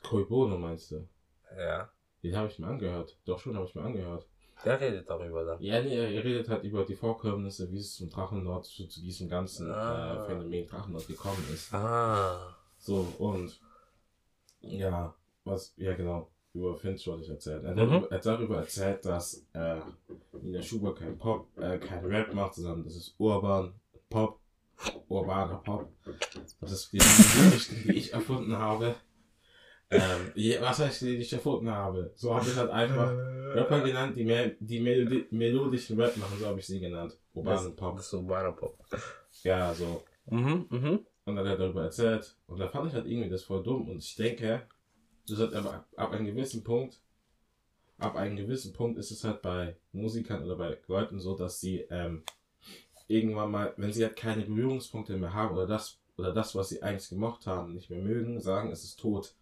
Koi 0.02 0.24
Bono 0.24 0.56
meinst 0.58 0.90
du? 0.92 1.08
Ja. 1.58 1.90
Den 2.22 2.36
habe 2.36 2.48
ich 2.48 2.58
mir 2.58 2.66
angehört. 2.68 3.18
Doch 3.24 3.38
schon 3.40 3.56
habe 3.56 3.66
ich 3.66 3.74
mir 3.74 3.82
angehört. 3.82 4.26
Der 4.64 4.78
redet 4.80 5.08
darüber 5.08 5.44
dann. 5.44 5.62
Ja, 5.62 5.82
nee, 5.82 5.96
er 5.96 6.22
redet 6.22 6.48
halt 6.50 6.64
über 6.64 6.84
die 6.84 6.94
Vorkommnisse, 6.94 7.70
wie 7.72 7.78
es 7.78 7.94
zum 7.96 8.10
Drachenlord, 8.10 8.66
zu, 8.66 8.86
zu 8.86 9.00
diesem 9.00 9.28
ganzen 9.28 9.70
Ah. 9.72 10.22
äh, 10.22 10.26
Phänomen 10.26 10.66
Drachenlord 10.66 11.06
gekommen 11.06 11.42
ist. 11.52 11.72
Ah. 11.72 12.54
So, 12.78 13.06
und 13.18 13.58
ja, 14.60 15.14
was, 15.44 15.72
ja 15.76 15.94
genau, 15.94 16.30
über 16.52 16.76
Finch 16.76 17.06
wollte 17.06 17.22
ich 17.24 17.30
erzählen. 17.30 17.64
Er 17.64 17.70
hat, 17.70 17.76
Mhm. 17.76 17.90
darüber, 17.90 18.10
hat 18.14 18.26
darüber 18.26 18.56
erzählt, 18.58 19.04
dass 19.04 19.46
äh, 19.52 19.76
Nina 20.42 20.62
Schuber 20.62 20.94
kein 20.94 21.16
Pop, 21.16 21.46
äh, 21.58 21.78
kein 21.78 22.04
Rap 22.04 22.32
macht, 22.34 22.54
sondern 22.54 22.84
das 22.84 22.96
ist 22.96 23.14
urban 23.18 23.72
Pop, 24.08 24.40
urbaner 25.08 25.56
Pop. 25.58 25.88
Das 26.60 26.72
ist 26.72 26.92
die 26.92 26.98
Geschichte, 26.98 27.74
die 27.84 27.92
ich 27.96 28.12
erfunden 28.12 28.56
habe. 28.56 28.94
Ähm, 29.92 30.30
je- 30.36 30.60
was 30.60 30.78
heißt, 30.78 31.02
die 31.02 31.16
ich 31.16 31.32
erfunden 31.32 31.68
habe? 31.70 32.12
So 32.14 32.34
habe 32.34 32.46
ich 32.48 32.54
halt 32.56 32.70
einfach 32.70 33.10
Rapper 33.54 33.80
genannt, 33.80 34.16
die, 34.16 34.24
mehr, 34.24 34.52
die 34.60 34.78
Melodi 34.80 35.26
melodischen 35.30 36.00
Rap 36.00 36.16
machen, 36.16 36.38
so 36.38 36.46
habe 36.46 36.60
ich 36.60 36.66
sie 36.66 36.78
genannt. 36.80 37.18
Urbanen 37.34 37.74
Pop. 37.74 37.96
Das 37.96 38.06
ist 38.06 38.14
urbaner 38.14 38.52
Pop. 38.52 38.78
Ja, 39.42 39.74
so. 39.74 40.02
Mhm, 40.26 40.66
mhm. 40.70 41.00
Und 41.24 41.36
dann 41.36 41.38
hat 41.38 41.46
er 41.46 41.56
darüber 41.58 41.84
erzählt. 41.84 42.36
Und 42.46 42.58
da 42.60 42.68
fand 42.68 42.88
ich 42.88 42.94
halt 42.94 43.06
irgendwie 43.06 43.28
das 43.30 43.42
voll 43.42 43.62
dumm. 43.62 43.88
Und 43.88 43.98
ich 43.98 44.14
denke, 44.14 44.62
das 45.30 45.38
hat 45.40 45.54
aber 45.54 45.74
ab, 45.74 45.88
ab 45.96 46.12
einem 46.12 46.26
gewissen 46.26 46.62
Punkt, 46.64 47.00
ab 47.98 48.16
einem 48.16 48.36
gewissen 48.36 48.72
Punkt 48.72 48.98
ist 48.98 49.10
es 49.10 49.24
halt 49.24 49.42
bei 49.42 49.76
Musikern 49.92 50.44
oder 50.44 50.56
bei 50.56 50.78
Leuten 50.88 51.20
so, 51.20 51.36
dass 51.36 51.60
sie 51.60 51.80
ähm, 51.90 52.22
irgendwann 53.08 53.50
mal, 53.50 53.74
wenn 53.76 53.92
sie 53.92 54.04
halt 54.04 54.16
keine 54.16 54.42
Berührungspunkte 54.42 55.16
mehr 55.16 55.34
haben 55.34 55.54
oder 55.54 55.66
das, 55.66 55.98
oder 56.16 56.32
das, 56.32 56.54
was 56.54 56.68
sie 56.70 56.82
eigentlich 56.82 57.08
gemocht 57.08 57.46
haben, 57.46 57.74
nicht 57.74 57.90
mehr 57.90 58.00
mögen, 58.00 58.40
sagen, 58.40 58.70
es 58.70 58.84
ist 58.84 58.98
tot. 59.00 59.34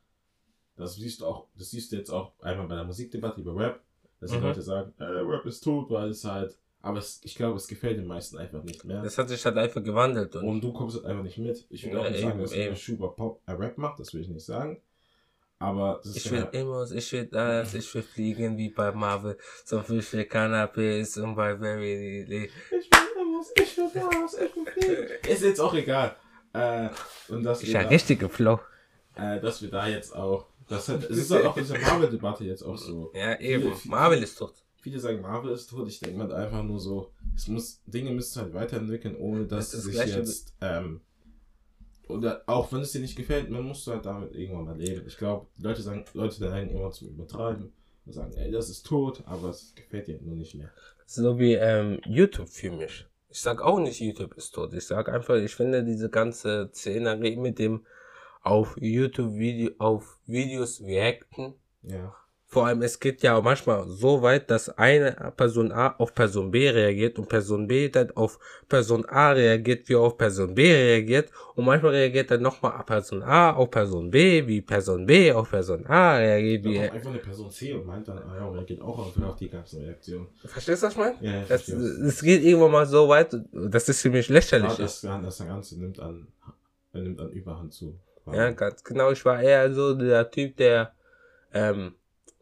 Das 0.76 0.94
siehst 0.94 1.20
du 1.20 1.26
auch, 1.26 1.46
das 1.56 1.70
siehst 1.70 1.90
du 1.92 1.96
jetzt 1.96 2.10
auch 2.10 2.32
einmal 2.40 2.68
bei 2.68 2.76
der 2.76 2.84
Musikdebatte 2.84 3.40
über 3.40 3.56
Rap, 3.56 3.80
dass 4.20 4.30
die 4.30 4.36
Mhm. 4.38 4.42
Leute 4.44 4.62
sagen, 4.62 4.94
äh, 4.98 5.04
Rap 5.04 5.44
ist 5.46 5.60
tot, 5.60 5.90
weil 5.90 6.10
es 6.10 6.24
halt, 6.24 6.56
aber 6.80 6.98
es, 6.98 7.20
ich 7.24 7.34
glaube, 7.34 7.56
es 7.56 7.66
gefällt 7.66 7.98
den 7.98 8.06
meisten 8.06 8.38
einfach 8.38 8.62
nicht 8.62 8.84
mehr. 8.84 9.02
Das 9.02 9.18
hat 9.18 9.28
sich 9.28 9.44
halt 9.44 9.56
einfach 9.58 9.82
gewandelt. 9.82 10.36
Und 10.36 10.44
Und 10.44 10.60
du 10.62 10.72
kommst 10.72 10.96
halt 10.96 11.06
einfach 11.06 11.24
nicht 11.24 11.38
mit. 11.38 11.66
Ich 11.70 11.84
will 11.84 11.92
Ja, 11.94 12.00
auch 12.00 12.08
nicht 12.08 12.20
sagen, 12.20 12.30
eben, 12.32 12.40
dass 12.40 12.52
eben. 12.52 12.76
Schuber 12.76 13.10
Pop 13.14 13.40
äh, 13.46 13.52
Rap 13.52 13.76
macht, 13.76 13.98
das 13.98 14.14
will 14.14 14.20
ich 14.20 14.28
nicht 14.28 14.44
sagen. 14.44 14.80
Aber 15.60 16.00
das 16.04 16.14
ist 16.14 16.26
ich 16.26 16.30
will 16.30 16.38
ja, 16.40 16.44
immer, 16.60 16.88
ich 16.90 17.12
will 17.12 17.26
das, 17.26 17.74
ich 17.74 17.92
will 17.94 18.02
fliegen 18.02 18.56
wie 18.56 18.68
bei 18.70 18.92
Marvel, 18.92 19.36
so 19.64 19.80
viel 19.80 20.02
für 20.02 20.24
Cannabis 20.24 21.16
und 21.16 21.34
bei 21.34 21.56
Very 21.58 22.44
ich 22.44 22.48
will 22.70 22.88
das, 23.36 23.52
ich 23.56 23.76
will 23.76 23.90
das, 23.92 24.34
ich 24.34 24.56
will 24.56 24.66
fliegen. 24.72 25.08
Ist 25.32 25.42
jetzt 25.42 25.60
auch 25.60 25.74
egal. 25.74 26.14
Äh, 26.52 26.88
und 27.28 27.44
Ich 27.46 27.62
wir, 27.62 27.68
ja 27.70 27.82
da, 27.82 27.88
richtige 27.88 28.28
Flow. 28.28 28.60
äh, 29.16 29.40
dass 29.40 29.60
wir 29.60 29.70
da 29.70 29.88
jetzt 29.88 30.14
auch, 30.14 30.46
das 30.68 30.88
hat, 30.88 31.02
es 31.10 31.18
ist 31.18 31.30
halt 31.32 31.46
auch 31.46 31.54
diese 31.54 31.76
Marvel-Debatte 31.76 32.44
jetzt 32.44 32.62
auch 32.62 32.76
so. 32.78 33.10
Ja, 33.14 33.38
eben. 33.40 33.74
Viele- 33.74 33.90
Marvel 33.96 34.22
ist 34.22 34.36
tot. 34.38 34.54
viele 34.80 35.00
sagen, 35.00 35.20
Marvel 35.20 35.52
ist 35.52 35.68
tot. 35.68 35.88
Ich 35.88 35.98
denke 35.98 36.18
mal 36.18 36.32
einfach 36.32 36.62
nur 36.62 36.78
so, 36.78 37.10
es 37.34 37.48
muss, 37.48 37.82
Dinge 37.84 38.12
müssen 38.12 38.42
halt 38.42 38.54
weiterentwickeln, 38.54 39.16
ohne 39.16 39.44
dass 39.46 39.70
Das 39.72 39.80
ist 39.80 39.84
sie 39.86 39.96
das 39.96 40.06
sich 40.06 40.14
jetzt, 40.16 40.54
ähm, 40.60 41.00
oder 42.08 42.42
auch 42.46 42.72
wenn 42.72 42.80
es 42.80 42.92
dir 42.92 43.00
nicht 43.00 43.16
gefällt, 43.16 43.50
man 43.50 43.64
muss 43.64 43.86
halt 43.86 44.06
damit 44.06 44.34
irgendwann 44.34 44.64
mal 44.64 44.78
leben. 44.78 45.06
Ich 45.06 45.16
glaube, 45.16 45.46
Leute 45.58 45.82
sagen, 45.82 46.04
Leute 46.14 46.44
neigen 46.44 46.70
immer 46.70 46.90
zum 46.90 47.08
Übertreiben 47.08 47.72
und 48.06 48.12
sagen, 48.12 48.32
ey, 48.36 48.50
das 48.50 48.70
ist 48.70 48.84
tot, 48.86 49.22
aber 49.26 49.50
es 49.50 49.74
gefällt 49.74 50.08
dir 50.08 50.20
nur 50.22 50.36
nicht 50.36 50.54
mehr. 50.54 50.70
So 51.06 51.38
wie 51.38 51.54
ähm, 51.54 52.00
YouTube 52.06 52.48
für 52.48 52.70
mich. 52.70 53.06
Ich 53.30 53.40
sag 53.40 53.60
auch 53.60 53.78
nicht, 53.78 54.00
YouTube 54.00 54.34
ist 54.34 54.52
tot. 54.52 54.72
Ich 54.72 54.86
sag 54.86 55.08
einfach, 55.08 55.36
ich 55.36 55.54
finde 55.54 55.84
diese 55.84 56.08
ganze 56.08 56.70
Szenerie 56.72 57.36
mit 57.36 57.58
dem 57.58 57.84
auf 58.42 58.76
YouTube 58.80 59.34
Video, 59.34 59.72
auf 59.78 60.18
Videos 60.26 60.80
reacten. 60.80 61.54
Ja. 61.82 62.14
Vor 62.50 62.66
allem, 62.66 62.80
es 62.80 62.98
geht 62.98 63.22
ja 63.22 63.38
manchmal 63.42 63.86
so 63.88 64.22
weit, 64.22 64.50
dass 64.50 64.70
eine 64.70 65.12
Person 65.36 65.70
A 65.70 65.88
auf 65.98 66.14
Person 66.14 66.50
B 66.50 66.70
reagiert 66.70 67.18
und 67.18 67.28
Person 67.28 67.66
B 67.66 67.90
dann 67.90 68.10
auf 68.12 68.38
Person 68.66 69.04
A 69.04 69.32
reagiert, 69.32 69.86
wie 69.86 69.96
auf 69.96 70.16
Person 70.16 70.54
B 70.54 70.72
reagiert. 70.72 71.30
Und 71.56 71.66
manchmal 71.66 71.92
reagiert 71.92 72.30
dann 72.30 72.40
nochmal 72.40 72.82
Person 72.86 73.22
A 73.22 73.52
auf 73.52 73.70
Person 73.70 74.10
B, 74.10 74.46
wie 74.46 74.62
Person 74.62 75.04
B 75.04 75.30
auf 75.30 75.50
Person 75.50 75.84
A 75.86 76.16
reagiert, 76.16 76.64
wie. 76.64 76.78
kommt 76.78 76.92
einfach 76.92 77.10
eine 77.10 77.18
Person 77.18 77.50
C 77.50 77.74
und 77.74 77.84
meint 77.84 78.08
dann, 78.08 78.16
ah 78.16 78.34
ja, 78.34 78.56
er 78.56 78.64
geht 78.64 78.80
auch 78.80 78.98
auf, 78.98 79.22
auf 79.22 79.36
die 79.36 79.50
ganzen 79.50 79.82
Reaktionen. 79.82 80.28
Verstehst 80.46 80.82
du, 80.82 80.86
was 80.86 80.94
ich 80.94 80.98
meine? 80.98 81.16
Ja, 81.20 81.42
ich 81.42 81.48
Das, 81.48 81.68
es 81.68 82.22
geht 82.22 82.42
irgendwann 82.42 82.72
mal 82.72 82.86
so 82.86 83.10
weit, 83.10 83.36
dass 83.52 83.90
es 83.90 84.00
ziemlich 84.00 84.30
lächerlich 84.30 84.78
Ja, 84.78 84.84
ist. 84.86 85.04
das, 85.04 85.22
das 85.22 85.38
Ganze 85.46 85.78
nimmt 85.78 86.00
an, 86.00 86.28
nimmt 86.94 87.20
an 87.20 87.28
Überhand 87.28 87.74
zu. 87.74 87.98
Ja, 88.32 88.50
ganz 88.52 88.82
genau. 88.82 89.10
Ich 89.10 89.22
war 89.26 89.42
eher 89.42 89.70
so 89.74 89.94
der 89.94 90.30
Typ, 90.30 90.56
der 90.56 90.94
ähm, 91.52 91.92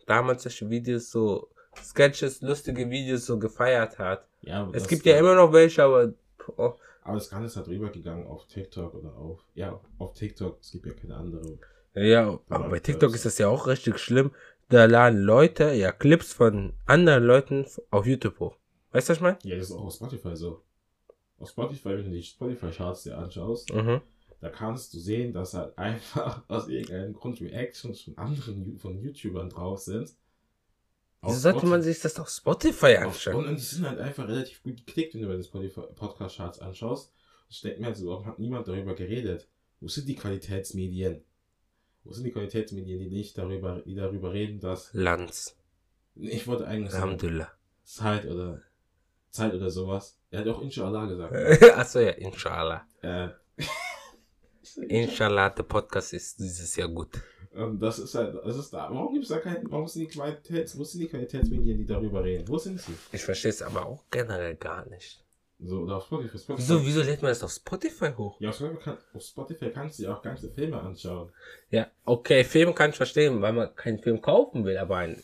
damals 0.06 0.42
solche 0.44 0.68
Videos 0.70 1.10
so, 1.10 1.48
Sketches, 1.82 2.40
lustige 2.40 2.88
Videos 2.88 3.26
so 3.26 3.38
gefeiert 3.38 3.98
hat. 3.98 4.26
Ja, 4.40 4.68
Es 4.72 4.88
gibt 4.88 5.04
ja 5.04 5.18
immer 5.18 5.34
noch 5.34 5.52
welche, 5.52 5.82
aber 5.82 6.12
oh, 6.56 6.72
Aber 7.02 7.14
das 7.14 7.28
Ganze 7.28 7.46
ist 7.46 7.56
halt 7.56 7.68
rübergegangen 7.68 8.26
auf 8.26 8.46
TikTok 8.46 8.94
oder 8.94 9.14
auf, 9.14 9.40
ja, 9.54 9.78
auf 9.98 10.14
TikTok. 10.14 10.58
Es 10.60 10.70
gibt 10.72 10.86
ja 10.86 10.92
keine 10.94 11.16
andere. 11.16 11.58
ja, 11.94 12.38
aber 12.48 12.68
bei 12.70 12.78
TikTok 12.78 13.14
ist 13.14 13.26
das 13.26 13.38
ja 13.38 13.48
auch 13.48 13.66
richtig 13.66 13.98
schlimm. 13.98 14.30
Da 14.68 14.86
laden 14.86 15.20
Leute 15.20 15.72
ja 15.74 15.92
Clips 15.92 16.32
von 16.32 16.72
anderen 16.86 17.24
Leuten 17.24 17.66
auf 17.90 18.06
YouTube 18.06 18.40
hoch. 18.40 18.56
Weißt 18.92 19.08
du, 19.08 19.10
was 19.12 19.18
ich 19.18 19.22
meine? 19.22 19.38
Ja, 19.42 19.56
das 19.56 19.66
ist 19.70 19.72
auch 19.76 19.84
auf 19.84 19.94
Spotify 19.94 20.34
so. 20.34 20.62
Auf 21.38 21.50
Spotify, 21.50 21.90
wenn 21.90 22.04
du 22.04 22.10
die 22.10 22.22
Spotify-Charts 22.22 23.02
dir 23.04 23.18
anschaust, 23.18 23.72
Mhm. 23.72 24.00
Da 24.40 24.48
kannst 24.50 24.92
du 24.94 24.98
sehen, 24.98 25.32
dass 25.32 25.54
halt 25.54 25.76
einfach 25.78 26.42
aus 26.48 26.68
irgendeinem 26.68 27.14
Grund 27.14 27.40
Reactions 27.40 28.00
von 28.02 28.18
anderen 28.18 28.78
von 28.78 28.98
YouTubern 28.98 29.50
drauf 29.50 29.80
sind. 29.80 30.14
Wieso 31.22 31.38
sollte 31.38 31.66
man 31.66 31.80
Spotify- 31.80 31.92
sich 31.92 32.00
das 32.02 32.20
auf 32.20 32.28
Spotify 32.28 32.96
anschauen? 32.96 33.36
und, 33.36 33.46
und 33.48 33.56
die 33.58 33.62
sind 33.64 33.88
halt 33.88 33.98
einfach 33.98 34.28
relativ 34.28 34.62
gut 34.62 34.86
geklickt, 34.86 35.14
wenn 35.14 35.22
du 35.22 35.50
bei 35.50 35.60
den 35.60 35.72
Podcast-Charts 35.94 36.60
anschaust. 36.60 37.12
Ich 37.48 37.60
denke 37.62 37.80
mir 37.80 37.86
halt 37.86 37.96
so, 37.96 38.06
warum 38.08 38.26
hat 38.26 38.38
niemand 38.38 38.68
darüber 38.68 38.94
geredet? 38.94 39.48
Wo 39.80 39.88
sind 39.88 40.08
die 40.08 40.14
Qualitätsmedien? 40.14 41.24
Wo 42.04 42.12
sind 42.12 42.24
die 42.24 42.30
Qualitätsmedien, 42.32 43.00
die 43.00 43.08
nicht 43.08 43.36
darüber, 43.36 43.82
die 43.84 43.94
darüber 43.94 44.32
reden, 44.32 44.60
dass. 44.60 44.92
Lanz. 44.92 45.56
Ich 46.14 46.46
wollte 46.46 46.66
eigentlich 46.66 46.92
sagen. 46.92 47.46
Zeit 47.84 48.26
oder 48.26 48.62
Zeit 49.30 49.54
oder 49.54 49.70
sowas. 49.70 50.18
Er 50.30 50.40
hat 50.40 50.48
auch 50.48 50.62
Inshallah 50.62 51.06
gesagt. 51.06 51.62
Achso, 51.76 52.00
ja, 52.00 52.10
inshallah. 52.10 52.86
äh, 53.02 53.28
Inshallah, 54.88 55.50
der 55.50 55.62
Podcast 55.64 56.12
ist 56.12 56.38
dieses 56.38 56.74
Jahr 56.76 56.88
gut. 56.88 57.10
und 57.54 57.80
das 57.80 57.98
ist 57.98 58.14
halt, 58.14 58.34
das 58.44 58.56
ist 58.56 58.72
da. 58.72 58.88
Warum 58.90 59.12
gibt 59.12 59.24
es 59.24 59.30
da 59.30 59.38
keinen, 59.38 59.70
warum 59.70 59.86
sind 59.86 60.02
die 60.02 60.08
Qualitäts, 60.08 60.78
wo 60.78 60.84
sind 60.84 61.00
die 61.00 61.08
Qualitätsmedien, 61.08 61.78
die 61.78 61.86
darüber 61.86 62.22
reden? 62.24 62.46
Wo 62.48 62.58
sind 62.58 62.80
sie? 62.80 62.92
Ich 63.12 63.24
verstehe 63.24 63.50
es 63.50 63.62
aber 63.62 63.86
auch 63.86 64.04
generell 64.10 64.56
gar 64.56 64.86
nicht. 64.88 65.22
So, 65.58 65.80
oder 65.80 65.96
auf 65.96 66.04
Spotify. 66.04 66.38
Spotify. 66.38 66.58
Wieso, 66.58 66.84
wieso 66.84 67.02
lädt 67.02 67.22
man 67.22 67.30
das 67.30 67.42
auf 67.42 67.50
Spotify 67.50 68.12
hoch? 68.12 68.38
Ja, 68.40 68.50
auf 68.50 68.56
Spotify, 68.56 68.82
kann, 68.82 68.98
auf 69.14 69.22
Spotify 69.22 69.70
kannst 69.70 69.98
du 69.98 70.02
ja 70.02 70.14
auch 70.14 70.20
ganze 70.22 70.50
Filme 70.50 70.78
anschauen. 70.80 71.32
Ja, 71.70 71.86
okay, 72.04 72.44
Film 72.44 72.74
kann 72.74 72.90
ich 72.90 72.96
verstehen, 72.96 73.40
weil 73.40 73.54
man 73.54 73.74
keinen 73.74 73.98
Film 73.98 74.20
kaufen 74.20 74.66
will, 74.66 74.76
aber 74.76 74.98
ein, 74.98 75.22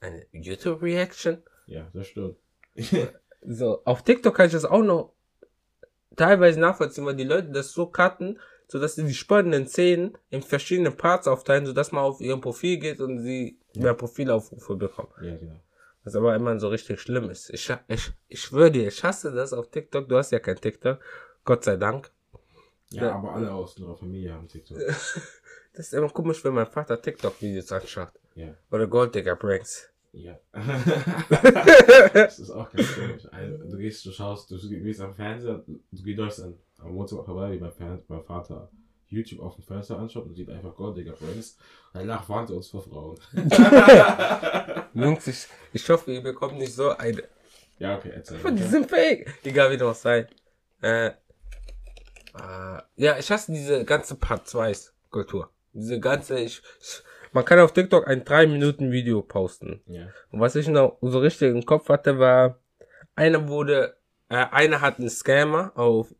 eine 0.00 0.24
YouTube-Reaction? 0.32 1.42
Ja, 1.66 1.88
das 1.92 2.06
stimmt. 2.08 2.36
So, 3.46 3.82
auf 3.84 4.02
TikTok 4.02 4.34
kann 4.34 4.46
ich 4.46 4.52
das 4.52 4.64
auch 4.64 4.82
noch 4.82 5.12
teilweise 6.16 6.58
nachvollziehen, 6.58 7.04
weil 7.04 7.14
die 7.14 7.24
Leute 7.24 7.50
das 7.50 7.72
so 7.72 7.84
cutten, 7.84 8.40
sodass 8.68 8.94
sie 8.96 9.04
die 9.04 9.14
spannenden 9.14 9.66
Szenen 9.66 10.16
in 10.30 10.42
verschiedene 10.42 10.90
Parts 10.90 11.26
aufteilen, 11.28 11.66
sodass 11.66 11.92
man 11.92 12.04
auf 12.04 12.20
ihr 12.20 12.36
Profil 12.38 12.78
geht 12.78 13.00
und 13.00 13.20
sie 13.20 13.58
mehr 13.74 13.94
Profilaufrufe 13.94 14.76
bekommen. 14.76 15.12
ja, 15.22 15.36
genau. 15.36 15.60
Was 16.04 16.14
aber 16.16 16.34
immer 16.36 16.58
so 16.60 16.68
richtig 16.68 17.00
schlimm 17.00 17.30
ist. 17.30 17.48
Ich, 17.48 17.72
ich, 17.88 18.12
ich 18.28 18.40
schwöre 18.40 18.70
dir, 18.70 18.86
ich 18.88 19.02
hasse 19.02 19.32
das 19.32 19.54
auf 19.54 19.70
TikTok. 19.70 20.06
Du 20.06 20.16
hast 20.18 20.32
ja 20.32 20.38
kein 20.38 20.56
TikTok. 20.60 20.98
Gott 21.46 21.64
sei 21.64 21.76
Dank. 21.76 22.10
Ja, 22.90 23.04
Ja. 23.04 23.14
aber 23.14 23.32
alle 23.34 23.50
aus 23.50 23.74
unserer 23.78 23.96
Familie 23.96 24.34
haben 24.34 24.46
TikTok. 24.48 24.76
Das 25.76 25.86
ist 25.86 25.94
immer 25.94 26.08
komisch, 26.10 26.44
wenn 26.44 26.54
mein 26.54 26.66
Vater 26.66 27.00
TikTok-Videos 27.02 27.72
anschaut. 27.72 28.12
Ja. 28.36 28.54
Oder 28.70 28.86
Golddigger 28.86 29.34
Pranks. 29.34 29.88
Ja. 30.12 30.38
das 32.12 32.38
ist 32.38 32.50
auch 32.50 32.70
ganz 32.70 32.94
komisch. 32.94 33.22
Ein- 33.32 33.58
Du 33.70 33.76
gehst, 33.78 34.04
du 34.06 34.12
schaust, 34.12 34.50
du 34.50 34.56
gehst 34.68 35.00
am 35.00 35.14
Fernseher, 35.14 35.64
du, 35.66 35.80
läufst 36.12 36.42
an, 36.42 36.54
am 36.84 36.94
Wohnzimmer 36.94 37.24
vorbei, 37.24 37.52
wie 37.52 37.58
mein, 37.58 37.72
Fern, 37.72 38.02
mein 38.08 38.22
Vater 38.22 38.70
YouTube 39.08 39.40
auf 39.40 39.54
dem 39.54 39.64
Fernseher 39.64 39.98
anschaut 39.98 40.26
und 40.26 40.34
sieht 40.34 40.50
einfach 40.50 40.74
Golddigger 40.74 41.14
Friends. 41.14 41.58
Danach 41.92 42.28
warnt 42.28 42.50
er 42.50 42.56
uns 42.56 42.68
vor 42.68 42.82
Frauen. 42.82 43.18
Jungs, 44.94 45.26
ich, 45.26 45.46
ich 45.72 45.88
hoffe, 45.88 46.12
ihr 46.12 46.22
bekommt 46.22 46.58
nicht 46.58 46.74
so 46.74 46.90
eine. 46.90 47.22
ja, 47.78 47.96
okay, 47.96 48.12
erzähl. 48.14 48.38
Die 48.52 48.62
sind 48.62 48.88
fake. 48.88 49.32
Egal 49.44 49.70
wie 49.70 49.76
das 49.76 50.02
sei. 50.02 50.26
Äh, 50.82 51.06
äh, 51.06 51.12
ja, 52.96 53.18
ich 53.18 53.30
hasse 53.30 53.52
diese 53.52 53.84
ganze 53.84 54.16
Part 54.16 54.48
2 54.48 54.72
Kultur. 55.10 55.50
Diese 55.72 56.00
ganze, 56.00 56.38
ich, 56.40 56.62
ich, 56.80 57.02
man 57.32 57.44
kann 57.44 57.60
auf 57.60 57.72
TikTok 57.72 58.06
ein 58.08 58.24
3 58.24 58.46
Minuten 58.46 58.90
Video 58.90 59.22
posten. 59.22 59.82
Ja. 59.86 60.08
Und 60.30 60.40
was 60.40 60.56
ich 60.56 60.68
noch 60.68 60.98
so 61.00 61.18
richtig 61.20 61.50
im 61.50 61.64
Kopf 61.64 61.88
hatte, 61.88 62.18
war, 62.18 62.58
einer 63.14 63.48
wurde, 63.48 63.96
äh, 64.28 64.36
einer 64.36 64.80
hat 64.80 64.98
einen 64.98 65.10
Scammer 65.10 65.72
auf 65.76 66.14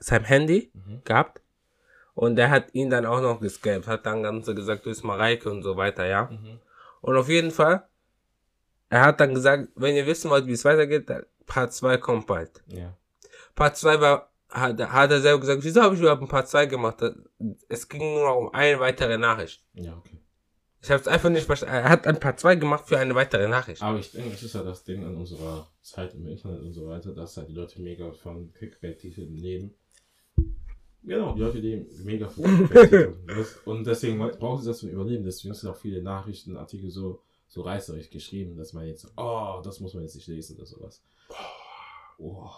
seinem 0.00 0.24
Handy 0.24 0.70
Mhm. 0.74 1.02
gehabt. 1.04 1.40
Und 2.14 2.36
der 2.36 2.50
hat 2.50 2.74
ihn 2.74 2.88
dann 2.90 3.04
auch 3.04 3.20
noch 3.20 3.40
gescampt, 3.40 3.86
hat 3.86 4.06
dann 4.06 4.22
ganz 4.22 4.46
so 4.46 4.54
gesagt, 4.54 4.86
du 4.86 4.90
bist 4.90 5.04
Mareike 5.04 5.50
und 5.50 5.62
so 5.62 5.76
weiter, 5.76 6.06
ja. 6.06 6.30
Mhm. 6.30 6.60
Und 7.02 7.16
auf 7.16 7.28
jeden 7.28 7.50
Fall, 7.50 7.86
er 8.88 9.02
hat 9.02 9.20
dann 9.20 9.34
gesagt, 9.34 9.68
wenn 9.74 9.94
ihr 9.94 10.06
wissen 10.06 10.30
wollt, 10.30 10.46
wie 10.46 10.52
es 10.52 10.64
weitergeht, 10.64 11.10
Part 11.46 11.72
2 11.74 11.98
kommt 11.98 12.26
bald. 12.26 12.62
Ja. 12.66 12.96
Part 13.54 13.76
2 13.76 14.00
war, 14.00 14.30
hat, 14.48 14.80
hat 14.80 15.10
er 15.10 15.20
selber 15.20 15.40
gesagt, 15.40 15.62
wieso 15.62 15.82
habe 15.82 15.94
ich 15.94 16.00
überhaupt 16.00 16.22
ein 16.22 16.28
Part 16.28 16.48
2 16.48 16.66
gemacht? 16.66 17.02
Es 17.68 17.88
ging 17.88 18.14
nur 18.14 18.36
um 18.36 18.54
eine 18.54 18.80
weitere 18.80 19.18
Nachricht. 19.18 19.62
Ja, 19.74 19.92
okay. 19.96 20.18
Ich 20.82 20.90
habe 20.90 21.00
es 21.00 21.08
einfach 21.08 21.30
nicht 21.30 21.46
verstanden. 21.46 21.74
Er 21.74 21.88
hat 21.88 22.06
ein 22.06 22.20
Part 22.20 22.38
2 22.38 22.56
gemacht 22.56 22.86
für 22.86 22.98
eine 22.98 23.14
weitere 23.14 23.48
Nachricht. 23.48 23.82
Aber 23.82 23.98
ich 23.98 24.12
denke, 24.12 24.30
das 24.30 24.42
ist 24.42 24.54
ja 24.54 24.62
das 24.62 24.84
Ding 24.84 25.04
an 25.04 25.16
unserer 25.16 25.68
Zeit 25.82 26.14
im 26.14 26.26
Internet 26.26 26.60
und 26.62 26.72
so 26.72 26.86
weiter, 26.86 27.12
dass 27.12 27.36
halt 27.36 27.48
die 27.48 27.54
Leute 27.54 27.80
mega 27.80 28.12
von 28.12 28.52
Clickbait-Titeln 28.52 29.36
leben. 29.36 29.74
Genau, 31.02 31.34
die 31.34 31.40
Leute 31.40 31.58
leben 31.58 31.86
mega 32.04 32.28
von 32.28 32.44
Clickbait-Titeln. 32.44 33.16
Und 33.64 33.86
deswegen 33.86 34.18
brauchen 34.18 34.62
sie 34.62 34.68
das 34.68 34.78
zum 34.78 34.90
Überleben. 34.90 35.24
Deswegen 35.24 35.54
sind 35.54 35.70
auch 35.70 35.76
viele 35.76 36.02
Nachrichtenartikel 36.02 36.90
so, 36.90 37.22
so 37.46 37.62
reißerisch 37.62 38.10
geschrieben, 38.10 38.56
dass 38.56 38.72
man 38.72 38.86
jetzt, 38.86 39.12
oh, 39.16 39.60
das 39.64 39.80
muss 39.80 39.94
man 39.94 40.02
jetzt 40.02 40.16
nicht 40.16 40.26
lesen 40.26 40.56
oder 40.56 40.66
sowas. 40.66 41.02
Oh, 42.18 42.50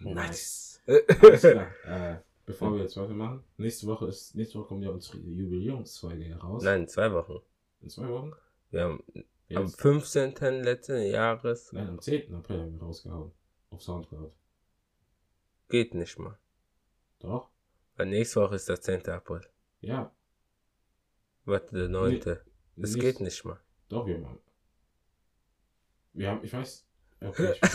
Nice. 0.00 0.80
Alles 0.86 1.40
klar. 1.40 1.68
Äh, 1.86 2.16
bevor 2.46 2.72
wir 2.74 2.82
jetzt 2.82 2.96
weitermachen, 2.96 3.42
nächste 3.56 3.86
Woche 3.86 4.06
ist, 4.06 4.34
nächste 4.34 4.58
Woche 4.58 4.68
kommt 4.68 4.84
ja 4.84 4.90
unsere 4.90 5.18
Jubiläumsfolge 5.18 6.24
heraus. 6.24 6.62
Nein, 6.62 6.82
in 6.82 6.88
zwei 6.88 7.12
Wochen. 7.12 7.40
In 7.80 7.88
zwei 7.90 8.08
Wochen? 8.08 8.32
Wir 8.70 8.82
haben 8.84 9.02
am 9.54 9.64
Jetzt? 9.66 9.80
15. 9.80 10.34
letzten 10.62 11.02
Jahres. 11.06 11.72
Nein, 11.72 11.88
am 11.88 12.00
10. 12.00 12.34
April 12.34 12.60
haben 12.62 12.72
wir 12.74 12.80
rausgehauen. 12.82 13.32
Auf 13.70 13.82
Soundcloud. 13.82 14.32
Geht 15.68 15.94
nicht 15.94 16.18
mal. 16.18 16.38
Doch? 17.20 17.50
Weil 17.96 18.06
nächste 18.06 18.40
Woche 18.40 18.56
ist 18.56 18.68
der 18.68 18.80
10. 18.80 19.08
April. 19.08 19.42
Ja. 19.80 20.12
Warte, 21.44 21.76
der 21.76 21.88
9. 21.88 22.20
Das 22.20 22.40
Nicht- 22.76 23.00
geht 23.00 23.20
nicht 23.20 23.44
mal. 23.44 23.60
Doch, 23.88 24.06
wir 24.06 24.16
haben. 24.26 24.40
Wir 26.14 26.30
haben, 26.30 26.44
ich 26.44 26.52
weiß. 26.52 26.83
Okay, 27.26 27.54
ich 27.62 27.74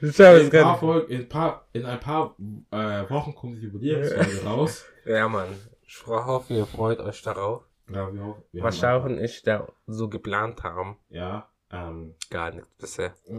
Ich 0.00 0.18
in, 0.20 0.26
ein 0.26 0.50
paar 0.50 0.78
Folgen, 0.78 1.12
in, 1.12 1.20
ein 1.22 1.28
paar, 1.28 1.66
in 1.72 1.86
ein 1.86 2.00
paar 2.00 2.36
äh, 2.70 3.10
Wochen 3.10 3.34
kommt 3.34 3.56
die 3.56 3.62
Jubiläumsfolge 3.62 4.44
raus. 4.44 4.84
Ja, 5.04 5.28
Mann. 5.28 5.48
Ich 5.86 6.06
hoffe, 6.06 6.54
ihr 6.54 6.66
freut 6.66 7.00
euch 7.00 7.20
darauf. 7.22 7.64
Ja, 7.90 8.12
wir, 8.12 8.22
hoffen- 8.22 8.42
wir 8.52 8.62
Was 8.62 8.78
Sharon 8.78 9.16
und 9.16 9.24
ich 9.24 9.42
da 9.42 9.66
so 9.86 10.08
geplant 10.08 10.62
haben. 10.62 10.98
Ja, 11.08 11.48
ähm. 11.70 12.14
Gar 12.30 12.52
nichts 12.52 12.68
bisher. 12.78 13.14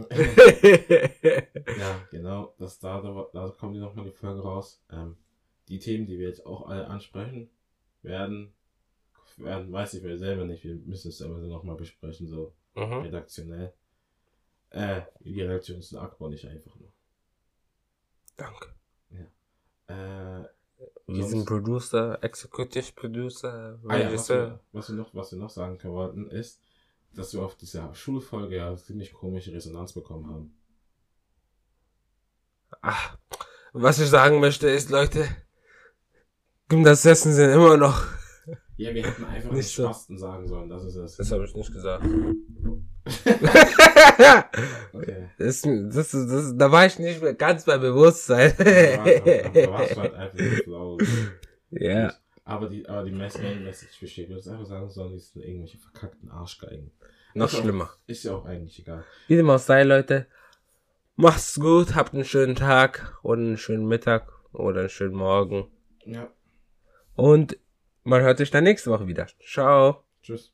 ja, 1.80 2.00
genau. 2.10 2.54
Das, 2.58 2.78
da, 2.78 3.00
da, 3.00 3.26
da 3.32 3.48
kommt 3.58 3.76
die 3.76 3.80
nochmal 3.80 4.04
die 4.04 4.12
Folge 4.12 4.40
raus. 4.40 4.82
Ähm, 4.92 5.16
die 5.68 5.78
Themen, 5.78 6.06
die 6.06 6.18
wir 6.18 6.28
jetzt 6.28 6.44
auch 6.44 6.68
alle 6.68 6.88
ansprechen, 6.88 7.48
werden, 8.02 8.52
werden 9.36 9.72
weiß 9.72 9.94
ich 9.94 10.02
wir 10.02 10.18
selber 10.18 10.44
nicht. 10.44 10.64
Wir 10.64 10.74
müssen 10.74 11.08
es 11.08 11.22
aber 11.22 11.38
nochmal 11.38 11.76
besprechen, 11.76 12.26
so 12.26 12.52
mhm. 12.74 13.02
redaktionell. 13.02 13.72
Äh, 14.70 15.02
die 15.20 15.42
Reaktion 15.42 15.82
zu 15.82 15.98
Akbar 16.00 16.30
nicht 16.30 16.46
einfach 16.46 16.74
nur. 16.76 16.92
Danke. 18.36 18.74
Äh, 19.88 20.44
Wir 21.08 21.24
sind 21.26 21.44
Producer, 21.44 22.22
Executive 22.22 22.92
Producer, 22.94 23.78
ah 23.88 23.96
ja, 23.96 24.12
was, 24.12 24.28
wir, 24.28 24.60
was, 24.72 24.88
wir 24.88 24.96
noch, 24.96 25.12
was 25.14 25.32
wir 25.32 25.38
noch 25.38 25.50
sagen 25.50 25.76
können 25.78 25.94
wollten, 25.94 26.30
ist, 26.30 26.60
dass 27.14 27.34
wir 27.34 27.42
auf 27.42 27.56
dieser 27.56 27.92
Schulfolge 27.94 28.56
ja 28.56 28.76
ziemlich 28.76 29.12
komische 29.12 29.52
Resonanz 29.52 29.92
bekommen 29.92 30.30
haben. 30.30 30.54
Ach, 32.80 33.18
was 33.72 33.98
ich 33.98 34.08
sagen 34.08 34.38
möchte 34.38 34.68
ist, 34.68 34.90
Leute, 34.90 35.28
Gymnasiessen 36.68 37.32
sind 37.32 37.50
immer 37.50 37.76
noch. 37.76 38.06
Ja, 38.76 38.94
wir 38.94 39.04
hätten 39.04 39.24
einfach 39.24 39.50
Nicht 39.52 39.74
so. 39.74 39.84
Spasten 39.84 40.16
sagen 40.16 40.46
sollen, 40.46 40.68
das 40.68 40.84
ist 40.84 40.94
es. 40.94 41.16
Das 41.16 41.32
habe 41.32 41.44
ich 41.44 41.54
nicht 41.54 41.72
gesagt. 41.72 42.06
Okay. 44.92 45.28
das, 45.38 45.62
das, 45.62 46.10
das, 46.10 46.56
da 46.56 46.72
war 46.72 46.86
ich 46.86 46.98
nicht 46.98 47.22
mehr 47.22 47.34
ganz 47.34 47.64
bei 47.64 47.78
Bewusstsein. 47.78 48.52
Da 48.58 48.64
war- 48.64 49.50
da 49.52 49.70
warst 49.72 49.96
du 49.96 50.00
halt 50.00 50.14
einfach 50.20 50.38
nicht 50.38 50.64
blau. 50.64 50.98
ja. 51.70 52.12
Aber 52.44 52.68
die, 52.68 52.88
aber 52.88 53.04
die 53.04 53.12
Mess 53.12 53.38
Main 53.38 53.62
Message 53.62 54.00
besteht. 54.00 54.28
Du 54.28 54.32
hättest 54.34 54.48
einfach 54.48 54.66
sagen 54.66 54.88
sollen, 54.88 55.12
die 55.12 55.18
sind 55.20 55.42
irgendwelche 55.44 55.78
verkackten 55.78 56.30
Arschgeigen. 56.30 56.90
Noch 57.34 57.46
Ist 57.46 57.54
auch- 57.54 57.60
schlimmer. 57.62 57.90
Ist 58.06 58.24
ja 58.24 58.34
auch 58.34 58.44
eigentlich 58.44 58.78
egal. 58.80 59.04
Wie 59.28 59.36
dem 59.36 59.48
auch 59.50 59.58
sei, 59.58 59.84
Leute. 59.84 60.26
Macht's 61.16 61.60
gut, 61.60 61.94
habt 61.94 62.12
einen 62.14 62.24
schönen 62.24 62.56
Tag 62.56 63.16
und 63.22 63.38
einen 63.38 63.56
schönen 63.58 63.86
Mittag 63.86 64.32
oder 64.52 64.80
einen 64.80 64.88
schönen 64.88 65.14
Morgen. 65.14 65.70
Ja. 66.04 66.28
Und 67.14 67.56
man 68.02 68.22
hört 68.22 68.38
sich 68.38 68.50
dann 68.50 68.64
nächste 68.64 68.90
Woche 68.90 69.06
wieder. 69.06 69.26
Ciao. 69.46 70.02
Tschüss. 70.22 70.52